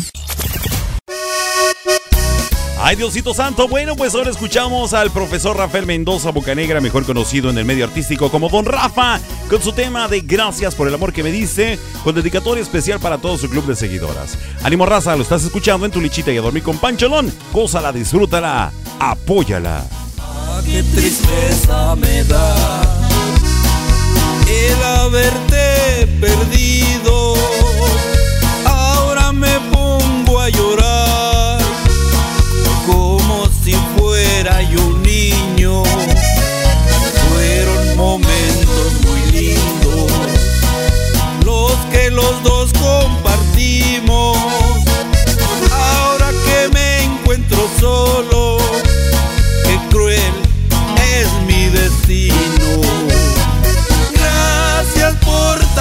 Ay, 2.78 2.96
Diosito 2.96 3.32
Santo. 3.32 3.66
Bueno, 3.66 3.96
pues 3.96 4.14
ahora 4.14 4.30
escuchamos 4.30 4.92
al 4.92 5.10
profesor 5.10 5.56
Rafael 5.56 5.86
Mendoza 5.86 6.32
Bocanegra, 6.32 6.82
mejor 6.82 7.06
conocido 7.06 7.48
en 7.48 7.56
el 7.56 7.64
medio 7.64 7.86
artístico 7.86 8.30
como 8.30 8.50
Don 8.50 8.66
Rafa, 8.66 9.18
con 9.48 9.62
su 9.62 9.72
tema 9.72 10.06
de 10.06 10.20
Gracias 10.20 10.74
por 10.74 10.86
el 10.86 10.92
amor 10.92 11.14
que 11.14 11.22
me 11.22 11.32
diste, 11.32 11.78
con 12.04 12.14
dedicatoria 12.14 12.60
especial 12.60 13.00
para 13.00 13.16
todo 13.16 13.38
su 13.38 13.48
club 13.48 13.64
de 13.64 13.74
seguidoras. 13.74 14.36
Ánimo 14.62 14.84
raza, 14.84 15.16
lo 15.16 15.22
estás 15.22 15.44
escuchando 15.44 15.86
en 15.86 15.92
tu 15.92 16.02
lichita 16.02 16.30
y 16.30 16.36
a 16.36 16.42
dormir 16.42 16.62
con 16.62 16.76
Pancholón. 16.76 17.32
Gózala, 17.54 17.90
disfrútala, 17.90 18.70
apóyala. 19.00 19.82
Ah, 20.20 20.60
qué 20.62 20.82
tristeza 20.82 21.96
me 21.96 22.22
da 22.24 22.82
el 24.46 24.82
haberte 24.82 25.75
perdido. 26.20 27.34
Ahora 28.64 29.32
me 29.32 29.58
pongo 29.72 30.40
a 30.40 30.48
llorar 30.48 31.60
como 32.86 33.48
si 33.64 33.74
fuera 33.96 34.62
yo 34.62 34.80
un 34.86 35.02
niño. 35.02 35.82
Fueron 37.28 37.96
momentos 37.96 38.92
muy 39.04 39.20
lindos 39.32 40.12
los 41.44 41.72
que 41.90 42.10
los 42.10 42.42
dos 42.42 42.72
compartimos. 42.72 44.05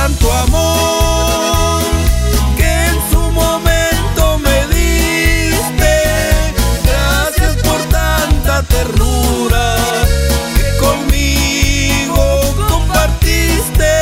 Tanto 0.06 0.32
amor 0.32 1.82
que 2.56 2.72
en 2.90 2.98
su 3.12 3.22
momento 3.32 4.38
me 4.38 4.68
diste. 4.68 5.94
Gracias 6.84 7.56
por 7.64 7.80
tanta 7.90 8.62
ternura 8.76 9.76
que 10.58 10.78
conmigo 10.78 12.24
compartiste. 12.70 13.94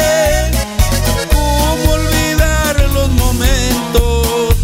¿Cómo 1.31 1.93
olvidar 1.93 2.75
los 2.93 3.09
momentos 3.11 4.55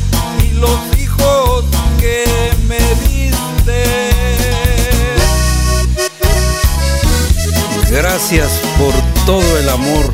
y 0.43 0.51
los 0.59 0.79
hijos 0.99 1.63
que 2.01 2.25
me 2.67 2.83
diste? 3.07 4.11
Gracias 7.89 8.51
por 8.77 8.93
todo 9.25 9.57
el 9.57 9.69
amor 9.69 10.13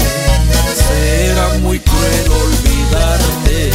Muy 1.61 1.79
cruel 1.79 2.31
olvidarte, 2.31 3.71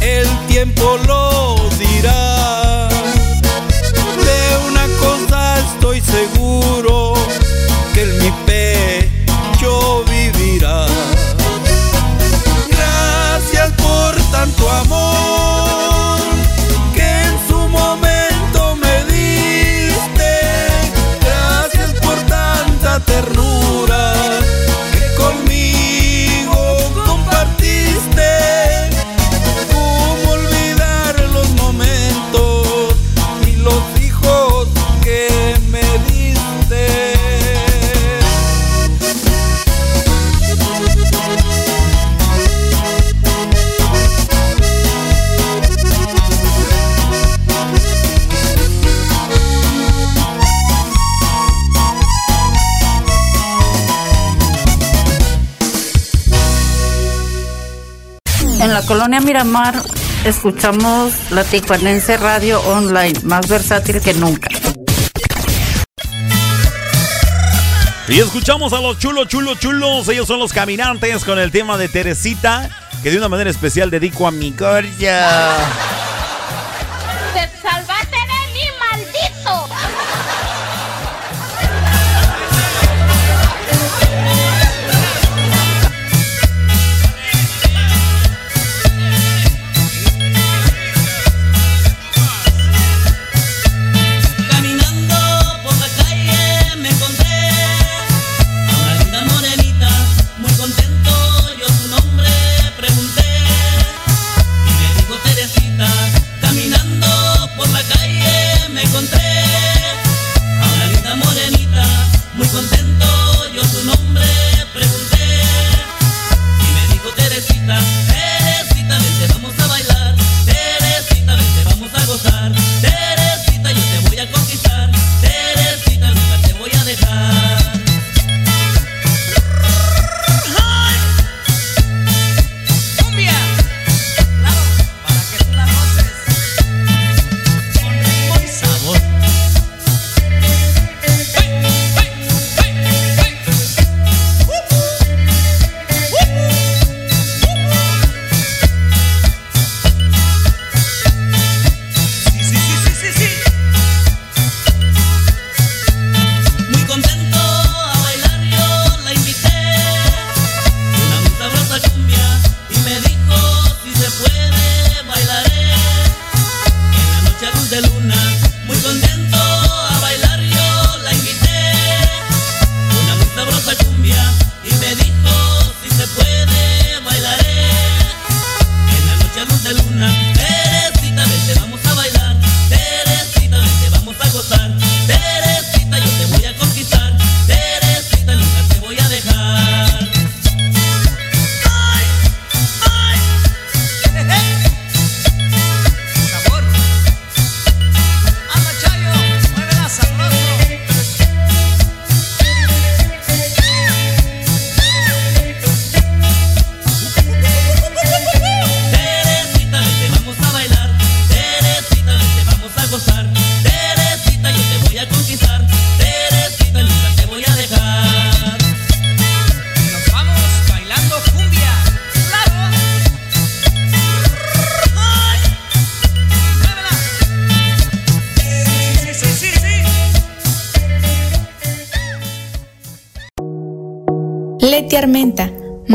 el 0.00 0.26
tiempo 0.46 0.98
lo 1.06 1.33
Miramar 59.08 59.82
escuchamos 60.24 61.12
la 61.30 61.44
Tijuanense 61.44 62.16
Radio 62.16 62.60
Online, 62.62 63.12
más 63.24 63.46
versátil 63.46 64.00
que 64.00 64.14
nunca. 64.14 64.48
Y 68.08 68.18
escuchamos 68.18 68.72
a 68.72 68.80
los 68.80 68.98
chulos, 68.98 69.28
chulos, 69.28 69.58
chulos. 69.58 70.08
Ellos 70.08 70.26
son 70.26 70.38
los 70.38 70.54
caminantes 70.54 71.22
con 71.24 71.38
el 71.38 71.50
tema 71.50 71.76
de 71.76 71.88
Teresita, 71.88 72.70
que 73.02 73.10
de 73.10 73.18
una 73.18 73.28
manera 73.28 73.50
especial 73.50 73.90
dedico 73.90 74.26
a 74.26 74.30
mi 74.30 74.52
corya. 74.52 75.54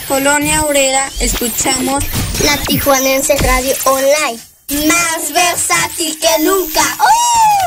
colonia 0.00 0.62
obrera 0.62 1.10
escuchamos 1.20 2.04
la 2.44 2.56
Tijuanense 2.58 3.36
Radio 3.36 3.74
Online. 3.84 4.38
Más 4.88 5.32
versátil 5.32 6.18
que 6.18 6.44
nunca. 6.44 6.82
¡Oh! 7.00 7.63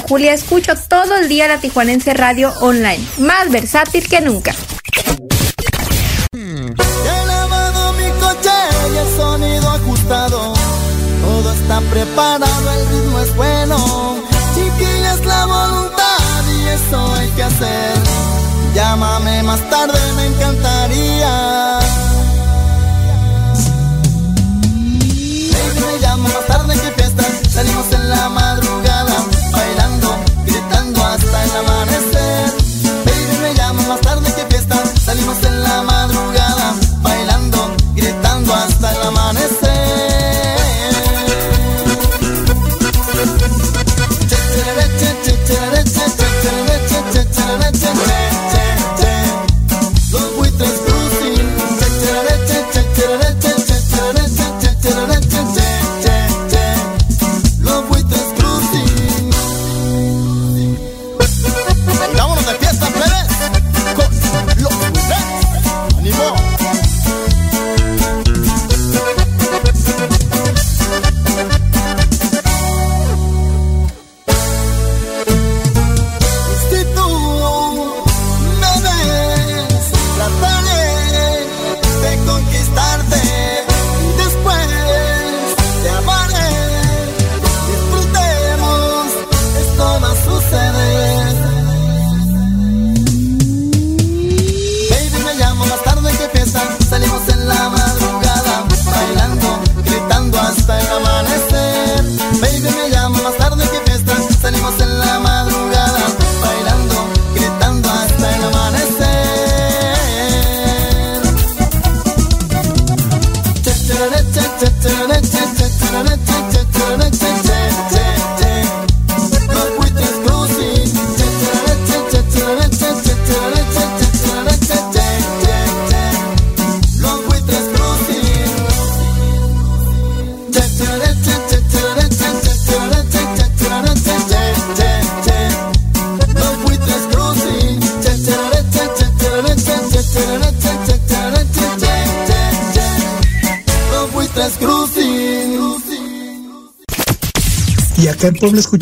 Julia, 0.00 0.32
escucho 0.32 0.74
todo 0.88 1.16
el 1.16 1.28
día 1.28 1.48
la 1.48 1.58
Tijuanense 1.58 2.14
Radio 2.14 2.52
Online, 2.60 3.04
más 3.18 3.50
versátil 3.50 4.08
que 4.08 4.20
nunca. 4.20 4.54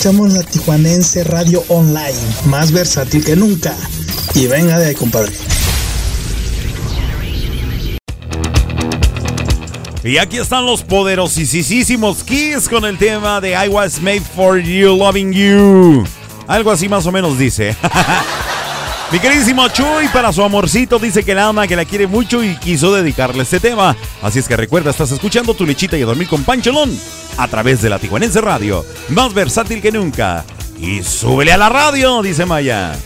Escuchamos 0.05 0.35
la 0.35 0.43
Tijuanense 0.43 1.25
Radio 1.25 1.65
Online, 1.69 2.13
más 2.45 2.73
versátil 2.73 3.25
que 3.25 3.37
nunca. 3.37 3.75
Y 4.35 4.47
venga 4.47 4.79
de 4.79 4.89
ahí, 4.89 4.95
compadre. 4.95 5.33
Y 10.03 10.19
aquí 10.19 10.37
están 10.37 10.67
los 10.67 10.83
poderosísimos 10.83 12.23
Kiss 12.23 12.69
con 12.69 12.85
el 12.85 12.99
tema 12.99 13.41
de 13.41 13.53
I 13.53 13.69
was 13.69 13.99
made 13.99 14.21
for 14.21 14.59
you, 14.59 14.95
loving 14.95 15.33
you. 15.33 16.05
Algo 16.49 16.71
así 16.71 16.87
más 16.87 17.07
o 17.07 17.13
menos 17.13 17.39
dice. 17.39 17.75
Mi 19.15 19.21
queridísimo 19.21 19.69
Chuy, 19.69 20.09
para 20.13 20.33
su 20.33 20.43
amorcito, 20.43 20.99
dice 20.99 21.23
que 21.23 21.37
la 21.37 21.47
ama, 21.47 21.69
que 21.69 21.77
la 21.77 21.85
quiere 21.85 22.09
mucho 22.09 22.43
y 22.43 22.57
quiso 22.57 22.93
dedicarle 22.93 23.45
este 23.45 23.61
tema. 23.61 23.95
Así 24.21 24.41
es 24.41 24.49
que 24.49 24.57
recuerda, 24.57 24.91
estás 24.91 25.13
escuchando 25.13 25.55
tu 25.55 25.65
lechita 25.65 25.97
y 25.97 26.03
a 26.03 26.07
dormir 26.07 26.27
con 26.27 26.43
Pancholón 26.43 26.91
a 27.37 27.47
través 27.47 27.81
de 27.81 27.91
la 27.91 28.01
Tijuanense 28.01 28.41
Radio, 28.41 28.85
más 29.11 29.33
versátil 29.33 29.81
que 29.81 29.93
nunca. 29.93 30.45
Y 30.81 31.05
súbele 31.05 31.53
a 31.53 31.57
la 31.57 31.69
radio, 31.69 32.23
dice 32.23 32.45
Maya. 32.45 32.97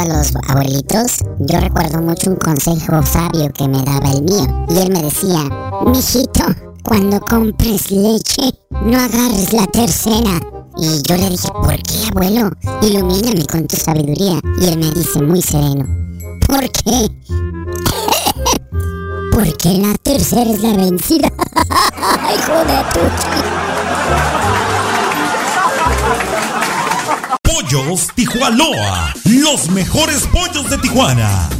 A 0.00 0.04
los 0.06 0.32
abuelitos, 0.48 1.18
yo 1.40 1.60
recuerdo 1.60 2.00
mucho 2.00 2.30
un 2.30 2.36
consejo 2.36 3.02
sabio 3.04 3.52
que 3.52 3.68
me 3.68 3.82
daba 3.82 4.12
el 4.12 4.22
mío. 4.22 4.46
Y 4.70 4.78
él 4.78 4.90
me 4.90 5.02
decía, 5.02 5.44
mijito, 5.84 6.44
cuando 6.82 7.20
compres 7.20 7.90
leche, 7.90 8.54
no 8.70 8.98
agarres 8.98 9.52
la 9.52 9.66
tercera. 9.66 10.40
Y 10.78 11.02
yo 11.02 11.16
le 11.16 11.28
dije, 11.30 11.48
¿por 11.52 11.76
qué, 11.82 12.06
abuelo? 12.10 12.50
Ilumíname 12.80 13.44
con 13.44 13.66
tu 13.66 13.76
sabiduría. 13.76 14.40
Y 14.60 14.68
él 14.68 14.78
me 14.78 14.90
dice 14.90 15.20
muy 15.22 15.42
sereno, 15.42 15.84
¿por 16.46 16.70
qué? 16.70 17.10
Porque 19.32 19.78
la 19.78 19.94
tercera 20.02 20.50
es 20.50 20.62
la 20.62 20.76
vencida. 20.76 21.28
Hijo 22.34 22.64
de 22.64 22.82
tu 22.94 23.00
Pollos 27.60 28.08
Tijuanoa, 28.14 29.12
los 29.24 29.68
mejores 29.68 30.26
pollos 30.28 30.70
de 30.70 30.78
Tijuana. 30.78 31.59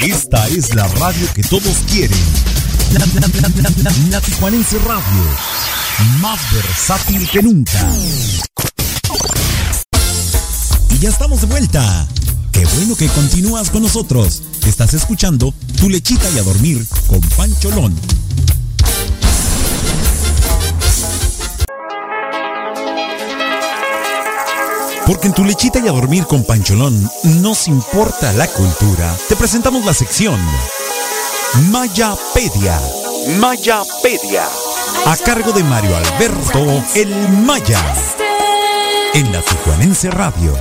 Esta 0.00 0.46
es 0.48 0.74
la 0.74 0.86
radio 0.88 1.26
que 1.34 1.42
todos 1.42 1.78
quieren. 1.90 2.18
La, 2.92 3.00
la- 4.10 4.20
Tijuanense 4.20 4.78
Radio. 4.80 5.24
Más 6.20 6.38
versátil 6.52 7.28
que 7.30 7.42
nunca. 7.42 7.88
Y 10.90 10.98
ya 10.98 11.08
estamos 11.08 11.40
de 11.40 11.46
vuelta. 11.46 12.06
Qué 12.52 12.64
bueno 12.76 12.94
que 12.96 13.08
continúas 13.08 13.70
con 13.70 13.82
nosotros. 13.82 14.42
Estás 14.66 14.94
escuchando 14.94 15.52
Tu 15.78 15.88
lechita 15.88 16.28
y 16.30 16.38
a 16.38 16.42
dormir 16.42 16.84
con 17.06 17.20
Pancholón. 17.36 17.94
Porque 25.06 25.28
en 25.28 25.34
tu 25.34 25.44
lechita 25.44 25.78
y 25.78 25.86
a 25.86 25.92
dormir 25.92 26.26
con 26.26 26.44
Pancholón 26.44 27.08
nos 27.40 27.68
importa 27.68 28.32
la 28.32 28.48
cultura. 28.48 29.16
Te 29.28 29.36
presentamos 29.36 29.84
la 29.84 29.94
sección 29.94 30.40
Mayapedia. 31.70 32.80
Mayapedia. 33.38 34.44
A 35.06 35.16
cargo 35.16 35.52
de 35.52 35.62
Mario 35.62 35.96
Alberto 35.96 36.82
El 36.94 37.28
Maya. 37.44 37.80
En 39.14 39.32
la 39.32 39.40
Tijuanense 39.42 40.10
Radio. 40.10 40.54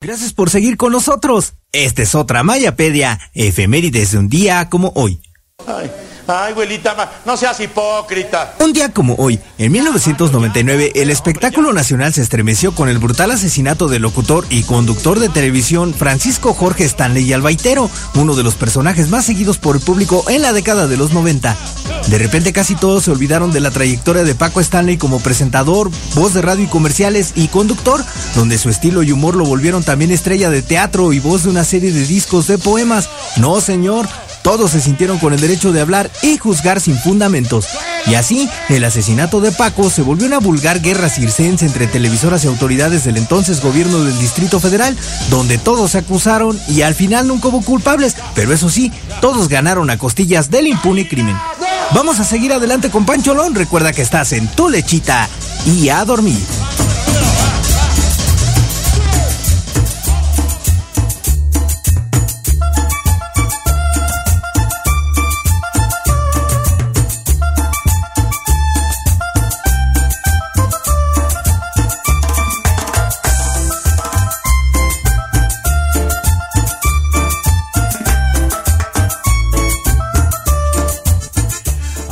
Gracias 0.00 0.32
por 0.32 0.50
seguir 0.50 0.76
con 0.76 0.92
nosotros. 0.92 1.54
Esta 1.72 2.02
es 2.02 2.14
otra 2.14 2.42
Mayapedia, 2.42 3.20
efemérides 3.34 4.12
de 4.12 4.18
un 4.18 4.28
día 4.28 4.68
como 4.68 4.92
hoy. 4.94 5.20
Ay, 5.66 5.90
ay, 6.28 6.52
abuelita, 6.52 6.94
ma- 6.94 7.10
no 7.24 7.36
seas 7.36 7.58
hipócrita. 7.60 8.54
Un 8.60 8.72
día 8.72 8.90
como 8.92 9.14
hoy, 9.16 9.40
en 9.58 9.72
1999, 9.72 10.92
el 10.94 11.10
espectáculo 11.10 11.72
nacional 11.72 12.12
se 12.12 12.22
estremeció 12.22 12.72
con 12.74 12.88
el 12.88 12.98
brutal 12.98 13.30
asesinato 13.30 13.88
del 13.88 14.02
locutor 14.02 14.44
y 14.50 14.62
conductor 14.62 15.18
de 15.20 15.28
televisión 15.28 15.94
Francisco 15.94 16.52
Jorge 16.54 16.84
Stanley 16.84 17.32
Albaitero, 17.32 17.90
uno 18.14 18.34
de 18.34 18.42
los 18.42 18.54
personajes 18.54 19.08
más 19.08 19.24
seguidos 19.24 19.58
por 19.58 19.76
el 19.76 19.82
público 19.82 20.24
en 20.28 20.42
la 20.42 20.52
década 20.52 20.86
de 20.86 20.96
los 20.96 21.12
90. 21.12 21.56
De 22.08 22.18
repente 22.18 22.52
casi 22.52 22.74
todos 22.74 23.04
se 23.04 23.10
olvidaron 23.10 23.52
de 23.52 23.60
la 23.60 23.70
trayectoria 23.70 24.22
de 24.24 24.34
Paco 24.34 24.60
Stanley 24.60 24.96
como 24.96 25.20
presentador, 25.20 25.90
voz 26.14 26.34
de 26.34 26.42
radio 26.42 26.64
y 26.64 26.68
comerciales 26.68 27.32
y 27.34 27.48
conductor, 27.48 28.04
donde 28.34 28.58
su 28.58 28.68
estilo 28.70 29.02
y 29.02 29.12
humor 29.12 29.34
lo 29.36 29.44
volvieron 29.44 29.82
también 29.82 30.10
estrella 30.10 30.50
de 30.50 30.62
teatro 30.62 31.12
y 31.12 31.20
voz 31.20 31.44
de 31.44 31.50
una 31.50 31.64
serie 31.64 31.92
de 31.92 32.06
discos 32.06 32.46
de 32.46 32.58
poemas. 32.58 33.08
No, 33.36 33.60
señor, 33.60 34.08
todos 34.42 34.70
se 34.72 34.80
sintieron 34.80 35.18
con 35.18 35.32
el 35.32 35.40
derecho 35.40 35.72
de 35.72 35.80
hablar 35.80 36.10
y 36.22 36.38
juzgar 36.38 36.80
sin 36.80 36.98
fundamentos. 36.98 37.66
Y 38.06 38.14
así, 38.14 38.48
el 38.68 38.84
asesinato 38.84 39.40
de 39.40 39.52
Paco 39.52 39.90
se 39.90 40.02
volvió 40.02 40.26
una 40.26 40.38
vulgar 40.38 40.80
guerra 40.80 41.08
circense 41.08 41.66
entre 41.66 41.86
televisoras 41.86 42.44
y 42.44 42.48
autoridades 42.48 43.04
del 43.04 43.16
entonces 43.16 43.60
gobierno 43.60 44.02
del 44.04 44.18
Distrito 44.18 44.60
Federal, 44.60 44.96
donde 45.30 45.58
todos 45.58 45.90
se 45.90 45.98
acusaron 45.98 46.58
y 46.68 46.82
al 46.82 46.94
final 46.94 47.26
nunca 47.26 47.48
hubo 47.48 47.62
culpables, 47.62 48.16
pero 48.34 48.52
eso 48.52 48.70
sí, 48.70 48.92
todos 49.20 49.48
ganaron 49.48 49.90
a 49.90 49.98
costillas 49.98 50.50
del 50.50 50.68
impune 50.68 51.08
crimen. 51.08 51.36
Vamos 51.92 52.20
a 52.20 52.24
seguir 52.24 52.52
adelante 52.52 52.90
con 52.90 53.06
Pancholón, 53.06 53.54
recuerda 53.54 53.92
que 53.92 54.02
estás 54.02 54.32
en 54.32 54.46
tu 54.48 54.68
lechita 54.68 55.28
y 55.66 55.88
a 55.88 56.04
dormir. 56.04 56.38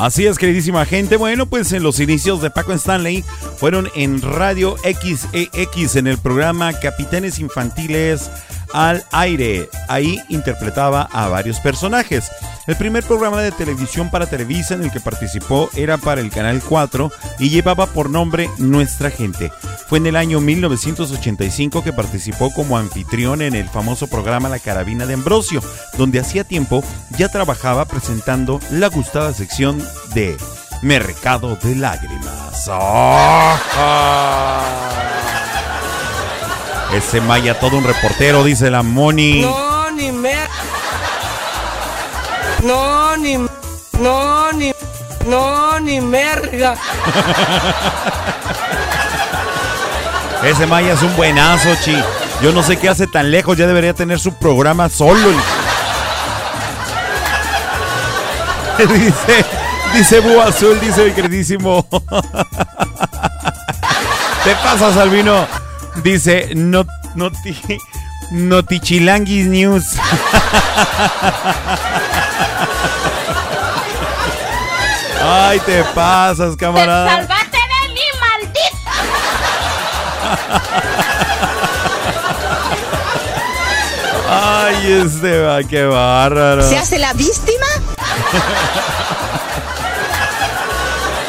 Así 0.07 0.25
es, 0.25 0.39
queridísima 0.39 0.87
gente. 0.87 1.17
Bueno, 1.17 1.47
pues 1.47 1.73
en 1.73 1.83
los 1.83 1.99
inicios 1.99 2.41
de 2.41 2.49
Paco 2.49 2.73
Stanley 2.73 3.25
fueron 3.57 3.89
en 3.97 4.23
Radio 4.23 4.77
XEX 4.85 5.97
en 5.97 6.07
el 6.07 6.17
programa 6.17 6.73
Capitanes 6.75 7.41
Infantiles 7.41 8.31
al 8.73 9.05
Aire. 9.13 9.69
Ahí 9.89 10.21
interpretaba 10.29 11.03
a 11.13 11.29
varios 11.29 11.61
personajes. 11.61 12.31
El 12.67 12.77
primer 12.77 13.05
programa 13.05 13.41
de 13.43 13.53
televisión 13.53 14.11
para 14.11 14.27
Televisa 14.27 14.75
en 14.75 14.83
el 14.83 14.91
que 14.91 15.01
participó 15.01 15.71
era 15.77 15.99
para 15.99 16.21
el 16.21 16.31
Canal 16.31 16.61
4 16.61 17.13
y 17.39 17.51
llevaba 17.51 17.87
por 17.87 18.11
nombre 18.11 18.51
Nuestra 18.59 19.11
Gente. 19.11 19.53
Fue 19.89 19.99
en 19.99 20.07
el 20.07 20.17
año 20.17 20.41
1985 20.41 21.85
que 21.85 21.93
participó 21.93 22.53
como 22.53 22.77
anfitrión 22.77 23.41
en 23.41 23.55
el 23.55 23.69
famoso 23.69 24.09
programa 24.09 24.49
La 24.49 24.59
Carabina 24.59 25.07
de 25.07 25.15
Ambrosio, 25.15 25.63
donde 25.97 26.19
hacía 26.19 26.43
tiempo 26.43 26.83
ya 27.17 27.29
trabajaba 27.29 27.85
presentando 27.85 28.61
la 28.71 28.89
gustada 28.89 29.33
sección 29.33 29.81
de 30.15 30.37
Mercado 30.83 31.57
de 31.63 31.77
Lágrimas. 31.77 32.69
Ese 36.97 37.21
Maya, 37.21 37.61
todo 37.61 37.77
un 37.77 37.85
reportero, 37.85 38.43
dice 38.43 38.71
la 38.71 38.83
Moni. 38.83 39.43
No, 39.43 39.91
ni 39.91 40.11
me. 40.11 40.35
No, 42.63 43.15
ni. 43.19 43.37
No, 44.01 44.51
ni. 44.53 44.73
No, 45.27 45.79
ni 45.79 46.01
merga. 46.01 46.75
Ese 50.43 50.67
Maya 50.67 50.95
es 50.95 51.03
un 51.03 51.15
buenazo, 51.17 51.69
chi. 51.85 52.03
Yo 52.41 52.53
no 52.53 52.63
sé 52.63 52.79
qué 52.79 52.89
hace 52.89 53.07
tan 53.07 53.31
lejos, 53.31 53.59
ya 53.59 53.67
debería 53.67 53.93
tener 53.93 54.19
su 54.19 54.33
programa 54.33 54.89
solo. 54.89 55.29
dice, 58.79 59.45
dice 59.93 60.21
Bu 60.21 60.41
Azul, 60.41 60.81
dice 60.81 61.03
el 61.03 61.15
queridísimo. 61.15 61.87
Te 64.45 64.55
pasa, 64.63 64.95
Salvino. 64.95 65.66
Dice, 66.03 66.51
no, 66.55 66.85
no, 67.15 67.31
Notichilanguis 68.31 69.47
News. 69.47 69.85
Ay, 75.23 75.61
te 75.61 75.83
pasas, 75.95 76.57
camarada. 76.57 77.09
¡Salvate 77.17 77.57
de 77.57 77.89
mí, 77.93 78.01
maldito! 78.21 78.91
Ay, 84.29 84.93
este 85.05 85.41
va, 85.41 85.63
qué 85.65 85.85
bárbaro. 85.85 86.69
¿Se 86.69 86.79
hace 86.79 86.99
la 86.99 87.13
víctima? 87.13 87.67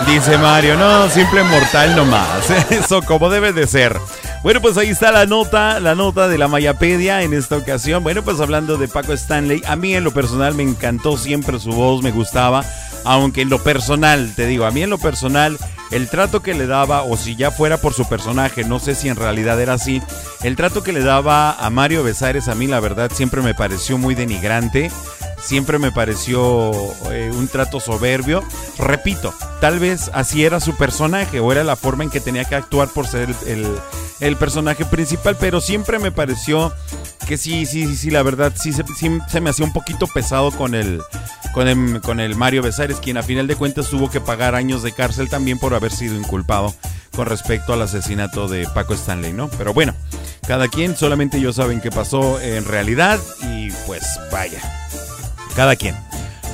Dice 0.07 0.37
Mario, 0.37 0.77
no, 0.77 1.09
simple 1.09 1.43
mortal 1.43 1.95
nomás. 1.95 2.49
Eso 2.69 3.01
como 3.01 3.29
debe 3.29 3.51
de 3.51 3.67
ser. 3.67 3.99
Bueno, 4.43 4.61
pues 4.61 4.77
ahí 4.77 4.89
está 4.89 5.11
la 5.11 5.25
nota, 5.25 5.79
la 5.79 5.95
nota 5.95 6.27
de 6.27 6.37
la 6.37 6.47
Mayapedia 6.47 7.23
en 7.23 7.33
esta 7.33 7.57
ocasión. 7.57 8.03
Bueno, 8.03 8.23
pues 8.23 8.39
hablando 8.39 8.77
de 8.77 8.87
Paco 8.87 9.13
Stanley, 9.13 9.61
a 9.67 9.75
mí 9.75 9.93
en 9.93 10.03
lo 10.03 10.11
personal 10.11 10.53
me 10.53 10.63
encantó 10.63 11.17
siempre 11.17 11.59
su 11.59 11.71
voz, 11.71 12.03
me 12.03 12.11
gustaba. 12.11 12.63
Aunque 13.03 13.41
en 13.41 13.49
lo 13.49 13.61
personal, 13.63 14.33
te 14.35 14.45
digo, 14.45 14.65
a 14.65 14.71
mí 14.71 14.83
en 14.83 14.89
lo 14.89 14.99
personal, 14.99 15.57
el 15.91 16.09
trato 16.09 16.41
que 16.41 16.53
le 16.53 16.67
daba, 16.67 17.03
o 17.03 17.17
si 17.17 17.35
ya 17.35 17.51
fuera 17.51 17.77
por 17.77 17.93
su 17.93 18.07
personaje, 18.07 18.63
no 18.63 18.79
sé 18.79 18.95
si 18.95 19.09
en 19.09 19.15
realidad 19.15 19.59
era 19.61 19.73
así, 19.73 20.01
el 20.43 20.55
trato 20.55 20.83
que 20.83 20.93
le 20.93 21.01
daba 21.01 21.51
a 21.51 21.69
Mario 21.69 22.03
Besares 22.03 22.47
a 22.47 22.55
mí 22.55 22.67
la 22.67 22.79
verdad 22.79 23.11
siempre 23.13 23.41
me 23.41 23.55
pareció 23.55 23.97
muy 23.97 24.13
denigrante. 24.13 24.91
Siempre 25.39 25.79
me 25.79 25.91
pareció 25.91 26.71
eh, 27.11 27.31
un 27.33 27.47
trato 27.47 27.79
soberbio. 27.79 28.43
Repito, 28.77 29.33
tal 29.61 29.79
vez 29.79 30.09
así 30.13 30.43
era 30.45 30.59
su 30.59 30.75
personaje 30.75 31.39
o 31.39 31.51
era 31.51 31.63
la 31.63 31.75
forma 31.75 32.03
en 32.03 32.09
que 32.09 32.19
tenía 32.19 32.45
que 32.45 32.55
actuar 32.55 32.89
por 32.89 33.07
ser 33.07 33.29
el, 33.45 33.67
el- 34.19 34.37
personaje 34.37 34.85
principal, 34.85 35.35
pero 35.39 35.61
siempre 35.61 35.99
me 35.99 36.11
pareció 36.11 36.73
que 37.27 37.37
sí, 37.37 37.65
sí, 37.65 37.95
sí, 37.95 38.09
la 38.09 38.23
verdad, 38.23 38.53
sí, 38.55 38.71
sí 38.73 38.81
se 39.29 39.41
me 39.41 39.49
hacía 39.49 39.65
un 39.65 39.73
poquito 39.73 40.07
pesado 40.07 40.51
con 40.51 40.75
el, 40.75 41.01
con 41.53 41.67
el, 41.67 42.01
con 42.01 42.19
el 42.19 42.35
Mario 42.35 42.61
Besares, 42.61 42.97
quien 42.99 43.17
a 43.17 43.23
final 43.23 43.47
de 43.47 43.55
cuentas 43.55 43.87
tuvo 43.89 44.09
que 44.09 44.21
pagar 44.21 44.55
años 44.55 44.81
de 44.83 44.91
cárcel 44.93 45.27
también 45.29 45.59
por 45.59 45.73
haber 45.73 45.91
sido 45.91 46.15
inculpado 46.15 46.73
con 47.15 47.25
respecto 47.25 47.73
al 47.73 47.81
asesinato 47.81 48.47
de 48.47 48.67
Paco 48.73 48.93
Stanley, 48.93 49.33
¿no? 49.33 49.49
Pero 49.57 49.73
bueno, 49.73 49.93
cada 50.47 50.67
quien, 50.67 50.95
solamente 50.95 51.37
ellos 51.37 51.55
saben 51.57 51.81
qué 51.81 51.89
pasó 51.91 52.39
en 52.39 52.63
realidad 52.63 53.19
y 53.41 53.69
pues 53.87 54.03
vaya, 54.31 54.61
cada 55.57 55.75
quien. 55.75 55.95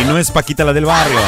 y 0.00 0.04
no 0.04 0.18
es 0.18 0.30
Paquita 0.30 0.62
la 0.62 0.72
del 0.72 0.86
barrio. 0.86 1.18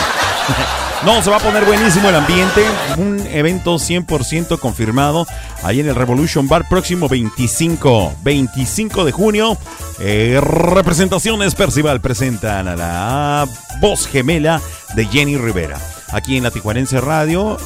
No, 1.05 1.23
se 1.23 1.31
va 1.31 1.37
a 1.37 1.41
poner 1.41 1.65
buenísimo 1.65 2.09
el 2.09 2.17
ambiente. 2.17 2.65
Un 2.97 3.25
evento 3.31 3.77
100% 3.77 4.59
confirmado 4.59 5.27
ahí 5.63 5.79
en 5.79 5.89
el 5.89 5.95
Revolution 5.95 6.49
Bar 6.49 6.69
próximo 6.69 7.09
25, 7.09 8.15
25 8.23 9.05
de 9.05 9.13
junio. 9.13 9.57
Eh, 10.01 10.41
representaciones 10.43 11.55
Percival 11.55 12.01
presentan 12.01 12.67
a 12.67 12.75
la 12.75 13.49
voz 13.81 14.09
gemela 14.09 14.61
de 14.95 15.07
Jenny 15.07 15.37
Rivera. 15.37 15.79
Aquí 16.11 16.37
en 16.37 16.43
la 16.43 16.51
Tijuanense 16.51 17.01
Radio 17.01 17.59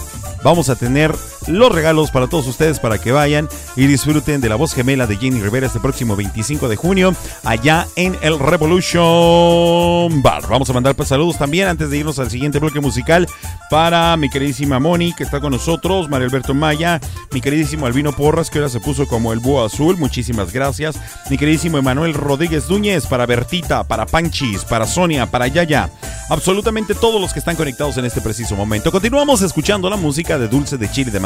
vamos 0.45 0.69
a 0.69 0.77
tener 0.77 1.15
los 1.47 1.73
regalos 1.73 2.11
para 2.11 2.27
todos 2.27 2.47
ustedes 2.47 2.79
para 2.79 2.99
que 2.99 3.13
vayan 3.13 3.49
y 3.77 3.87
disfruten 3.87 4.41
de 4.41 4.49
la 4.49 4.57
voz 4.57 4.75
gemela 4.75 5.07
de 5.07 5.17
Jenny 5.17 5.41
Rivera 5.41 5.67
este 5.67 5.81
próximo 5.81 6.17
25 6.17 6.69
de 6.69 6.77
junio 6.77 7.15
allá 7.45 7.87
en 7.97 8.17
el 8.23 8.39
Revolution 8.39 10.23
Bar. 10.23 10.47
Vamos 10.49 10.71
a 10.71 10.73
mandar 10.73 10.95
pues, 10.95 11.09
saludos 11.09 11.39
también 11.39 11.69
antes 11.69 11.91
de 11.91 11.99
irnos 11.99 12.19
al 12.19 12.31
siguiente 12.31 12.59
bloque 12.59 12.81
musical 12.81 13.27
para 13.71 14.17
mi 14.17 14.29
queridísima 14.29 14.79
Moni 14.79 15.15
que 15.15 15.25
está 15.25 15.41
con 15.41 15.53
nosotros, 15.53 16.09
María 16.09 16.27
Alberto 16.27 16.55
Maya, 16.55 17.01
mi 17.33 17.41
queridísimo 17.41 17.87
Albino 17.87 18.13
Porras 18.13 18.51
que 18.51 18.59
ahora 18.59 18.69
se 18.69 18.81
puso 18.81 19.07
como 19.07 19.33
el 19.33 19.39
búho 19.39 19.65
azul, 19.65 19.97
muchísimas 19.97 20.53
gracias. 20.53 20.99
Mi 21.31 21.39
queridísimo 21.39 21.79
Emanuel 21.79 22.15
Rodríguez 22.15 22.69
Núñez 22.69 23.07
para 23.07 23.27
Bertita, 23.27 23.85
para 23.85 24.07
Panchis, 24.07 24.65
para 24.65 24.87
Sonia, 24.87 25.31
para 25.31 25.47
Yaya, 25.47 25.91
absolutamente 26.29 26.95
todos 26.95 27.21
los 27.21 27.33
que 27.33 27.39
están 27.39 27.57
conectados 27.57 27.97
en 27.97 28.05
este 28.05 28.21
preciso 28.21 28.57
momento. 28.57 28.91
Continuamos 28.91 29.43
escuchando 29.43 29.89
la 29.89 29.97
música 29.97 30.39
de 30.39 30.49
Dulce 30.49 30.77
de 30.77 30.91
Chile 30.91 31.11
de 31.11 31.21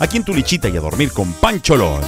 Aquí 0.00 0.16
en 0.18 0.24
tu 0.24 0.34
lichita 0.34 0.68
y 0.68 0.76
a 0.76 0.80
dormir 0.80 1.12
con 1.12 1.32
Pancholón. 1.34 2.00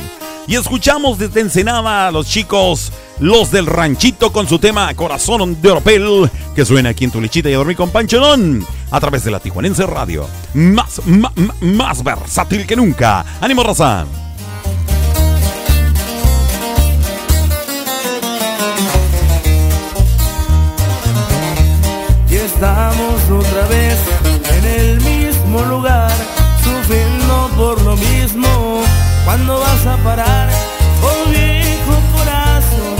Y 0.47 0.57
escuchamos 0.57 1.19
desde 1.19 1.41
Ensenada 1.41 2.07
a 2.09 2.11
los 2.13 2.27
chicos, 2.29 2.93
los 3.19 3.51
del 3.51 3.65
ranchito 3.65 4.31
con 4.31 4.47
su 4.47 4.59
tema 4.59 4.93
Corazón 4.95 5.61
de 5.63 5.71
Oropel, 5.71 6.31
que 6.55 6.67
suena 6.67 6.91
aquí 6.91 7.05
en 7.05 7.11
tu 7.11 7.21
lichita 7.21 7.49
y 7.49 7.55
a 7.55 7.57
dormir 7.57 7.77
con 7.77 7.89
Pancholón, 7.91 8.67
a 8.91 9.01
través 9.01 9.25
de 9.25 9.31
la 9.31 9.41
Tijuanense 9.41 9.87
Radio. 9.87 10.29
Más, 10.53 11.01
ma- 11.07 11.33
más 11.63 12.05
versátil 12.05 12.67
que 12.67 12.77
nunca. 12.77 13.25
¡Ánimo, 13.41 13.63
raza! 13.63 14.05
¿Cuándo 29.25 29.59
vas 29.59 29.87
a 29.87 29.97
parar? 29.99 30.49
Oh 31.03 31.29
viejo 31.31 31.95
corazón, 32.15 32.97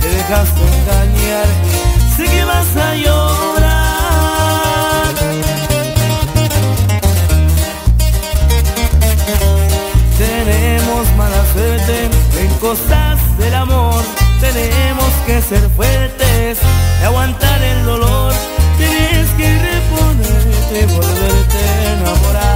te 0.00 0.08
dejaste 0.08 0.60
engañar, 0.60 1.46
sé 2.16 2.24
que 2.24 2.44
vas 2.44 2.76
a 2.76 2.94
llorar. 2.96 3.94
Tenemos 10.18 11.16
mala 11.16 11.44
suerte 11.52 12.10
en 12.40 12.54
cosas 12.58 13.18
del 13.38 13.54
amor. 13.54 14.02
Tenemos 14.40 15.12
que 15.26 15.40
ser 15.40 15.68
fuertes 15.76 16.58
y 17.00 17.04
aguantar 17.04 17.62
el 17.62 17.84
dolor. 17.84 18.32
Tienes 18.76 19.28
que 19.38 19.58
reponerte 19.58 20.80
y 20.80 20.86
volverte 20.86 21.58
a 21.58 21.92
enamorar. 21.94 22.53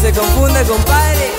se 0.00 0.12
confunda, 0.12 0.62
compadre. 0.62 1.32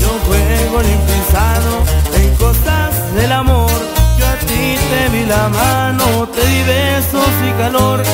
Yo 0.00 0.08
juego 0.26 0.80
el 0.80 0.86
en 2.22 2.34
costas 2.36 3.14
del 3.14 3.30
amor. 3.30 3.70
Yo 4.18 4.26
a 4.26 4.36
ti 4.46 4.76
te 4.90 5.08
vi 5.10 5.24
la 5.26 5.48
mano, 5.48 6.28
te 6.34 6.44
di 6.44 6.62
besos 6.64 7.28
y 7.48 7.52
calor 7.52 8.13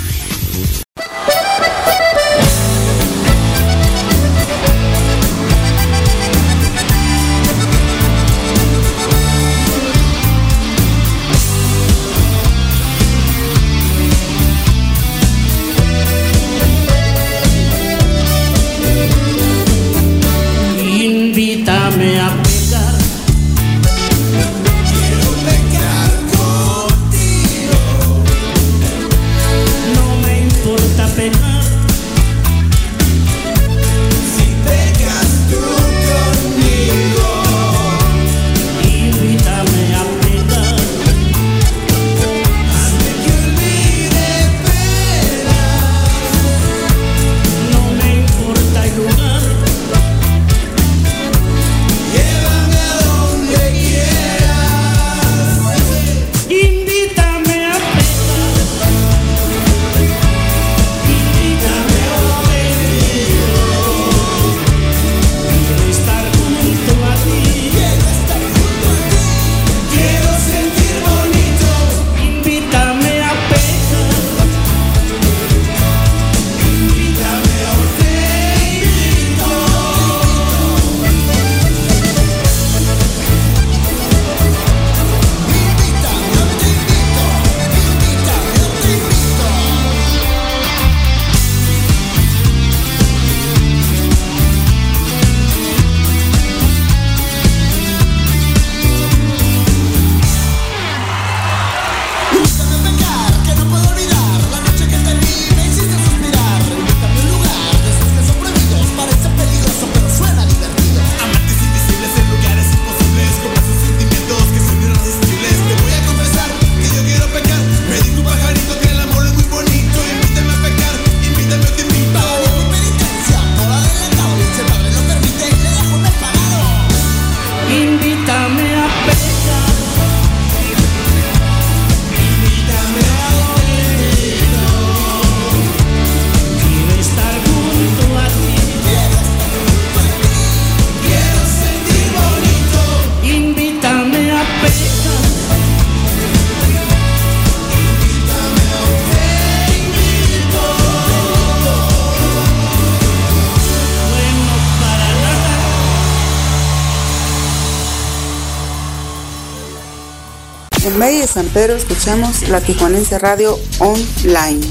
San 161.41 161.49
Pedro 161.49 161.75
escuchemos 161.75 162.47
la 162.49 162.61
Tijuanense 162.61 163.17
Radio 163.17 163.57
Online, 163.79 164.61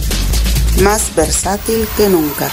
más 0.84 1.12
versátil 1.16 1.84
que 1.96 2.08
nunca. 2.08 2.48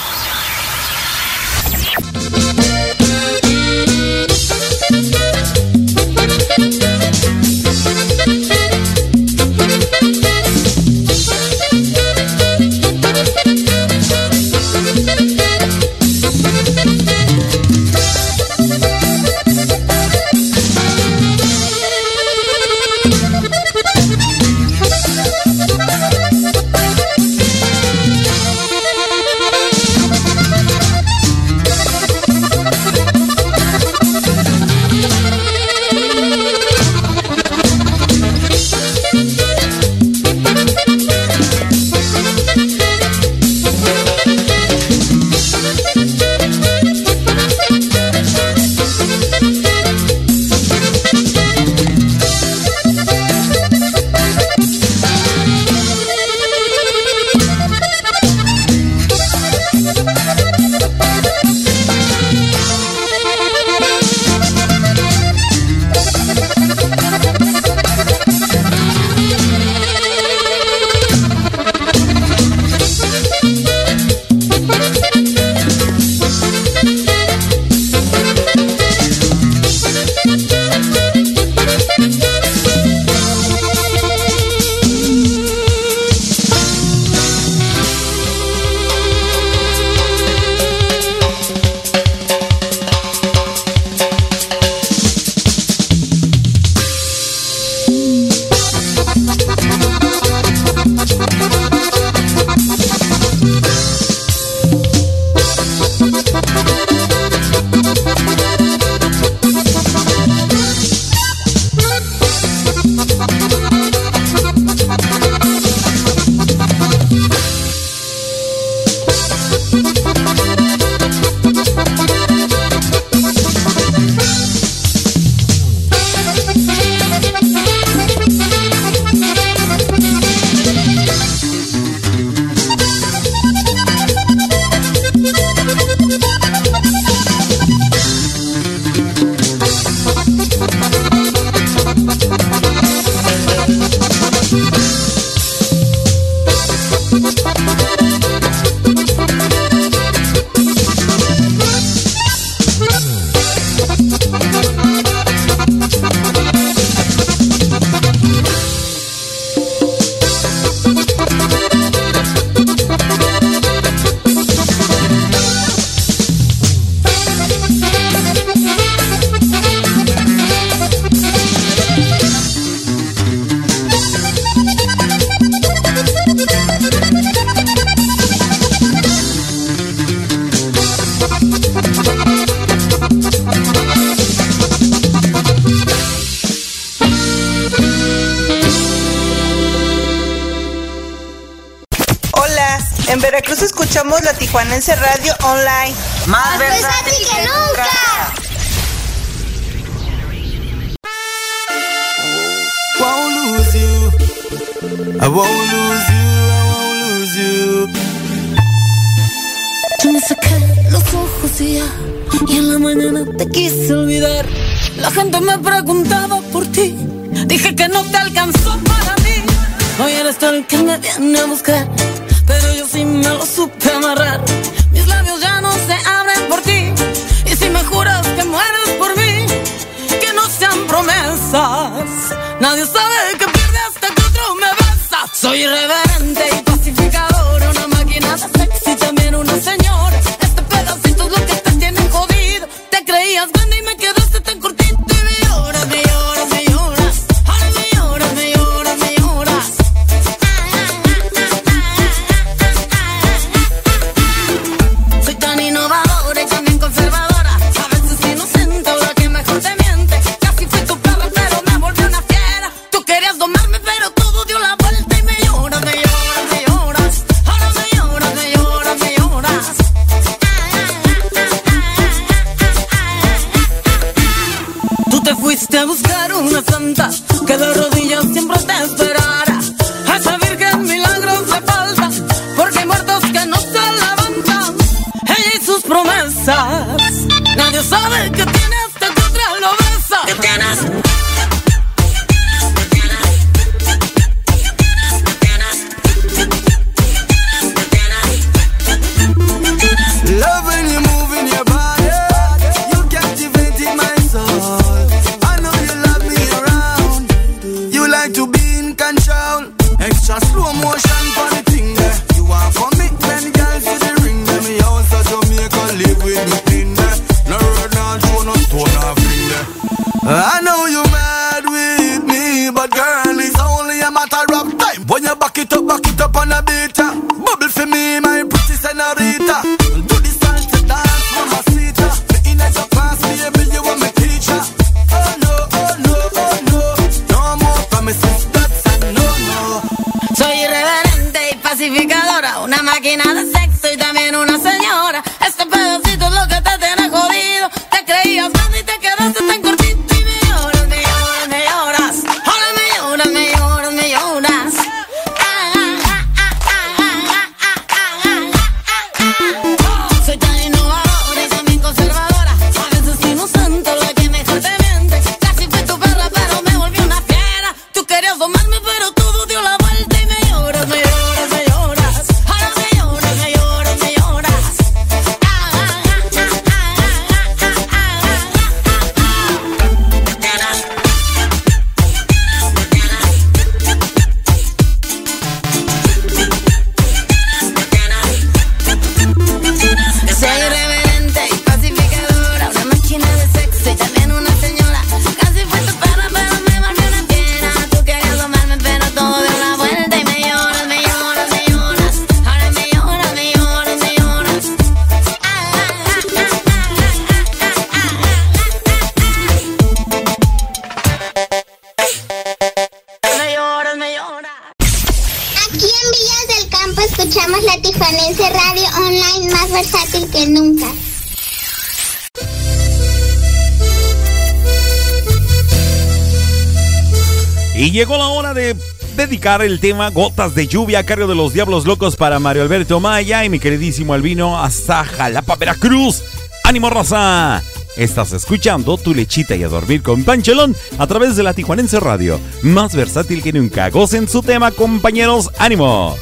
el 429.38 429.80
tema 429.80 430.10
Gotas 430.10 430.56
de 430.56 430.68
Lluvia 430.68 431.00
a 431.00 431.04
cargo 431.04 431.28
de 431.28 431.36
los 431.36 431.54
Diablos 431.54 431.86
Locos 431.86 432.16
para 432.16 432.40
Mario 432.40 432.64
Alberto 432.64 433.00
Maya 433.00 433.46
y 433.46 433.50
mi 433.50 433.60
queridísimo 433.60 434.14
albino 434.14 434.62
hasta 434.62 435.06
Jalapa, 435.06 435.56
Veracruz. 435.56 436.24
¡Ánimo, 436.64 436.90
raza! 436.90 437.62
Estás 437.96 438.34
escuchando 438.34 438.98
Tu 438.98 439.14
Lechita 439.14 439.56
y 439.56 439.64
a 439.64 439.70
Dormir 439.70 440.02
con 440.02 440.24
Panchelón 440.24 440.76
a 440.98 441.08
través 441.08 441.36
de 441.36 441.44
la 441.44 441.54
Tijuanense 441.54 442.00
Radio. 442.00 442.40
Más 442.64 442.96
versátil 442.96 443.44
que 443.44 443.54
nunca. 443.54 443.90
Gocen 443.90 444.28
su 444.28 444.42
tema, 444.42 444.72
compañeros. 444.72 445.52
¡Ánimo! 445.60 446.18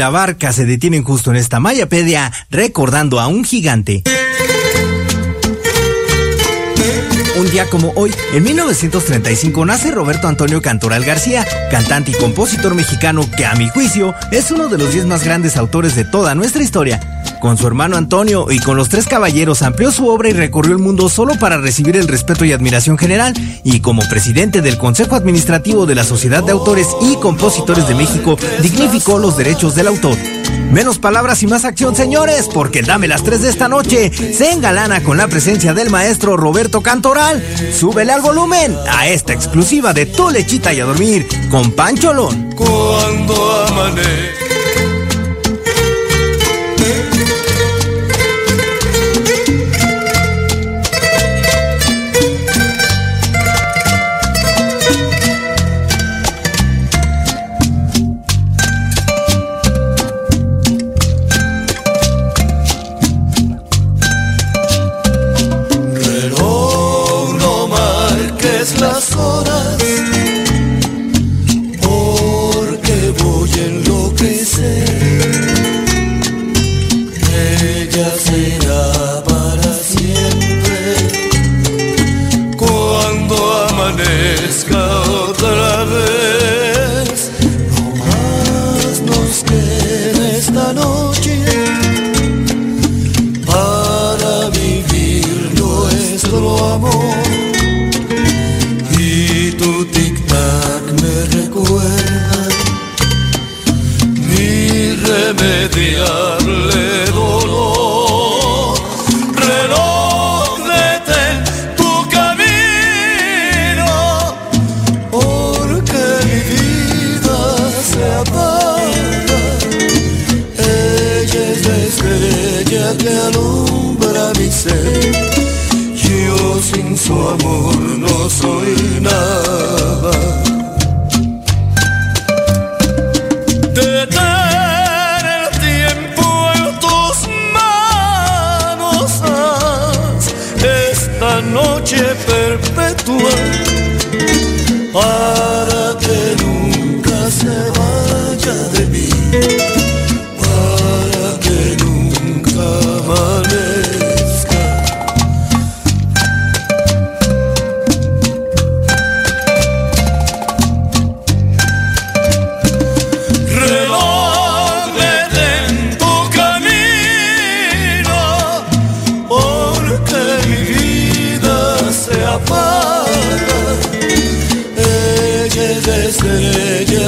La 0.00 0.08
barca 0.08 0.50
se 0.54 0.64
detienen 0.64 1.04
justo 1.04 1.30
en 1.30 1.36
esta 1.36 1.60
mayapedia, 1.60 2.32
recordando 2.48 3.20
a 3.20 3.26
un 3.26 3.44
gigante. 3.44 4.02
Un 7.36 7.50
día 7.50 7.66
como 7.66 7.92
hoy, 7.96 8.10
en 8.32 8.42
1935, 8.42 9.66
nace 9.66 9.90
Roberto 9.90 10.26
Antonio 10.26 10.62
Cantoral 10.62 11.04
García, 11.04 11.46
cantante 11.70 12.12
y 12.12 12.14
compositor 12.14 12.74
mexicano 12.74 13.28
que, 13.36 13.44
a 13.44 13.54
mi 13.56 13.68
juicio, 13.68 14.14
es 14.32 14.50
uno 14.50 14.68
de 14.68 14.78
los 14.78 14.90
10 14.94 15.04
más 15.04 15.22
grandes 15.22 15.58
autores 15.58 15.94
de 15.94 16.04
toda 16.06 16.34
nuestra 16.34 16.62
historia. 16.62 17.09
Con 17.40 17.56
su 17.56 17.66
hermano 17.66 17.96
Antonio 17.96 18.46
y 18.50 18.58
con 18.58 18.76
los 18.76 18.90
tres 18.90 19.06
caballeros 19.06 19.62
amplió 19.62 19.90
su 19.90 20.08
obra 20.08 20.28
y 20.28 20.32
recorrió 20.32 20.72
el 20.72 20.78
mundo 20.78 21.08
solo 21.08 21.38
para 21.38 21.56
recibir 21.56 21.96
el 21.96 22.06
respeto 22.06 22.44
y 22.44 22.52
admiración 22.52 22.98
general, 22.98 23.32
y 23.64 23.80
como 23.80 24.02
presidente 24.08 24.60
del 24.60 24.76
Consejo 24.76 25.16
Administrativo 25.16 25.86
de 25.86 25.94
la 25.94 26.04
Sociedad 26.04 26.44
de 26.44 26.52
Autores 26.52 26.86
y 27.00 27.16
Compositores 27.16 27.88
de 27.88 27.94
México, 27.94 28.36
dignificó 28.62 29.18
los 29.18 29.38
derechos 29.38 29.74
del 29.74 29.88
autor. 29.88 30.16
Menos 30.70 30.98
palabras 30.98 31.42
y 31.42 31.46
más 31.46 31.64
acción, 31.64 31.96
señores, 31.96 32.48
porque 32.52 32.82
Dame 32.82 33.08
las 33.08 33.24
3 33.24 33.42
de 33.42 33.48
esta 33.48 33.68
noche 33.68 34.12
se 34.12 34.52
engalana 34.52 35.02
con 35.02 35.16
la 35.16 35.26
presencia 35.26 35.74
del 35.74 35.90
maestro 35.90 36.36
Roberto 36.36 36.82
Cantoral. 36.82 37.42
Súbele 37.74 38.12
al 38.12 38.20
volumen 38.20 38.76
a 38.88 39.08
esta 39.08 39.32
exclusiva 39.32 39.92
de 39.92 40.06
Tu 40.06 40.30
Lechita 40.30 40.72
y 40.72 40.80
a 40.80 40.84
Dormir 40.84 41.26
con 41.50 41.72
Pancholón. 41.72 42.54
Cuando 42.54 43.66
amanece. 43.66 44.39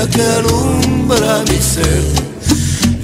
Que 0.09 0.23
alumbra 0.23 1.45
mi 1.49 1.59
ser. 1.59 2.03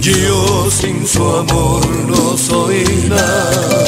Yo 0.00 0.70
sin 0.70 1.06
su 1.06 1.22
amor 1.22 1.86
no 2.06 2.36
soy 2.36 2.84
nada. 3.08 3.87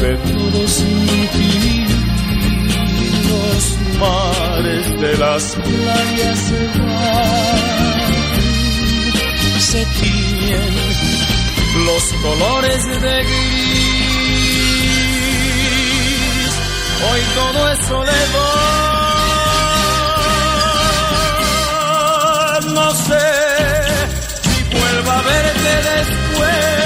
ti. 0.00 1.86
Los 3.28 3.62
mares 3.98 4.86
de 5.00 5.12
las 5.18 5.42
playas 5.56 6.38
se 6.38 6.66
van, 6.78 7.60
se 9.60 9.84
tiñen 10.00 10.74
los 11.86 12.04
colores 12.22 12.86
de 12.86 13.24
gris. 13.24 13.80
Hoy 17.10 17.20
todo 17.34 17.60
es 17.72 17.78
soledad. 17.86 18.70
No 22.74 22.88
sé 22.94 23.28
si 24.42 24.56
vuelva 24.76 25.12
a 25.18 25.22
verte 25.22 25.72
después. 25.90 26.79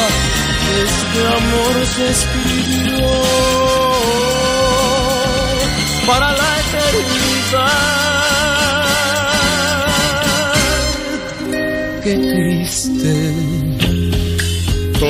de 0.67 0.75
este 0.89 1.21
amor 1.39 1.75
se 1.95 2.05
escribió 2.11 2.64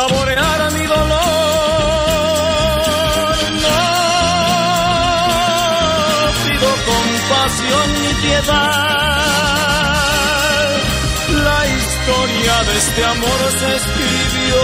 saborear 0.00 0.60
mi 0.76 0.84
dolor. 0.94 1.18
No 3.64 3.80
pido 6.42 6.70
compasión 6.90 7.86
ni 8.02 8.12
piedad. 8.22 8.80
La 11.48 11.60
historia 11.78 12.54
de 12.68 12.74
este 12.82 13.02
amor 13.14 13.40
se 13.60 13.68
escribió 13.80 14.62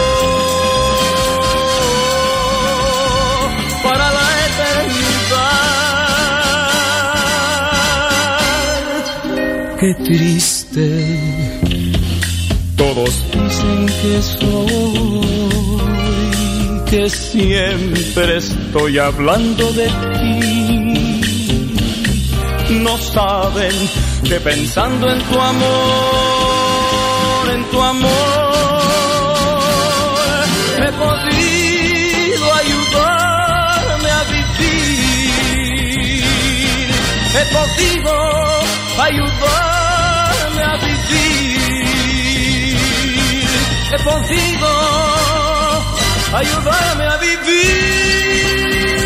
para 3.84 4.06
la 4.18 4.28
eternidad. 4.48 5.56
Qué 9.80 9.90
triste 10.06 10.86
todos 12.76 13.24
dicen 13.32 13.86
que 13.86 14.22
soy, 14.22 15.20
que 16.86 17.10
siempre 17.10 18.36
estoy 18.36 18.98
hablando 18.98 19.72
de 19.72 19.86
ti. 19.86 21.22
No 22.82 22.98
saben 22.98 23.72
que 24.24 24.38
pensando 24.40 25.08
en 25.10 25.22
tu 25.22 25.40
amor, 25.40 27.50
en 27.54 27.64
tu 27.70 27.82
amor, 27.82 28.10
he 30.78 30.92
podido 30.92 32.54
ayudarme 32.54 34.10
a 34.10 34.24
vivir. 34.24 36.24
He 37.38 37.44
podido 37.54 38.12
ayudarme 38.98 39.75
he 43.90 43.98
podido 44.02 44.68
ayudarme 46.32 47.06
a 47.06 47.18
Dicen 47.18 49.05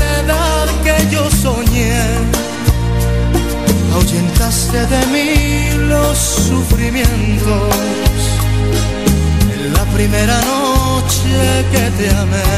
ahuyentaste 4.41 4.85
de 4.87 5.05
mí 5.07 5.87
los 5.87 6.17
sufrimientos. 6.17 7.75
En 9.53 9.73
la 9.73 9.85
primera 9.93 10.39
noche 10.41 11.65
que 11.71 11.91
te 11.97 12.09
amé, 12.09 12.51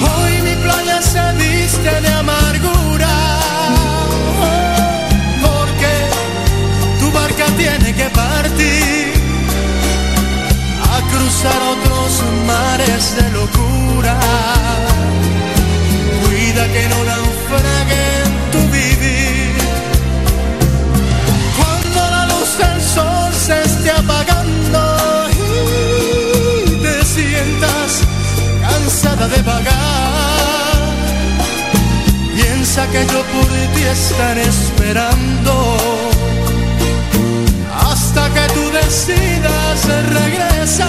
hoy 0.00 0.42
mi 0.42 0.54
playa 0.62 1.00
se 1.02 1.32
viste 1.38 2.00
de 2.00 2.08
amargura. 2.08 3.14
Porque 5.42 5.92
tu 7.00 7.10
barca 7.12 7.46
tiene 7.56 7.94
que 7.94 8.08
partir 8.10 9.12
a 10.92 10.96
cruzar 11.10 11.60
otros 11.74 12.22
mares 12.46 13.16
de 13.16 13.30
locura. 13.30 14.18
Cuida 16.22 16.64
que 16.72 16.88
no 16.88 17.04
naufrague 17.04 18.01
de 29.28 29.42
vagar, 29.42 30.82
piensa 32.34 32.86
que 32.88 33.06
yo 33.06 33.22
por 33.32 33.46
ti 33.74 33.82
estaré 33.82 34.42
esperando 34.42 35.76
hasta 37.88 38.28
que 38.30 38.52
tú 38.54 38.70
decidas 38.70 39.84
regresar. 40.08 40.88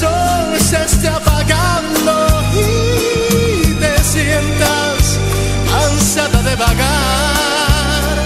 sol 0.00 0.58
se 0.58 0.76
esté 0.84 1.08
apagando 1.08 2.14
y 2.52 3.74
te 3.74 3.94
sientas 4.02 5.18
cansada 5.70 6.42
de 6.42 6.56
vagar, 6.56 8.16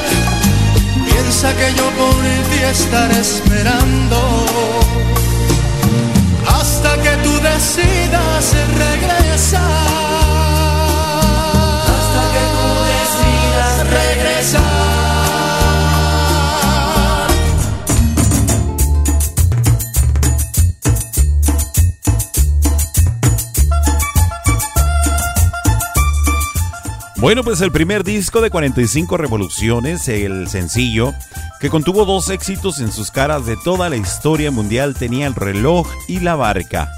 piensa 1.05 1.49
que 1.59 1.69
yo 1.79 1.87
por 2.01 2.23
ti 2.51 2.61
estaré 2.75 3.21
esperando 3.21 4.19
hasta 6.47 6.91
que 7.03 7.13
tú 7.25 7.33
decidas 7.53 8.55
Bueno, 27.29 27.45
pues 27.45 27.61
el 27.61 27.71
primer 27.71 28.05
disco 28.05 28.41
de 28.41 28.49
45 28.49 29.19
revoluciones, 29.19 30.09
el 30.09 30.49
sencillo, 30.49 31.13
que 31.61 31.69
contuvo 31.69 32.07
dos 32.07 32.31
éxitos 32.31 32.81
en 32.81 32.91
sus 32.91 33.11
caras 33.11 33.45
de 33.45 33.59
toda 33.63 33.91
la 33.91 33.97
historia 33.97 34.51
mundial, 34.51 34.95
tenía 34.95 35.27
el 35.27 35.35
reloj 35.35 35.87
y 36.09 36.21
la 36.21 36.37
barca. 36.37 36.91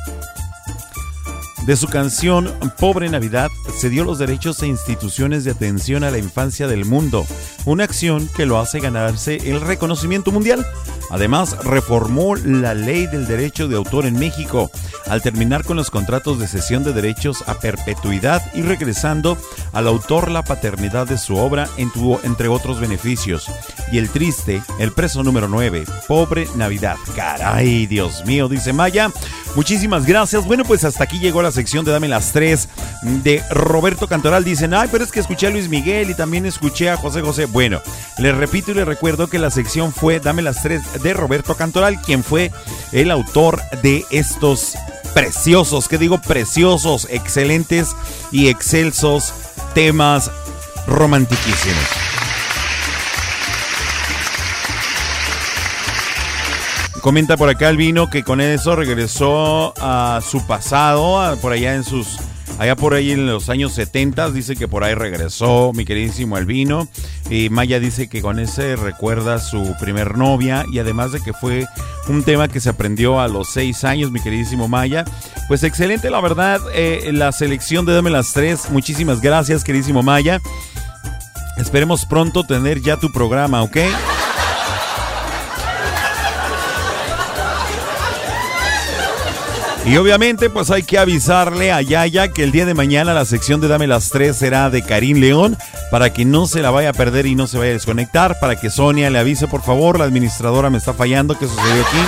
De 1.66 1.76
su 1.76 1.88
canción 1.88 2.52
Pobre 2.78 3.08
Navidad 3.10 3.50
se 3.78 3.90
dio 3.90 4.04
los 4.04 4.18
derechos 4.18 4.62
e 4.62 4.66
instituciones 4.66 5.44
de 5.44 5.50
atención 5.52 6.04
a 6.04 6.10
la 6.10 6.18
infancia 6.18 6.66
del 6.66 6.84
mundo, 6.84 7.26
una 7.64 7.84
acción 7.84 8.28
que 8.34 8.46
lo 8.46 8.58
hace 8.58 8.80
ganarse 8.80 9.36
el 9.50 9.60
reconocimiento 9.60 10.32
mundial. 10.32 10.66
Además, 11.10 11.56
reformó 11.64 12.36
la 12.36 12.72
ley 12.72 13.06
del 13.08 13.26
derecho 13.26 13.66
de 13.66 13.76
autor 13.76 14.06
en 14.06 14.18
México, 14.18 14.70
al 15.06 15.22
terminar 15.22 15.64
con 15.64 15.76
los 15.76 15.90
contratos 15.90 16.38
de 16.38 16.46
cesión 16.46 16.84
de 16.84 16.92
derechos 16.92 17.42
a 17.48 17.58
perpetuidad 17.58 18.42
y 18.54 18.62
regresando 18.62 19.36
al 19.72 19.88
autor 19.88 20.30
la 20.30 20.44
paternidad 20.44 21.08
de 21.08 21.18
su 21.18 21.36
obra, 21.36 21.68
entre 21.76 22.48
otros 22.48 22.78
beneficios. 22.78 23.46
Y 23.90 23.98
el 23.98 24.08
triste, 24.08 24.62
el 24.78 24.92
preso 24.92 25.24
número 25.24 25.48
9, 25.48 25.84
Pobre 26.06 26.46
Navidad. 26.54 26.96
Caray, 27.16 27.86
Dios 27.86 28.24
mío, 28.24 28.48
dice 28.48 28.72
Maya. 28.72 29.10
Muchísimas 29.56 30.06
gracias. 30.06 30.46
Bueno, 30.46 30.64
pues 30.64 30.84
hasta 30.84 31.02
aquí 31.02 31.18
llegó 31.18 31.42
la 31.42 31.49
sección 31.52 31.84
de 31.84 31.92
Dame 31.92 32.08
las 32.08 32.32
Tres 32.32 32.68
de 33.02 33.42
Roberto 33.50 34.08
Cantoral. 34.08 34.44
Dicen, 34.44 34.74
ay, 34.74 34.88
pero 34.90 35.04
es 35.04 35.12
que 35.12 35.20
escuché 35.20 35.46
a 35.46 35.50
Luis 35.50 35.68
Miguel 35.68 36.10
y 36.10 36.14
también 36.14 36.46
escuché 36.46 36.90
a 36.90 36.96
José 36.96 37.22
José. 37.22 37.46
Bueno, 37.46 37.80
les 38.18 38.36
repito 38.36 38.70
y 38.70 38.74
les 38.74 38.86
recuerdo 38.86 39.28
que 39.28 39.38
la 39.38 39.50
sección 39.50 39.92
fue 39.92 40.20
Dame 40.20 40.42
las 40.42 40.62
Tres 40.62 40.82
de 41.02 41.14
Roberto 41.14 41.54
Cantoral, 41.54 42.00
quien 42.00 42.24
fue 42.24 42.50
el 42.92 43.10
autor 43.10 43.60
de 43.82 44.04
estos 44.10 44.74
preciosos, 45.14 45.88
que 45.88 45.98
digo 45.98 46.20
preciosos, 46.20 47.06
excelentes 47.10 47.88
y 48.30 48.48
excelsos 48.48 49.32
temas 49.74 50.30
romantiquísimos. 50.86 52.09
Comenta 57.02 57.36
por 57.38 57.48
acá 57.48 57.68
el 57.70 57.76
vino 57.78 58.10
que 58.10 58.22
con 58.22 58.40
eso 58.40 58.76
regresó 58.76 59.72
a 59.80 60.20
su 60.28 60.46
pasado, 60.46 61.20
a- 61.20 61.36
por 61.36 61.52
allá 61.52 61.74
en 61.74 61.82
sus, 61.82 62.18
allá 62.58 62.76
por 62.76 62.92
ahí 62.92 63.10
en 63.12 63.26
los 63.26 63.48
años 63.48 63.72
70, 63.72 64.30
dice 64.30 64.54
que 64.54 64.68
por 64.68 64.84
ahí 64.84 64.92
regresó 64.94 65.72
mi 65.74 65.86
queridísimo 65.86 66.36
Albino. 66.36 66.88
Y 67.30 67.48
Maya 67.48 67.80
dice 67.80 68.08
que 68.08 68.20
con 68.20 68.38
ese 68.38 68.76
recuerda 68.76 69.36
a 69.36 69.38
su 69.40 69.74
primer 69.80 70.18
novia 70.18 70.64
y 70.70 70.78
además 70.78 71.12
de 71.12 71.20
que 71.22 71.32
fue 71.32 71.66
un 72.08 72.22
tema 72.22 72.48
que 72.48 72.60
se 72.60 72.68
aprendió 72.68 73.18
a 73.20 73.28
los 73.28 73.48
seis 73.48 73.82
años, 73.84 74.10
mi 74.10 74.20
queridísimo 74.20 74.68
Maya. 74.68 75.04
Pues 75.48 75.62
excelente, 75.62 76.10
la 76.10 76.20
verdad, 76.20 76.60
eh, 76.74 77.10
la 77.14 77.32
selección 77.32 77.86
de 77.86 77.94
Dame 77.94 78.10
las 78.10 78.34
Tres. 78.34 78.68
Muchísimas 78.70 79.22
gracias, 79.22 79.64
queridísimo 79.64 80.02
Maya. 80.02 80.38
Esperemos 81.56 82.04
pronto 82.04 82.44
tener 82.44 82.80
ya 82.82 82.98
tu 82.98 83.10
programa, 83.10 83.62
¿ok? 83.62 83.76
Y 89.86 89.96
obviamente, 89.96 90.50
pues 90.50 90.70
hay 90.70 90.82
que 90.82 90.98
avisarle 90.98 91.72
a 91.72 91.80
Yaya 91.80 92.28
que 92.28 92.44
el 92.44 92.52
día 92.52 92.66
de 92.66 92.74
mañana 92.74 93.14
la 93.14 93.24
sección 93.24 93.60
de 93.60 93.68
Dame 93.68 93.86
las 93.86 94.10
Tres 94.10 94.36
será 94.36 94.70
de 94.70 94.82
Karim 94.82 95.18
León 95.18 95.56
para 95.90 96.12
que 96.12 96.24
no 96.24 96.46
se 96.46 96.60
la 96.60 96.70
vaya 96.70 96.90
a 96.90 96.92
perder 96.92 97.26
y 97.26 97.34
no 97.34 97.46
se 97.46 97.58
vaya 97.58 97.70
a 97.70 97.74
desconectar. 97.74 98.38
Para 98.40 98.56
que 98.56 98.70
Sonia 98.70 99.10
le 99.10 99.18
avise, 99.18 99.48
por 99.48 99.62
favor. 99.62 99.98
La 99.98 100.04
administradora 100.04 100.70
me 100.70 100.78
está 100.78 100.92
fallando. 100.92 101.36
¿Qué 101.36 101.46
sucedió 101.46 101.82
aquí? 101.82 101.98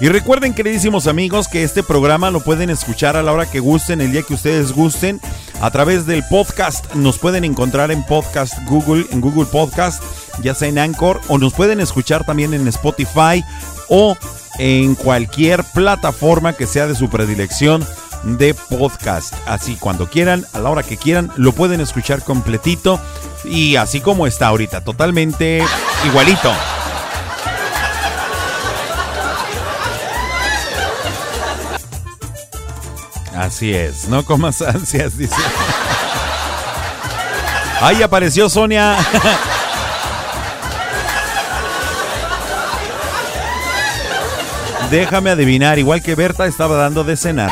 Y 0.00 0.08
recuerden, 0.08 0.54
queridísimos 0.54 1.08
amigos, 1.08 1.48
que 1.48 1.64
este 1.64 1.82
programa 1.82 2.30
lo 2.30 2.38
pueden 2.38 2.70
escuchar 2.70 3.16
a 3.16 3.22
la 3.24 3.32
hora 3.32 3.50
que 3.50 3.58
gusten, 3.58 4.00
el 4.00 4.12
día 4.12 4.22
que 4.22 4.34
ustedes 4.34 4.70
gusten, 4.72 5.20
a 5.60 5.72
través 5.72 6.06
del 6.06 6.22
podcast. 6.30 6.94
Nos 6.94 7.18
pueden 7.18 7.44
encontrar 7.44 7.90
en 7.90 8.04
podcast 8.04 8.54
Google, 8.66 9.06
en 9.10 9.20
Google 9.20 9.46
Podcast, 9.46 10.00
ya 10.42 10.54
sea 10.54 10.68
en 10.68 10.78
Anchor, 10.78 11.20
o 11.28 11.38
nos 11.38 11.52
pueden 11.54 11.80
escuchar 11.80 12.24
también 12.24 12.54
en 12.54 12.66
Spotify 12.68 13.44
o 13.88 14.16
en 14.58 14.94
cualquier 14.94 15.64
plataforma 15.64 16.52
que 16.52 16.66
sea 16.66 16.86
de 16.86 16.94
su 16.94 17.08
predilección 17.08 17.86
de 18.24 18.54
podcast. 18.54 19.34
Así 19.46 19.76
cuando 19.76 20.08
quieran, 20.08 20.44
a 20.52 20.58
la 20.58 20.70
hora 20.70 20.82
que 20.82 20.96
quieran, 20.96 21.30
lo 21.36 21.52
pueden 21.52 21.80
escuchar 21.80 22.22
completito 22.22 23.00
y 23.44 23.76
así 23.76 24.00
como 24.00 24.26
está 24.26 24.48
ahorita, 24.48 24.82
totalmente 24.82 25.64
igualito. 26.06 26.52
Así 33.36 33.72
es, 33.72 34.08
no 34.08 34.24
comas 34.24 34.60
ansias, 34.62 35.16
dice. 35.16 35.36
Ahí 37.80 38.02
apareció 38.02 38.48
Sonia. 38.48 38.96
Déjame 44.90 45.30
adivinar, 45.30 45.78
igual 45.78 46.02
que 46.02 46.14
Berta 46.14 46.46
estaba 46.46 46.76
dando 46.76 47.04
de 47.04 47.16
cenar. 47.16 47.50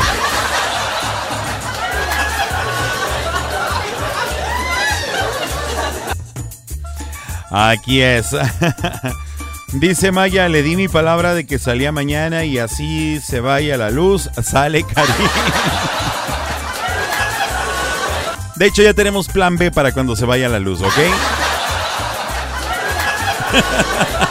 Aquí 7.50 8.00
es. 8.00 8.34
Dice 9.72 10.12
Maya, 10.12 10.48
le 10.48 10.62
di 10.62 10.76
mi 10.76 10.88
palabra 10.88 11.34
de 11.34 11.46
que 11.46 11.58
salía 11.58 11.92
mañana 11.92 12.44
y 12.44 12.58
así 12.58 13.20
se 13.20 13.40
vaya 13.40 13.76
la 13.76 13.90
luz, 13.90 14.30
sale 14.42 14.84
Karim. 14.84 15.14
De 18.56 18.66
hecho, 18.66 18.82
ya 18.82 18.94
tenemos 18.94 19.28
plan 19.28 19.56
B 19.56 19.70
para 19.70 19.92
cuando 19.92 20.16
se 20.16 20.24
vaya 20.24 20.48
la 20.48 20.58
luz, 20.58 20.80
¿ok? 20.80 20.94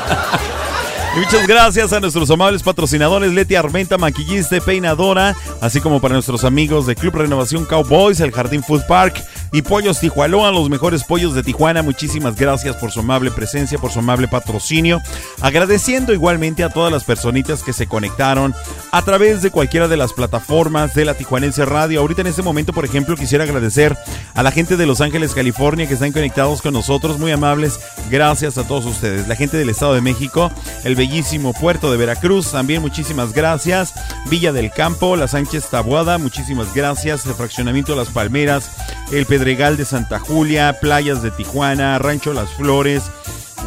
muchas 1.15 1.47
gracias 1.47 1.93
a 1.93 1.99
nuestros 1.99 2.29
amables 2.29 2.61
patrocinadores 2.61 3.33
Leti 3.33 3.55
Armenta, 3.55 3.97
maquillista 3.97 4.59
peinadora, 4.59 5.35
así 5.61 5.79
como 5.79 6.01
para 6.01 6.13
nuestros 6.13 6.43
amigos 6.43 6.85
de 6.85 6.95
Club 6.95 7.15
Renovación 7.15 7.65
Cowboys, 7.65 8.19
el 8.19 8.31
Jardín 8.31 8.63
Food 8.63 8.85
Park 8.87 9.23
y 9.51 9.61
Pollos 9.61 9.99
Tijualoa, 9.99 10.51
los 10.51 10.69
mejores 10.69 11.03
pollos 11.03 11.33
de 11.33 11.43
Tijuana. 11.43 11.81
Muchísimas 11.81 12.35
gracias 12.35 12.75
por 12.75 12.91
su 12.91 12.99
amable 12.99 13.31
presencia, 13.31 13.77
por 13.77 13.91
su 13.91 13.99
amable 13.99 14.27
patrocinio. 14.27 15.01
Agradeciendo 15.41 16.13
igualmente 16.13 16.63
a 16.63 16.69
todas 16.69 16.91
las 16.91 17.05
personitas 17.05 17.63
que 17.63 17.71
se 17.71 17.87
conectaron 17.87 18.53
a 18.91 19.01
través 19.03 19.41
de 19.41 19.51
cualquiera 19.51 19.87
de 19.87 19.97
las 19.97 20.11
plataformas 20.11 20.93
de 20.93 21.05
la 21.05 21.13
Tijuanense 21.13 21.63
Radio. 21.63 22.01
Ahorita 22.01 22.21
en 22.21 22.27
este 22.27 22.41
momento, 22.41 22.73
por 22.73 22.83
ejemplo, 22.83 23.15
quisiera 23.15 23.45
agradecer 23.45 23.95
a 24.33 24.43
la 24.43 24.51
gente 24.51 24.75
de 24.75 24.85
Los 24.85 24.99
Ángeles, 24.99 25.33
California, 25.33 25.87
que 25.87 25.93
están 25.93 26.11
conectados 26.11 26.61
con 26.61 26.73
nosotros. 26.73 27.17
Muy 27.17 27.31
amables. 27.31 27.79
Gracias 28.09 28.57
a 28.57 28.67
todos 28.67 28.85
ustedes. 28.85 29.27
La 29.27 29.35
gente 29.35 29.55
del 29.55 29.69
Estado 29.69 29.93
de 29.93 30.01
México, 30.01 30.51
el 30.83 30.95
bellísimo 31.05 31.53
puerto 31.53 31.91
de 31.91 31.97
Veracruz, 31.97 32.51
también 32.51 32.81
muchísimas 32.81 33.31
gracias. 33.31 33.93
Villa 34.27 34.51
del 34.51 34.71
Campo, 34.71 35.15
La 35.15 35.27
Sánchez 35.27 35.69
Tabuada, 35.69 36.17
muchísimas 36.17 36.73
gracias. 36.73 37.27
El 37.27 37.35
fraccionamiento 37.35 37.95
Las 37.95 38.09
Palmeras, 38.09 38.71
el 39.11 39.27
Pedregal 39.27 39.77
de 39.77 39.85
Santa 39.85 40.17
Julia, 40.17 40.79
playas 40.81 41.21
de 41.21 41.29
Tijuana, 41.29 41.99
Rancho 41.99 42.33
Las 42.33 42.49
Flores. 42.53 43.03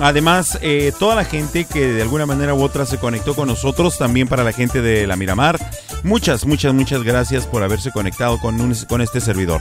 Además, 0.01 0.59
eh, 0.63 0.93
toda 0.99 1.15
la 1.15 1.25
gente 1.25 1.65
que 1.65 1.87
de 1.87 2.03
alguna 2.03 2.27
manera 2.27 2.55
u 2.55 2.63
otra 2.63 2.87
se 2.87 2.99
conectó 2.99 3.37
con 3.37 3.47
nosotros, 3.47 3.99
también 3.99 4.27
para 4.27 4.43
la 4.43 4.51
gente 4.51 4.83
de 4.83 5.07
la 5.07 5.15
Miramar. 5.15 5.59
Muchas, 6.03 6.45
muchas, 6.45 6.75
muchas 6.75 7.05
gracias 7.05 7.47
por 7.47 7.63
haberse 7.63 7.93
conectado 7.93 8.41
con, 8.41 8.75
con 8.89 9.01
este 9.01 9.21
servidor. 9.21 9.61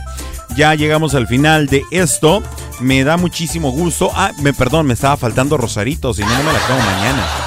Ya 0.56 0.74
llegamos 0.74 1.14
al 1.14 1.28
final 1.28 1.68
de 1.68 1.84
esto. 1.92 2.42
Me 2.80 3.04
da 3.04 3.18
muchísimo 3.18 3.70
gusto. 3.70 4.10
Ah, 4.16 4.32
me 4.42 4.52
perdón, 4.52 4.88
me 4.88 4.96
estaba 4.96 5.16
faltando 5.16 5.58
Rosarito, 5.58 6.12
si 6.16 6.24
no, 6.24 6.30
no 6.30 6.44
me 6.44 6.54
la 6.54 6.58
acabo 6.58 6.80
mañana. 6.80 7.47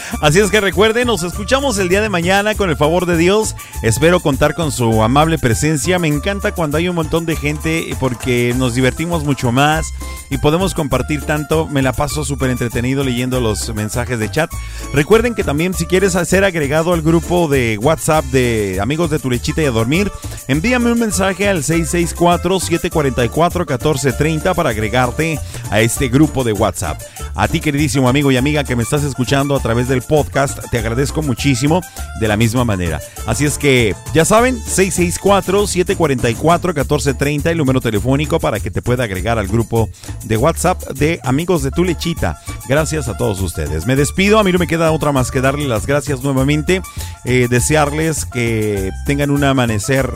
Así 0.19 0.39
es 0.39 0.51
que 0.51 0.59
recuerden, 0.59 1.07
nos 1.07 1.23
escuchamos 1.23 1.77
el 1.77 1.89
día 1.89 2.01
de 2.01 2.09
mañana 2.09 2.55
con 2.55 2.69
el 2.69 2.75
favor 2.75 3.05
de 3.05 3.17
Dios. 3.17 3.55
Espero 3.81 4.19
contar 4.19 4.53
con 4.53 4.71
su 4.71 5.01
amable 5.01 5.39
presencia. 5.39 5.99
Me 5.99 6.09
encanta 6.09 6.51
cuando 6.51 6.77
hay 6.77 6.89
un 6.89 6.95
montón 6.95 7.25
de 7.25 7.35
gente 7.35 7.95
porque 7.99 8.53
nos 8.55 8.75
divertimos 8.75 9.23
mucho 9.23 9.51
más 9.51 9.93
y 10.29 10.37
podemos 10.37 10.73
compartir 10.73 11.23
tanto. 11.23 11.67
Me 11.67 11.81
la 11.81 11.93
paso 11.93 12.25
súper 12.25 12.49
entretenido 12.49 13.03
leyendo 13.03 13.39
los 13.39 13.73
mensajes 13.73 14.19
de 14.19 14.29
chat. 14.29 14.51
Recuerden 14.93 15.33
que 15.33 15.43
también 15.43 15.73
si 15.73 15.85
quieres 15.85 16.13
ser 16.13 16.43
agregado 16.43 16.93
al 16.93 17.01
grupo 17.01 17.47
de 17.47 17.77
WhatsApp 17.79 18.25
de 18.25 18.79
amigos 18.81 19.09
de 19.09 19.19
tu 19.19 19.29
lechita 19.29 19.61
y 19.61 19.65
a 19.65 19.71
dormir, 19.71 20.11
envíame 20.47 20.91
un 20.91 20.99
mensaje 20.99 21.47
al 21.47 21.63
664-744-1430 21.63 24.55
para 24.55 24.71
agregarte 24.71 25.39
a 25.69 25.81
este 25.81 26.09
grupo 26.09 26.43
de 26.43 26.53
WhatsApp. 26.53 26.99
A 27.33 27.47
ti 27.47 27.59
queridísimo 27.59 28.09
amigo 28.09 28.31
y 28.31 28.37
amiga 28.37 28.63
que 28.63 28.75
me 28.75 28.83
estás 28.83 29.03
escuchando 29.03 29.55
a 29.55 29.59
través 29.59 29.87
del 29.87 30.00
podcast. 30.01 30.59
Te 30.69 30.79
agradezco 30.79 31.21
muchísimo 31.21 31.81
de 32.19 32.27
la 32.27 32.35
misma 32.37 32.65
manera. 32.65 32.99
Así 33.25 33.45
es 33.45 33.57
que, 33.57 33.95
ya 34.13 34.25
saben, 34.25 34.61
664-744-1430, 34.63 37.47
el 37.47 37.57
número 37.57 37.81
telefónico 37.81 38.39
para 38.39 38.59
que 38.59 38.71
te 38.71 38.81
pueda 38.81 39.05
agregar 39.05 39.39
al 39.39 39.47
grupo 39.47 39.89
de 40.23 40.37
WhatsApp 40.37 40.81
de 40.91 41.19
Amigos 41.23 41.63
de 41.63 41.71
Tu 41.71 41.83
Lechita. 41.83 42.39
Gracias 42.67 43.07
a 43.07 43.17
todos 43.17 43.41
ustedes. 43.41 43.85
Me 43.85 43.95
despido, 43.95 44.39
a 44.39 44.43
mí 44.43 44.51
no 44.51 44.59
me 44.59 44.67
queda 44.67 44.91
otra 44.91 45.11
más 45.11 45.31
que 45.31 45.41
darle 45.41 45.67
las 45.67 45.85
gracias 45.85 46.21
nuevamente, 46.21 46.81
eh, 47.25 47.47
desearles 47.49 48.25
que 48.25 48.91
tengan 49.05 49.31
un 49.31 49.43
amanecer 49.43 50.09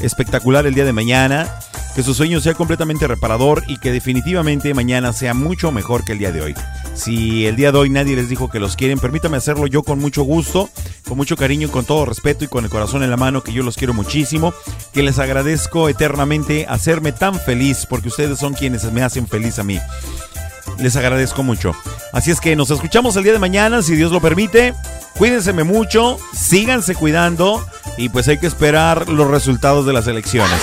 espectacular 0.00 0.66
el 0.66 0.74
día 0.74 0.84
de 0.84 0.92
mañana 0.92 1.48
que 1.94 2.02
su 2.02 2.14
sueño 2.14 2.40
sea 2.40 2.54
completamente 2.54 3.06
reparador 3.06 3.64
y 3.66 3.78
que 3.78 3.90
definitivamente 3.90 4.74
mañana 4.74 5.12
sea 5.12 5.34
mucho 5.34 5.72
mejor 5.72 6.04
que 6.04 6.12
el 6.12 6.18
día 6.18 6.32
de 6.32 6.40
hoy. 6.40 6.54
Si 6.94 7.46
el 7.46 7.56
día 7.56 7.72
de 7.72 7.78
hoy 7.78 7.90
nadie 7.90 8.16
les 8.16 8.28
dijo 8.28 8.48
que 8.48 8.60
los 8.60 8.76
quieren, 8.76 8.98
permítame 8.98 9.36
hacerlo 9.36 9.66
yo 9.66 9.82
con 9.82 9.98
mucho 9.98 10.22
gusto, 10.22 10.70
con 11.08 11.16
mucho 11.16 11.36
cariño, 11.36 11.70
con 11.70 11.84
todo 11.84 12.04
respeto 12.04 12.44
y 12.44 12.48
con 12.48 12.64
el 12.64 12.70
corazón 12.70 13.02
en 13.02 13.10
la 13.10 13.16
mano, 13.16 13.42
que 13.42 13.52
yo 13.52 13.62
los 13.62 13.76
quiero 13.76 13.94
muchísimo, 13.94 14.54
que 14.92 15.02
les 15.02 15.18
agradezco 15.18 15.88
eternamente 15.88 16.66
hacerme 16.68 17.12
tan 17.12 17.38
feliz, 17.38 17.86
porque 17.88 18.08
ustedes 18.08 18.38
son 18.38 18.54
quienes 18.54 18.84
me 18.92 19.02
hacen 19.02 19.26
feliz 19.26 19.58
a 19.58 19.64
mí. 19.64 19.78
Les 20.78 20.96
agradezco 20.96 21.42
mucho. 21.42 21.74
Así 22.12 22.30
es 22.30 22.40
que 22.40 22.56
nos 22.56 22.70
escuchamos 22.70 23.16
el 23.16 23.24
día 23.24 23.32
de 23.32 23.38
mañana, 23.38 23.82
si 23.82 23.94
Dios 23.94 24.12
lo 24.12 24.20
permite. 24.20 24.74
Cuídense 25.18 25.52
mucho, 25.52 26.18
síganse 26.34 26.94
cuidando 26.94 27.64
y 27.96 28.08
pues 28.08 28.28
hay 28.28 28.38
que 28.38 28.46
esperar 28.46 29.08
los 29.08 29.28
resultados 29.28 29.84
de 29.86 29.92
las 29.92 30.06
elecciones. 30.06 30.60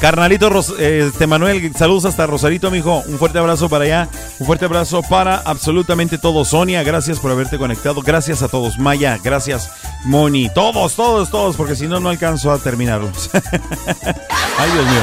Carnalito 0.00 0.48
este 0.78 1.26
Manuel, 1.26 1.74
saludos 1.76 2.06
hasta 2.06 2.26
Rosarito, 2.26 2.68
amigo. 2.68 3.02
Un 3.06 3.18
fuerte 3.18 3.38
abrazo 3.38 3.68
para 3.68 3.84
allá. 3.84 4.08
Un 4.38 4.46
fuerte 4.46 4.64
abrazo 4.64 5.02
para 5.02 5.36
absolutamente 5.36 6.16
todos. 6.16 6.48
Sonia, 6.48 6.82
gracias 6.82 7.18
por 7.18 7.30
haberte 7.30 7.58
conectado. 7.58 8.00
Gracias 8.00 8.42
a 8.42 8.48
todos. 8.48 8.78
Maya, 8.78 9.18
gracias. 9.22 9.70
Moni, 10.04 10.48
todos, 10.54 10.94
todos, 10.94 11.30
todos, 11.30 11.54
porque 11.54 11.76
si 11.76 11.86
no, 11.86 12.00
no 12.00 12.08
alcanzo 12.08 12.50
a 12.50 12.56
terminarlos. 12.58 13.28
Ay, 13.34 14.70
Dios 14.72 14.86
mío. 14.86 15.02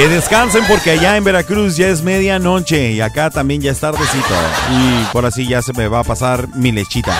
Que 0.00 0.08
descansen 0.08 0.64
porque 0.66 0.92
allá 0.92 1.18
en 1.18 1.24
Veracruz 1.24 1.76
ya 1.76 1.88
es 1.88 2.02
medianoche 2.02 2.92
y 2.92 3.02
acá 3.02 3.28
también 3.28 3.60
ya 3.60 3.72
es 3.72 3.80
tardecito. 3.80 4.34
Y 4.72 5.04
por 5.12 5.26
así 5.26 5.46
ya 5.46 5.60
se 5.60 5.74
me 5.74 5.88
va 5.88 5.98
a 5.98 6.04
pasar 6.04 6.48
mi 6.56 6.72
lechita. 6.72 7.14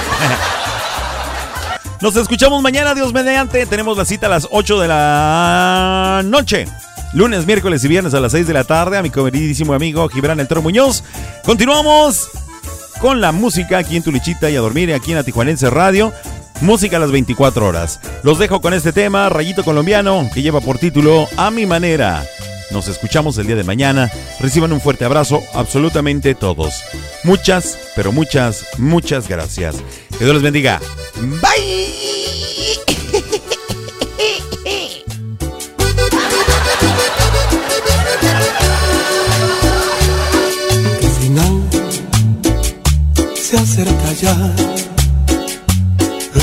Nos 2.00 2.16
escuchamos 2.16 2.62
mañana, 2.62 2.94
Dios 2.94 3.12
mediante. 3.12 3.66
Tenemos 3.66 3.98
la 3.98 4.06
cita 4.06 4.28
a 4.28 4.30
las 4.30 4.48
8 4.50 4.80
de 4.80 4.88
la 4.88 6.22
noche. 6.24 6.68
Lunes, 7.12 7.44
miércoles 7.44 7.84
y 7.84 7.88
viernes 7.88 8.14
a 8.14 8.20
las 8.20 8.32
6 8.32 8.46
de 8.46 8.54
la 8.54 8.64
tarde. 8.64 8.96
A 8.96 9.02
mi 9.02 9.10
queridísimo 9.10 9.74
amigo 9.74 10.08
Gibran 10.08 10.40
El 10.40 10.48
Toro 10.48 10.62
Muñoz. 10.62 11.04
Continuamos 11.44 12.30
con 12.98 13.20
la 13.20 13.30
música 13.30 13.76
aquí 13.76 13.98
en 13.98 14.04
Tulichita 14.04 14.48
y 14.48 14.56
a 14.56 14.60
dormir 14.60 14.94
aquí 14.94 15.10
en 15.10 15.18
la 15.18 15.22
Tijuanense 15.22 15.68
Radio. 15.68 16.14
Música 16.62 16.96
a 16.96 17.00
las 17.00 17.10
24 17.10 17.66
horas. 17.66 18.00
Los 18.22 18.38
dejo 18.38 18.62
con 18.62 18.72
este 18.72 18.94
tema, 18.94 19.28
Rayito 19.28 19.64
Colombiano, 19.64 20.30
que 20.32 20.40
lleva 20.40 20.62
por 20.62 20.78
título 20.78 21.28
A 21.36 21.50
mi 21.50 21.66
manera. 21.66 22.24
Nos 22.70 22.88
escuchamos 22.88 23.36
el 23.38 23.46
día 23.46 23.56
de 23.56 23.64
mañana. 23.64 24.10
Reciban 24.38 24.72
un 24.72 24.80
fuerte 24.80 25.04
abrazo, 25.04 25.42
absolutamente 25.54 26.34
todos. 26.34 26.82
Muchas, 27.24 27.78
pero 27.96 28.12
muchas, 28.12 28.66
muchas 28.78 29.28
gracias. 29.28 29.76
Que 30.18 30.24
Dios 30.24 30.34
les 30.34 30.42
bendiga. 30.42 30.80
Bye. 31.16 32.00
Se 43.34 43.56
acerca 43.56 44.12
ya. 44.12 44.54
Lo 46.34 46.40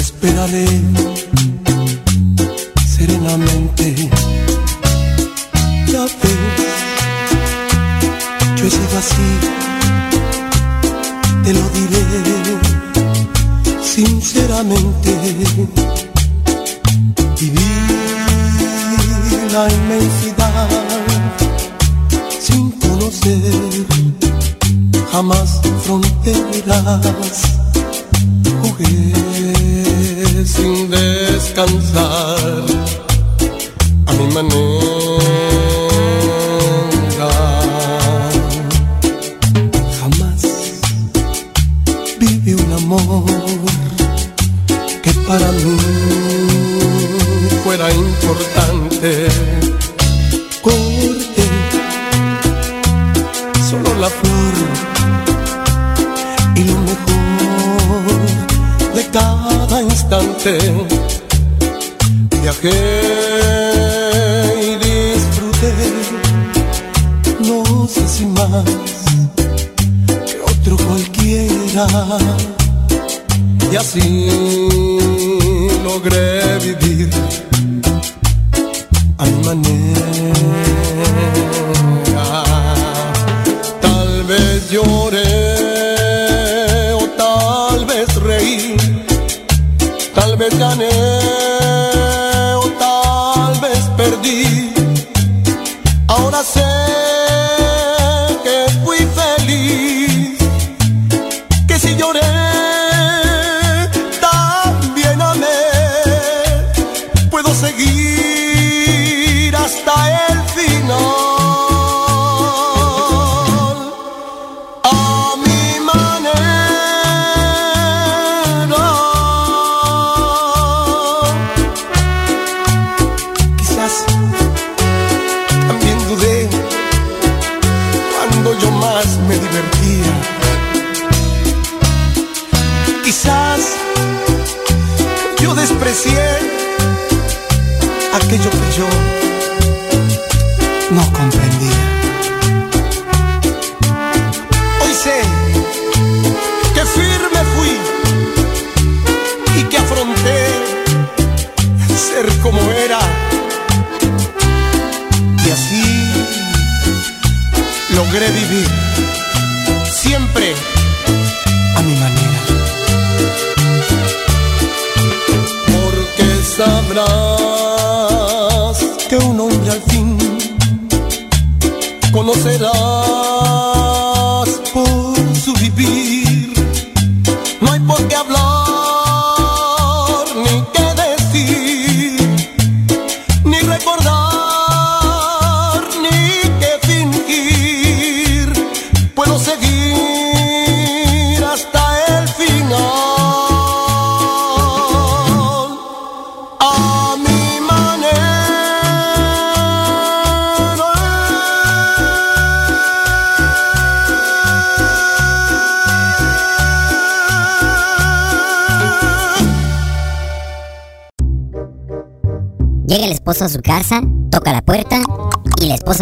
serenamente 2.86 4.37
escape. 5.88 6.28
Yo 8.58 8.66
he 8.66 8.70
sido 8.70 8.98
así, 8.98 9.30
te 11.44 11.54
lo 11.54 11.70
diré 11.70 12.04
sinceramente. 13.82 15.12
Viví 17.40 17.70
la 19.54 19.68
inmensidad 19.70 20.70
sin 22.40 22.72
conocer 22.72 23.86
jamás 25.12 25.62
fronteras. 25.86 27.42
Jugué 28.62 29.14
sin 30.46 30.90
descansar 30.90 32.66
a 34.06 34.14
mi 34.14 34.34
manera. 34.34 35.57
Amor 42.88 43.26
que 45.04 45.12
para 45.28 45.52
mí 45.52 45.78
fuera 47.64 47.92
importante. 47.92 49.28
Corté 50.62 51.48
solo 53.70 53.90
la 54.00 54.10
flor 54.10 54.54
y 56.56 56.64
lo 56.64 56.78
mejor 56.90 58.20
de 58.96 59.04
cada 59.12 59.82
instante. 59.82 60.58
Viajé 62.42 62.80
y 64.62 64.70
disfruté, 64.88 65.74
no 67.50 67.88
sé 67.88 68.08
si 68.08 68.26
más 68.28 68.64
que 70.26 70.40
otro 70.42 70.78
cualquiera. 70.88 71.88
Y 73.72 73.76
así 73.76 74.30
logré 75.84 76.58
vivir 76.60 77.10
a 79.18 79.56
mi. 79.56 79.87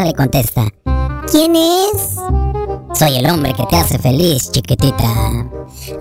Le 0.04 0.14
contesta. 0.14 0.66
¿Quién 1.32 1.56
es? 1.56 2.16
Soy 2.98 3.18
el 3.18 3.30
hombre 3.30 3.54
que 3.54 3.66
te 3.66 3.78
hace 3.78 3.98
feliz, 3.98 4.52
chiquitita. 4.52 5.06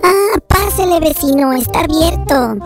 Ah, 0.03 0.37
pásele 0.47 0.99
vecino, 0.99 1.53
está 1.53 1.81
abierto. 1.81 2.57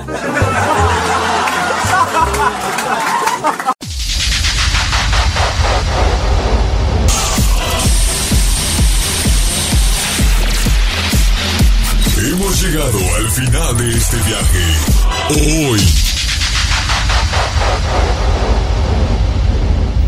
Hemos 12.17 12.61
llegado 12.61 12.99
al 13.17 13.29
final 13.29 13.77
de 13.77 13.97
este 13.97 14.17
viaje. 14.17 15.69
Hoy. 15.69 15.79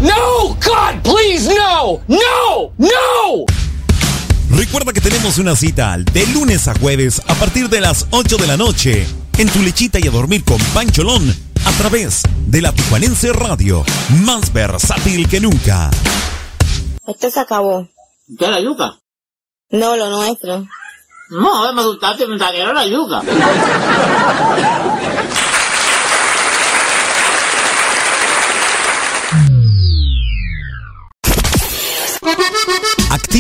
No! 0.01 0.55
God, 0.59 0.90
please, 1.03 1.49
no! 1.53 2.01
No! 2.07 2.73
No! 2.77 3.45
Recuerda 4.49 4.93
que 4.93 5.01
tenemos 5.01 5.37
una 5.37 5.55
cita 5.55 5.97
de 5.97 6.27
lunes 6.27 6.67
a 6.67 6.73
jueves 6.79 7.21
a 7.27 7.33
partir 7.35 7.69
de 7.69 7.81
las 7.81 8.05
8 8.11 8.37
de 8.37 8.47
la 8.47 8.57
noche 8.57 9.07
en 9.37 9.49
tu 9.49 9.61
lechita 9.61 9.99
y 9.99 10.07
a 10.07 10.11
dormir 10.11 10.43
con 10.43 10.59
Pancholón 10.73 11.33
a 11.65 11.71
través 11.73 12.21
de 12.47 12.61
la 12.61 12.71
Tijuanense 12.73 13.31
Radio, 13.33 13.83
más 14.23 14.51
versátil 14.51 15.27
que 15.29 15.39
nunca. 15.39 15.89
Esto 17.07 17.29
se 17.29 17.39
acabó. 17.39 17.87
¿Qué 18.37 18.47
la 18.47 18.59
yuca? 18.61 18.99
No, 19.69 19.95
lo 19.95 20.09
nuestro. 20.09 20.67
No, 21.29 21.73
me 21.73 21.81
asustaste, 21.81 22.27
me 22.27 22.37
saquearon 22.37 22.75
la 22.75 22.85
yuca. 22.85 23.21